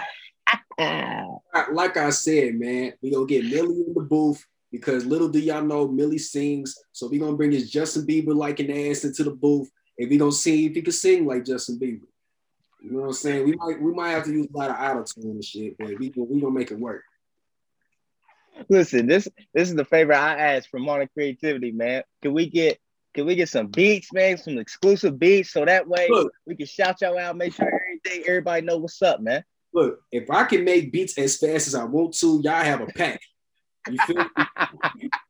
like 1.72 1.96
I 1.96 2.10
said, 2.10 2.54
man, 2.54 2.92
we 3.02 3.10
gonna 3.10 3.26
get 3.26 3.44
Millie 3.44 3.84
in 3.86 3.94
the 3.94 4.02
booth 4.02 4.44
because 4.70 5.04
little 5.04 5.28
do 5.28 5.38
y'all 5.38 5.62
know 5.62 5.88
Millie 5.88 6.18
sings. 6.18 6.76
So 6.92 7.08
we 7.08 7.18
gonna 7.18 7.36
bring 7.36 7.52
his 7.52 7.70
Justin 7.70 8.06
Bieber 8.06 8.34
like 8.34 8.60
an 8.60 8.70
ass 8.70 9.04
into 9.04 9.24
the 9.24 9.30
booth 9.30 9.70
if 9.96 10.08
we 10.08 10.16
gonna 10.16 10.32
see 10.32 10.66
if 10.66 10.74
he 10.74 10.82
can 10.82 10.92
sing 10.92 11.26
like 11.26 11.44
Justin 11.44 11.78
Bieber. 11.78 12.06
You 12.82 12.92
know 12.92 13.00
what 13.00 13.06
I'm 13.08 13.12
saying? 13.12 13.44
We 13.44 13.56
might 13.56 13.80
we 13.80 13.92
might 13.92 14.10
have 14.10 14.24
to 14.24 14.32
use 14.32 14.48
a 14.52 14.56
lot 14.56 14.70
of 14.70 14.76
auto 14.76 15.04
tune 15.04 15.32
and 15.32 15.44
shit, 15.44 15.76
but 15.78 15.88
we 15.98 16.12
we 16.16 16.40
gonna 16.40 16.50
make 16.50 16.70
it 16.70 16.78
work. 16.78 17.02
Listen, 18.68 19.06
this 19.06 19.28
this 19.54 19.68
is 19.68 19.74
the 19.74 19.84
favor 19.84 20.14
I 20.14 20.36
asked 20.38 20.68
from 20.68 20.82
Modern 20.82 21.08
Creativity, 21.12 21.72
man. 21.72 22.02
Can 22.22 22.32
we 22.32 22.48
get 22.48 22.78
can 23.12 23.26
we 23.26 23.34
get 23.34 23.48
some 23.48 23.66
beats, 23.66 24.12
man? 24.12 24.38
Some 24.38 24.58
exclusive 24.58 25.18
beats, 25.18 25.52
so 25.52 25.64
that 25.64 25.88
way 25.88 26.08
look, 26.10 26.32
we 26.46 26.56
can 26.56 26.66
shout 26.66 27.00
y'all 27.00 27.18
out, 27.18 27.36
make 27.36 27.54
sure 27.54 27.66
everything 27.66 28.24
everybody 28.26 28.64
know 28.64 28.78
what's 28.78 29.02
up, 29.02 29.20
man. 29.20 29.44
Look, 29.72 30.00
if 30.10 30.30
I 30.30 30.44
can 30.44 30.64
make 30.64 30.92
beats 30.92 31.16
as 31.18 31.36
fast 31.36 31.68
as 31.68 31.74
I 31.74 31.84
want 31.84 32.14
to, 32.18 32.40
y'all 32.42 32.64
have 32.64 32.80
a 32.80 32.86
pack. 32.86 33.20
You 33.88 33.98
feel 34.06 34.16
me? 34.16 35.08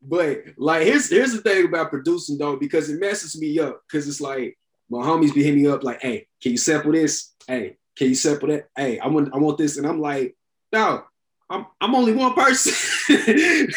But 0.00 0.44
like 0.56 0.84
here's 0.84 1.10
here's 1.10 1.32
the 1.32 1.40
thing 1.40 1.66
about 1.66 1.90
producing 1.90 2.38
though, 2.38 2.56
because 2.56 2.88
it 2.88 3.00
messes 3.00 3.38
me 3.38 3.58
up. 3.58 3.82
Cause 3.90 4.06
it's 4.06 4.20
like 4.20 4.56
my 4.88 4.98
homies 4.98 5.34
be 5.34 5.42
hitting 5.42 5.62
me 5.62 5.68
up 5.68 5.82
like, 5.82 6.00
hey, 6.00 6.28
can 6.40 6.52
you 6.52 6.58
sample 6.58 6.92
this? 6.92 7.34
Hey, 7.46 7.76
can 7.96 8.08
you 8.08 8.14
sample 8.14 8.48
that? 8.48 8.68
Hey, 8.76 8.98
I 8.98 9.08
want 9.08 9.34
I 9.34 9.38
want 9.38 9.58
this. 9.58 9.76
And 9.76 9.86
I'm 9.86 10.00
like, 10.00 10.36
no, 10.72 11.04
I'm 11.50 11.66
I'm 11.80 11.94
only 11.94 12.12
one 12.12 12.34
person. 12.34 12.74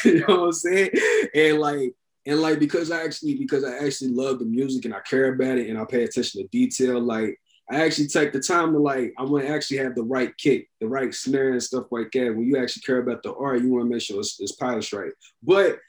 you 0.06 0.20
know 0.20 0.42
what 0.42 0.46
I'm 0.46 0.52
saying? 0.52 0.92
And 1.34 1.60
like 1.60 1.96
and 2.26 2.40
like 2.40 2.60
because 2.60 2.92
I 2.92 3.04
actually 3.04 3.36
because 3.36 3.64
I 3.64 3.84
actually 3.84 4.12
love 4.12 4.40
the 4.40 4.46
music 4.46 4.86
and 4.86 4.94
I 4.94 5.00
care 5.00 5.34
about 5.34 5.58
it 5.58 5.70
and 5.70 5.80
I 5.80 5.86
pay 5.86 6.04
attention 6.04 6.42
to 6.42 6.48
detail, 6.50 7.00
like 7.00 7.40
I 7.72 7.86
actually 7.86 8.08
take 8.08 8.34
the 8.34 8.42
time 8.42 8.74
to 8.74 8.80
like 8.80 9.14
I 9.18 9.24
want 9.24 9.46
to 9.46 9.50
actually 9.50 9.78
have 9.78 9.96
the 9.96 10.04
right 10.04 10.36
kick, 10.38 10.70
the 10.82 10.88
right 10.88 11.14
snare 11.14 11.52
and 11.52 11.64
stuff 11.64 11.86
like 11.90 12.12
that. 12.12 12.36
When 12.36 12.46
you 12.46 12.62
actually 12.62 12.82
care 12.82 12.98
about 12.98 13.24
the 13.24 13.34
art, 13.34 13.62
you 13.62 13.70
want 13.70 13.86
to 13.86 13.90
make 13.90 14.02
sure 14.02 14.20
it's, 14.20 14.40
it's 14.42 14.52
polished 14.52 14.92
right. 14.92 15.14
But 15.42 15.80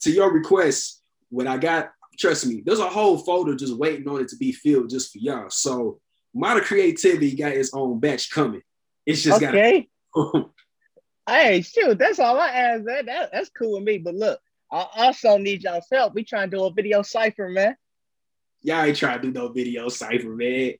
to 0.00 0.10
your 0.10 0.32
request, 0.32 1.02
when 1.28 1.46
I 1.46 1.58
got, 1.58 1.92
trust 2.18 2.46
me, 2.46 2.62
there's 2.66 2.80
a 2.80 2.88
whole 2.88 3.18
folder 3.18 3.54
just 3.54 3.76
waiting 3.76 4.08
on 4.08 4.20
it 4.20 4.28
to 4.28 4.36
be 4.36 4.50
filled 4.50 4.90
just 4.90 5.12
for 5.12 5.18
y'all. 5.18 5.48
So 5.48 6.00
Modern 6.34 6.64
Creativity 6.64 7.36
got 7.36 7.52
its 7.52 7.72
own 7.72 8.00
batch 8.00 8.30
coming. 8.30 8.62
It's 9.06 9.22
just 9.22 9.42
okay. 9.42 9.88
got 10.14 10.50
Hey, 11.28 11.62
shoot, 11.62 11.98
that's 11.98 12.18
all 12.18 12.38
I 12.38 12.48
ask. 12.48 12.84
That, 12.84 13.06
that 13.06 13.30
that's 13.32 13.50
cool 13.50 13.74
with 13.74 13.82
me. 13.82 13.98
But 13.98 14.14
look, 14.14 14.40
I 14.72 14.86
also 14.96 15.38
need 15.38 15.62
y'all's 15.62 15.86
help. 15.90 16.14
We 16.14 16.24
trying 16.24 16.50
to 16.50 16.56
do 16.56 16.64
a 16.64 16.72
video 16.72 17.02
cipher, 17.02 17.48
man. 17.48 17.76
Y'all 18.62 18.84
ain't 18.84 18.96
trying 18.96 19.20
to 19.20 19.26
do 19.28 19.32
no 19.32 19.48
video 19.48 19.88
cipher, 19.88 20.28
man. 20.28 20.74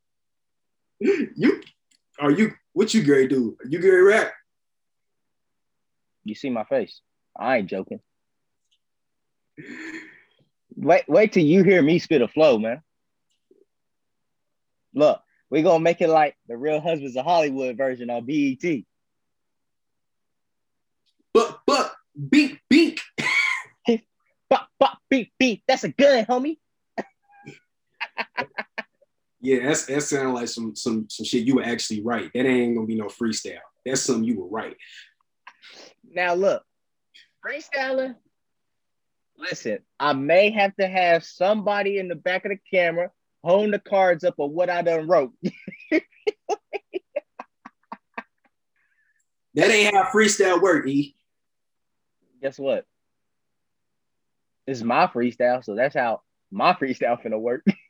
You 0.98 1.62
are 2.18 2.30
you 2.30 2.52
what 2.72 2.94
you 2.94 3.02
Gary 3.02 3.28
do? 3.28 3.56
Are 3.62 3.68
you 3.68 3.80
Gary 3.80 4.02
rap? 4.02 4.32
You 6.24 6.34
see 6.34 6.50
my 6.50 6.64
face. 6.64 7.00
I 7.38 7.58
ain't 7.58 7.70
joking. 7.70 8.00
Wait, 10.74 11.04
wait 11.08 11.32
till 11.32 11.44
you 11.44 11.62
hear 11.64 11.80
me 11.82 11.98
spit 11.98 12.22
a 12.22 12.28
flow, 12.28 12.58
man. 12.58 12.82
Look, 14.94 15.20
we 15.50 15.62
gonna 15.62 15.80
make 15.80 16.00
it 16.00 16.08
like 16.08 16.36
the 16.48 16.56
Real 16.56 16.80
Husbands 16.80 17.16
of 17.16 17.24
Hollywood 17.24 17.76
version 17.76 18.10
on 18.10 18.24
BET. 18.24 18.84
But 21.32 21.60
but 21.66 21.92
beat 22.28 22.58
beat. 22.68 23.00
bop 24.50 24.68
bop 24.80 24.98
beat 25.10 25.32
beat. 25.38 25.62
That's 25.68 25.84
a 25.84 25.90
gun, 25.90 26.24
homie. 26.24 26.56
Yeah, 29.46 29.64
that's 29.64 29.86
that 29.86 30.02
sounds 30.02 30.34
like 30.34 30.48
some 30.48 30.74
some 30.74 31.06
some 31.08 31.24
shit 31.24 31.46
you 31.46 31.54
were 31.54 31.62
actually 31.62 32.02
right. 32.02 32.28
That 32.34 32.46
ain't 32.46 32.74
gonna 32.74 32.84
be 32.84 32.96
no 32.96 33.04
freestyle. 33.04 33.60
That's 33.84 34.02
something 34.02 34.24
you 34.24 34.40
were 34.40 34.48
right. 34.48 34.76
Now 36.02 36.34
look, 36.34 36.64
freestyling. 37.46 38.16
Listen, 39.38 39.78
I 40.00 40.14
may 40.14 40.50
have 40.50 40.74
to 40.80 40.88
have 40.88 41.22
somebody 41.22 41.98
in 41.98 42.08
the 42.08 42.16
back 42.16 42.44
of 42.44 42.50
the 42.50 42.58
camera 42.74 43.12
holding 43.44 43.70
the 43.70 43.78
cards 43.78 44.24
up 44.24 44.34
of 44.40 44.50
what 44.50 44.68
I 44.68 44.82
done 44.82 45.06
wrote. 45.06 45.32
that 45.92 46.02
ain't 49.54 49.94
how 49.94 50.08
freestyle 50.12 50.60
work, 50.60 50.88
E. 50.88 51.14
Guess 52.42 52.58
what? 52.58 52.84
This 54.66 54.78
is 54.78 54.84
my 54.84 55.06
freestyle, 55.06 55.64
so 55.64 55.76
that's 55.76 55.94
how 55.94 56.22
my 56.50 56.72
freestyle 56.72 57.22
finna 57.22 57.38
work. 57.38 57.64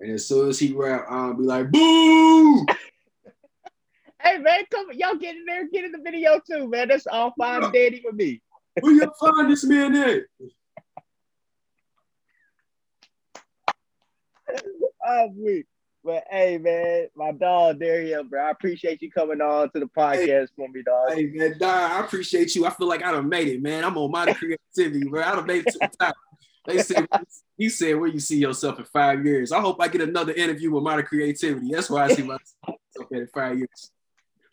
And 0.00 0.12
as 0.12 0.26
soon 0.26 0.48
as 0.48 0.58
he 0.58 0.72
rap, 0.72 1.06
I'll 1.08 1.34
be 1.34 1.44
like, 1.44 1.70
boo! 1.70 2.66
hey 4.22 4.38
man, 4.38 4.60
come 4.70 4.86
y'all 4.92 5.16
get 5.16 5.36
in 5.36 5.44
there, 5.44 5.68
get 5.68 5.84
in 5.84 5.92
the 5.92 6.00
video 6.02 6.40
too, 6.46 6.68
man. 6.68 6.88
That's 6.88 7.06
all 7.06 7.34
fine 7.38 7.62
yeah. 7.62 7.70
daddy 7.72 8.02
with 8.04 8.14
me. 8.14 8.40
Where 8.80 8.92
you 8.92 9.12
find 9.18 9.50
this 9.50 9.64
man 9.64 9.94
at? 9.96 10.22
I'm 15.04 15.42
weak. 15.42 15.66
But 16.04 16.24
hey, 16.30 16.58
man, 16.58 17.08
my 17.16 17.32
dog 17.32 17.80
Dario, 17.80 18.22
bro. 18.22 18.40
I 18.40 18.50
appreciate 18.50 19.02
you 19.02 19.10
coming 19.10 19.40
on 19.40 19.70
to 19.72 19.80
the 19.80 19.86
podcast 19.86 20.26
hey, 20.26 20.46
for 20.56 20.68
me, 20.68 20.82
dog. 20.82 21.12
Hey, 21.12 21.26
man, 21.26 21.58
dog, 21.58 21.90
I 21.90 22.00
appreciate 22.00 22.54
you. 22.54 22.66
I 22.66 22.70
feel 22.70 22.88
like 22.88 23.04
I 23.04 23.12
done 23.12 23.28
made 23.28 23.48
it, 23.48 23.60
man. 23.60 23.84
I'm 23.84 23.98
on 23.98 24.10
my 24.10 24.32
creativity, 24.32 25.06
bro. 25.08 25.22
I 25.22 25.34
done 25.34 25.46
made 25.46 25.66
it 25.66 25.72
to 25.72 25.78
the 25.80 25.90
top. 25.98 26.14
They 26.68 26.82
said 26.82 27.08
he 27.56 27.70
said, 27.70 27.98
"Where 27.98 28.08
you 28.08 28.20
see 28.20 28.36
yourself 28.36 28.78
in 28.78 28.84
five 28.84 29.24
years?" 29.24 29.52
I 29.52 29.60
hope 29.60 29.80
I 29.80 29.88
get 29.88 30.02
another 30.02 30.34
interview 30.34 30.70
with 30.70 30.84
Modern 30.84 31.06
Creativity. 31.06 31.70
That's 31.72 31.88
where 31.88 32.04
I 32.04 32.12
see 32.12 32.22
myself 32.22 32.78
in 33.10 33.26
five 33.34 33.56
years. 33.56 33.90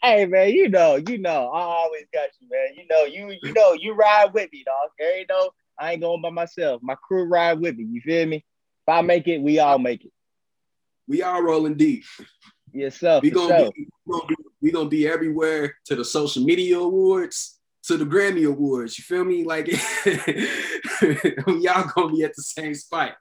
Hey 0.01 0.26
man, 0.26 0.51
you 0.51 0.70
know, 0.70 0.95
you 0.95 1.18
know, 1.18 1.49
I 1.49 1.61
always 1.61 2.05
got 2.13 2.30
you, 2.39 2.47
man. 2.49 2.78
You 2.78 2.88
know, 2.89 3.03
you 3.03 3.38
you 3.43 3.53
know, 3.53 3.74
you 3.74 3.93
ride 3.95 4.34
with 4.34 4.49
me, 4.53 4.63
dog. 4.66 4.91
There 4.97 5.20
ain't 5.20 5.30
no, 5.30 5.49
I 5.78 5.91
ain't 5.91 6.01
going 6.01 6.22
by 6.22 6.30
myself. 6.30 6.82
My 6.82 6.95
crew 6.95 7.26
ride 7.26 7.59
with 7.59 7.76
me. 7.76 7.84
You 7.84 7.99
feel 7.99 8.26
me? 8.26 8.38
If 8.38 8.43
I 8.88 9.01
make 9.01 9.28
it, 9.28 9.41
we 9.41 9.59
all 9.59 9.78
make 9.78 10.05
it. 10.05 10.13
We 11.09 11.22
all 11.22 11.41
rolling 11.41 11.76
deep. 11.76 12.05
Yes, 12.72 12.97
sir. 12.97 13.20
We 13.22 13.30
gonna, 13.30 13.59
sure. 13.59 13.72
be, 13.72 13.88
we 14.05 14.13
gonna 14.13 14.28
be 14.28 14.36
we 14.61 14.72
gonna 14.72 14.89
be 14.89 15.07
everywhere 15.07 15.76
to 15.86 15.95
the 15.95 16.05
social 16.05 16.45
media 16.45 16.80
awards 16.80 17.54
to 17.86 17.97
the 17.97 18.05
Grammy 18.05 18.47
Awards. 18.47 18.97
You 18.97 19.03
feel 19.03 19.23
me? 19.23 19.43
Like 19.43 19.67
y'all 21.47 21.89
gonna 21.95 22.13
be 22.13 22.23
at 22.23 22.36
the 22.36 22.41
same 22.41 22.73
spot. 22.73 23.15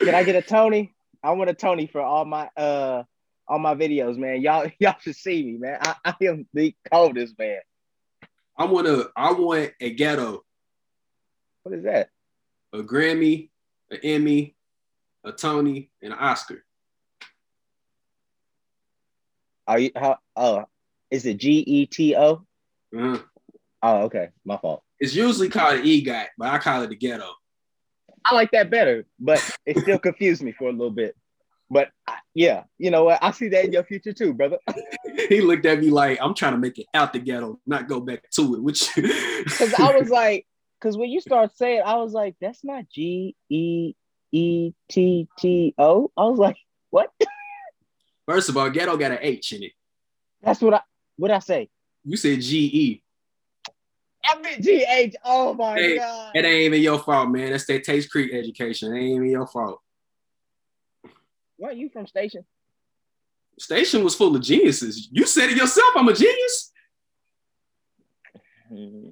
Can 0.00 0.14
I 0.14 0.22
get 0.22 0.36
a 0.36 0.42
Tony? 0.42 0.94
I 1.22 1.32
want 1.32 1.50
a 1.50 1.54
Tony 1.54 1.86
for 1.86 2.00
all 2.00 2.24
my 2.24 2.48
uh 2.56 3.02
all 3.46 3.58
my 3.58 3.74
videos, 3.74 4.16
man. 4.16 4.42
Y'all 4.42 4.70
y'all 4.78 4.96
should 5.00 5.16
see 5.16 5.42
me, 5.42 5.58
man. 5.58 5.78
I, 5.80 5.94
I 6.04 6.14
am 6.22 6.46
the 6.52 6.74
coldest 6.92 7.38
man. 7.38 7.60
I 8.56 8.64
want 8.64 8.86
a 8.86 9.10
I 9.16 9.32
want 9.32 9.72
a 9.80 9.92
ghetto. 9.92 10.44
What 11.62 11.74
is 11.74 11.84
that? 11.84 12.10
A 12.72 12.78
Grammy, 12.78 13.50
an 13.90 13.98
Emmy, 14.02 14.54
a 15.24 15.32
Tony, 15.32 15.90
and 16.02 16.12
an 16.12 16.18
Oscar. 16.18 16.64
Are 19.66 19.78
you 19.78 19.90
how 19.96 20.18
oh 20.36 20.64
is 21.10 21.24
it 21.24 21.38
G 21.38 21.64
E 21.66 21.86
T 21.86 22.14
O? 22.16 22.44
Oh, 23.82 24.02
okay. 24.02 24.30
My 24.44 24.56
fault. 24.56 24.82
It's 24.98 25.14
usually 25.14 25.48
called 25.48 25.78
an 25.78 25.84
EGOT, 25.84 26.26
but 26.36 26.48
I 26.48 26.58
call 26.58 26.82
it 26.82 26.90
the 26.90 26.96
ghetto. 26.96 27.32
I 28.24 28.34
like 28.34 28.50
that 28.50 28.70
better, 28.70 29.06
but 29.18 29.38
it 29.64 29.78
still 29.78 29.98
confused 29.98 30.42
me 30.42 30.52
for 30.52 30.68
a 30.68 30.72
little 30.72 30.90
bit. 30.90 31.16
But 31.70 31.90
yeah, 32.34 32.64
you 32.78 32.90
know 32.90 33.04
what? 33.04 33.22
I 33.22 33.30
see 33.30 33.48
that 33.48 33.64
in 33.66 33.72
your 33.72 33.84
future 33.84 34.12
too, 34.12 34.32
brother. 34.32 34.58
he 35.28 35.40
looked 35.40 35.66
at 35.66 35.80
me 35.80 35.90
like 35.90 36.18
I'm 36.20 36.34
trying 36.34 36.52
to 36.52 36.58
make 36.58 36.78
it 36.78 36.86
out 36.94 37.12
the 37.12 37.18
ghetto, 37.18 37.60
not 37.66 37.88
go 37.88 38.00
back 38.00 38.28
to 38.30 38.54
it. 38.54 38.62
Which 38.62 38.94
because 38.94 39.74
I 39.74 39.96
was 39.98 40.08
like, 40.08 40.46
because 40.80 40.96
when 40.96 41.10
you 41.10 41.20
start 41.20 41.56
saying, 41.56 41.82
I 41.84 41.96
was 41.96 42.12
like, 42.12 42.36
that's 42.40 42.64
not 42.64 42.88
G 42.90 43.36
E 43.50 43.94
E 44.32 44.72
T 44.88 45.28
T 45.38 45.74
O. 45.78 46.10
I 46.16 46.24
was 46.24 46.38
like, 46.38 46.56
what? 46.90 47.12
First 48.26 48.48
of 48.48 48.56
all, 48.56 48.70
ghetto 48.70 48.96
got 48.96 49.12
an 49.12 49.18
H 49.20 49.52
in 49.52 49.62
it. 49.62 49.72
That's 50.42 50.60
what 50.60 50.74
I 50.74 50.80
what 51.16 51.30
I 51.30 51.38
say. 51.40 51.68
You 52.04 52.16
said 52.16 52.40
G 52.40 52.70
E. 52.72 53.02
MGH. 54.36 55.14
Oh 55.24 55.54
my 55.54 55.74
hey, 55.74 55.96
god. 55.98 56.32
It 56.34 56.44
ain't 56.44 56.62
even 56.62 56.82
your 56.82 56.98
fault, 56.98 57.30
man. 57.30 57.50
That's 57.50 57.66
that 57.66 57.84
Tates 57.84 58.06
Creek 58.06 58.32
education. 58.32 58.94
It 58.94 59.00
ain't 59.00 59.16
even 59.16 59.30
your 59.30 59.46
fault. 59.46 59.80
Weren't 61.58 61.76
you 61.76 61.88
from 61.88 62.06
Station? 62.06 62.44
Station 63.58 64.04
was 64.04 64.14
full 64.14 64.34
of 64.36 64.42
geniuses. 64.42 65.08
You 65.10 65.26
said 65.26 65.50
it 65.50 65.56
yourself. 65.56 65.92
I'm 65.96 66.08
a 66.08 66.12
genius. 66.12 66.72
Hmm. 68.68 69.08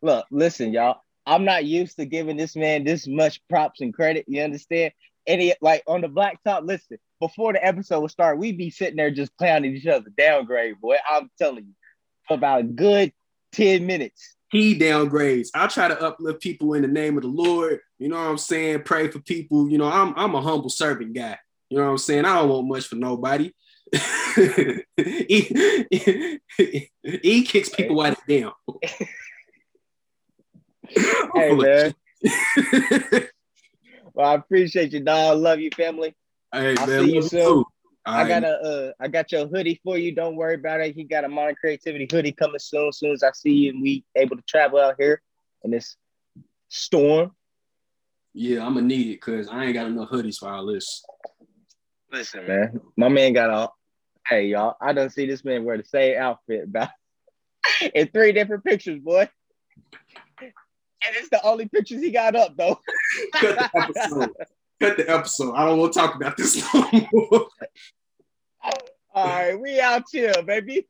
Look, 0.00 0.26
listen, 0.30 0.72
y'all. 0.72 1.00
I'm 1.24 1.44
not 1.44 1.64
used 1.64 1.96
to 1.96 2.04
giving 2.04 2.36
this 2.36 2.56
man 2.56 2.84
this 2.84 3.06
much 3.06 3.40
props 3.48 3.80
and 3.80 3.94
credit. 3.94 4.24
You 4.28 4.42
understand? 4.42 4.92
Any 5.26 5.54
like 5.60 5.84
on 5.86 6.00
the 6.00 6.08
black 6.08 6.42
top, 6.42 6.64
listen, 6.64 6.98
before 7.20 7.52
the 7.52 7.64
episode 7.64 8.00
would 8.00 8.10
start, 8.10 8.38
we'd 8.38 8.58
be 8.58 8.70
sitting 8.70 8.96
there 8.96 9.12
just 9.12 9.36
clowning 9.36 9.76
each 9.76 9.86
other 9.86 10.10
downgrade, 10.16 10.80
boy. 10.80 10.96
I'm 11.08 11.30
telling 11.38 11.64
you, 11.64 11.74
for 12.26 12.34
about 12.34 12.60
a 12.60 12.64
good 12.64 13.12
10 13.52 13.86
minutes. 13.86 14.36
He 14.52 14.78
downgrades. 14.78 15.48
I 15.54 15.66
try 15.66 15.88
to 15.88 15.98
uplift 15.98 16.42
people 16.42 16.74
in 16.74 16.82
the 16.82 16.88
name 16.88 17.16
of 17.16 17.22
the 17.22 17.28
Lord. 17.28 17.80
You 17.98 18.08
know 18.08 18.16
what 18.16 18.28
I'm 18.28 18.36
saying? 18.36 18.82
Pray 18.82 19.08
for 19.08 19.18
people. 19.18 19.70
You 19.70 19.78
know, 19.78 19.90
I'm 19.90 20.12
I'm 20.14 20.34
a 20.34 20.42
humble 20.42 20.68
servant 20.68 21.14
guy. 21.14 21.38
You 21.70 21.78
know 21.78 21.84
what 21.84 21.92
I'm 21.92 21.98
saying? 21.98 22.26
I 22.26 22.34
don't 22.34 22.50
want 22.50 22.68
much 22.68 22.86
for 22.86 22.96
nobody. 22.96 23.50
he, 24.36 24.84
he, 27.02 27.44
kicks 27.44 27.70
people 27.70 27.98
out 28.02 28.12
of 28.12 28.18
down. 28.28 28.52
hey 31.34 31.54
man. 31.54 31.94
well, 34.12 34.28
I 34.28 34.34
appreciate 34.34 34.92
you, 34.92 35.00
dog. 35.00 35.38
Love 35.38 35.60
you, 35.60 35.70
family. 35.74 36.14
Hey 36.52 36.76
I'll 36.76 36.86
man, 36.86 37.06
see 37.06 37.14
you 37.14 37.22
soon. 37.22 37.40
Too. 37.40 37.64
I 38.04 38.28
got 38.28 38.42
a 38.42 38.48
uh, 38.48 38.92
I 39.00 39.08
got 39.08 39.30
your 39.30 39.46
hoodie 39.46 39.80
for 39.84 39.96
you. 39.96 40.12
Don't 40.12 40.36
worry 40.36 40.54
about 40.54 40.80
it. 40.80 40.94
He 40.94 41.04
got 41.04 41.24
a 41.24 41.28
modern 41.28 41.54
creativity 41.54 42.08
hoodie 42.10 42.32
coming 42.32 42.58
soon. 42.58 42.88
As 42.88 42.98
soon 42.98 43.12
as 43.12 43.22
I 43.22 43.30
see 43.32 43.52
you 43.52 43.70
and 43.70 43.82
we 43.82 44.04
able 44.16 44.36
to 44.36 44.42
travel 44.42 44.80
out 44.80 44.96
here 44.98 45.22
in 45.62 45.70
this 45.70 45.96
storm. 46.68 47.32
Yeah, 48.34 48.66
I'm 48.66 48.74
gonna 48.74 48.86
need 48.86 49.08
it 49.08 49.20
because 49.20 49.48
I 49.48 49.64
ain't 49.64 49.74
got 49.74 49.86
enough 49.86 50.10
hoodies 50.10 50.38
for 50.38 50.48
all 50.48 50.66
this. 50.66 51.04
Listen, 52.10 52.46
man, 52.46 52.80
my 52.96 53.08
man 53.08 53.32
got 53.32 53.50
a. 53.50 53.70
Hey, 54.26 54.46
y'all, 54.46 54.76
I 54.80 54.92
don't 54.92 55.10
see 55.10 55.26
this 55.26 55.44
man 55.44 55.64
wear 55.64 55.76
the 55.76 55.84
same 55.84 56.16
outfit 56.18 56.64
about 56.64 56.90
in 57.94 58.08
three 58.08 58.32
different 58.32 58.64
pictures, 58.64 59.00
boy. 59.00 59.28
And 60.40 61.16
it's 61.16 61.28
the 61.30 61.42
only 61.42 61.68
pictures 61.68 62.00
he 62.00 62.10
got 62.10 62.36
up 62.36 62.56
though. 62.56 62.80
Cut 64.82 64.96
the 64.96 65.08
episode. 65.08 65.54
I 65.54 65.64
don't 65.64 65.78
want 65.78 65.92
to 65.92 65.98
talk 66.00 66.16
about 66.16 66.36
this 66.36 66.56
no 66.74 66.90
more. 67.12 67.46
All 69.14 69.26
right, 69.26 69.54
we 69.54 69.80
out 69.80 70.02
here, 70.10 70.42
baby. 70.44 70.88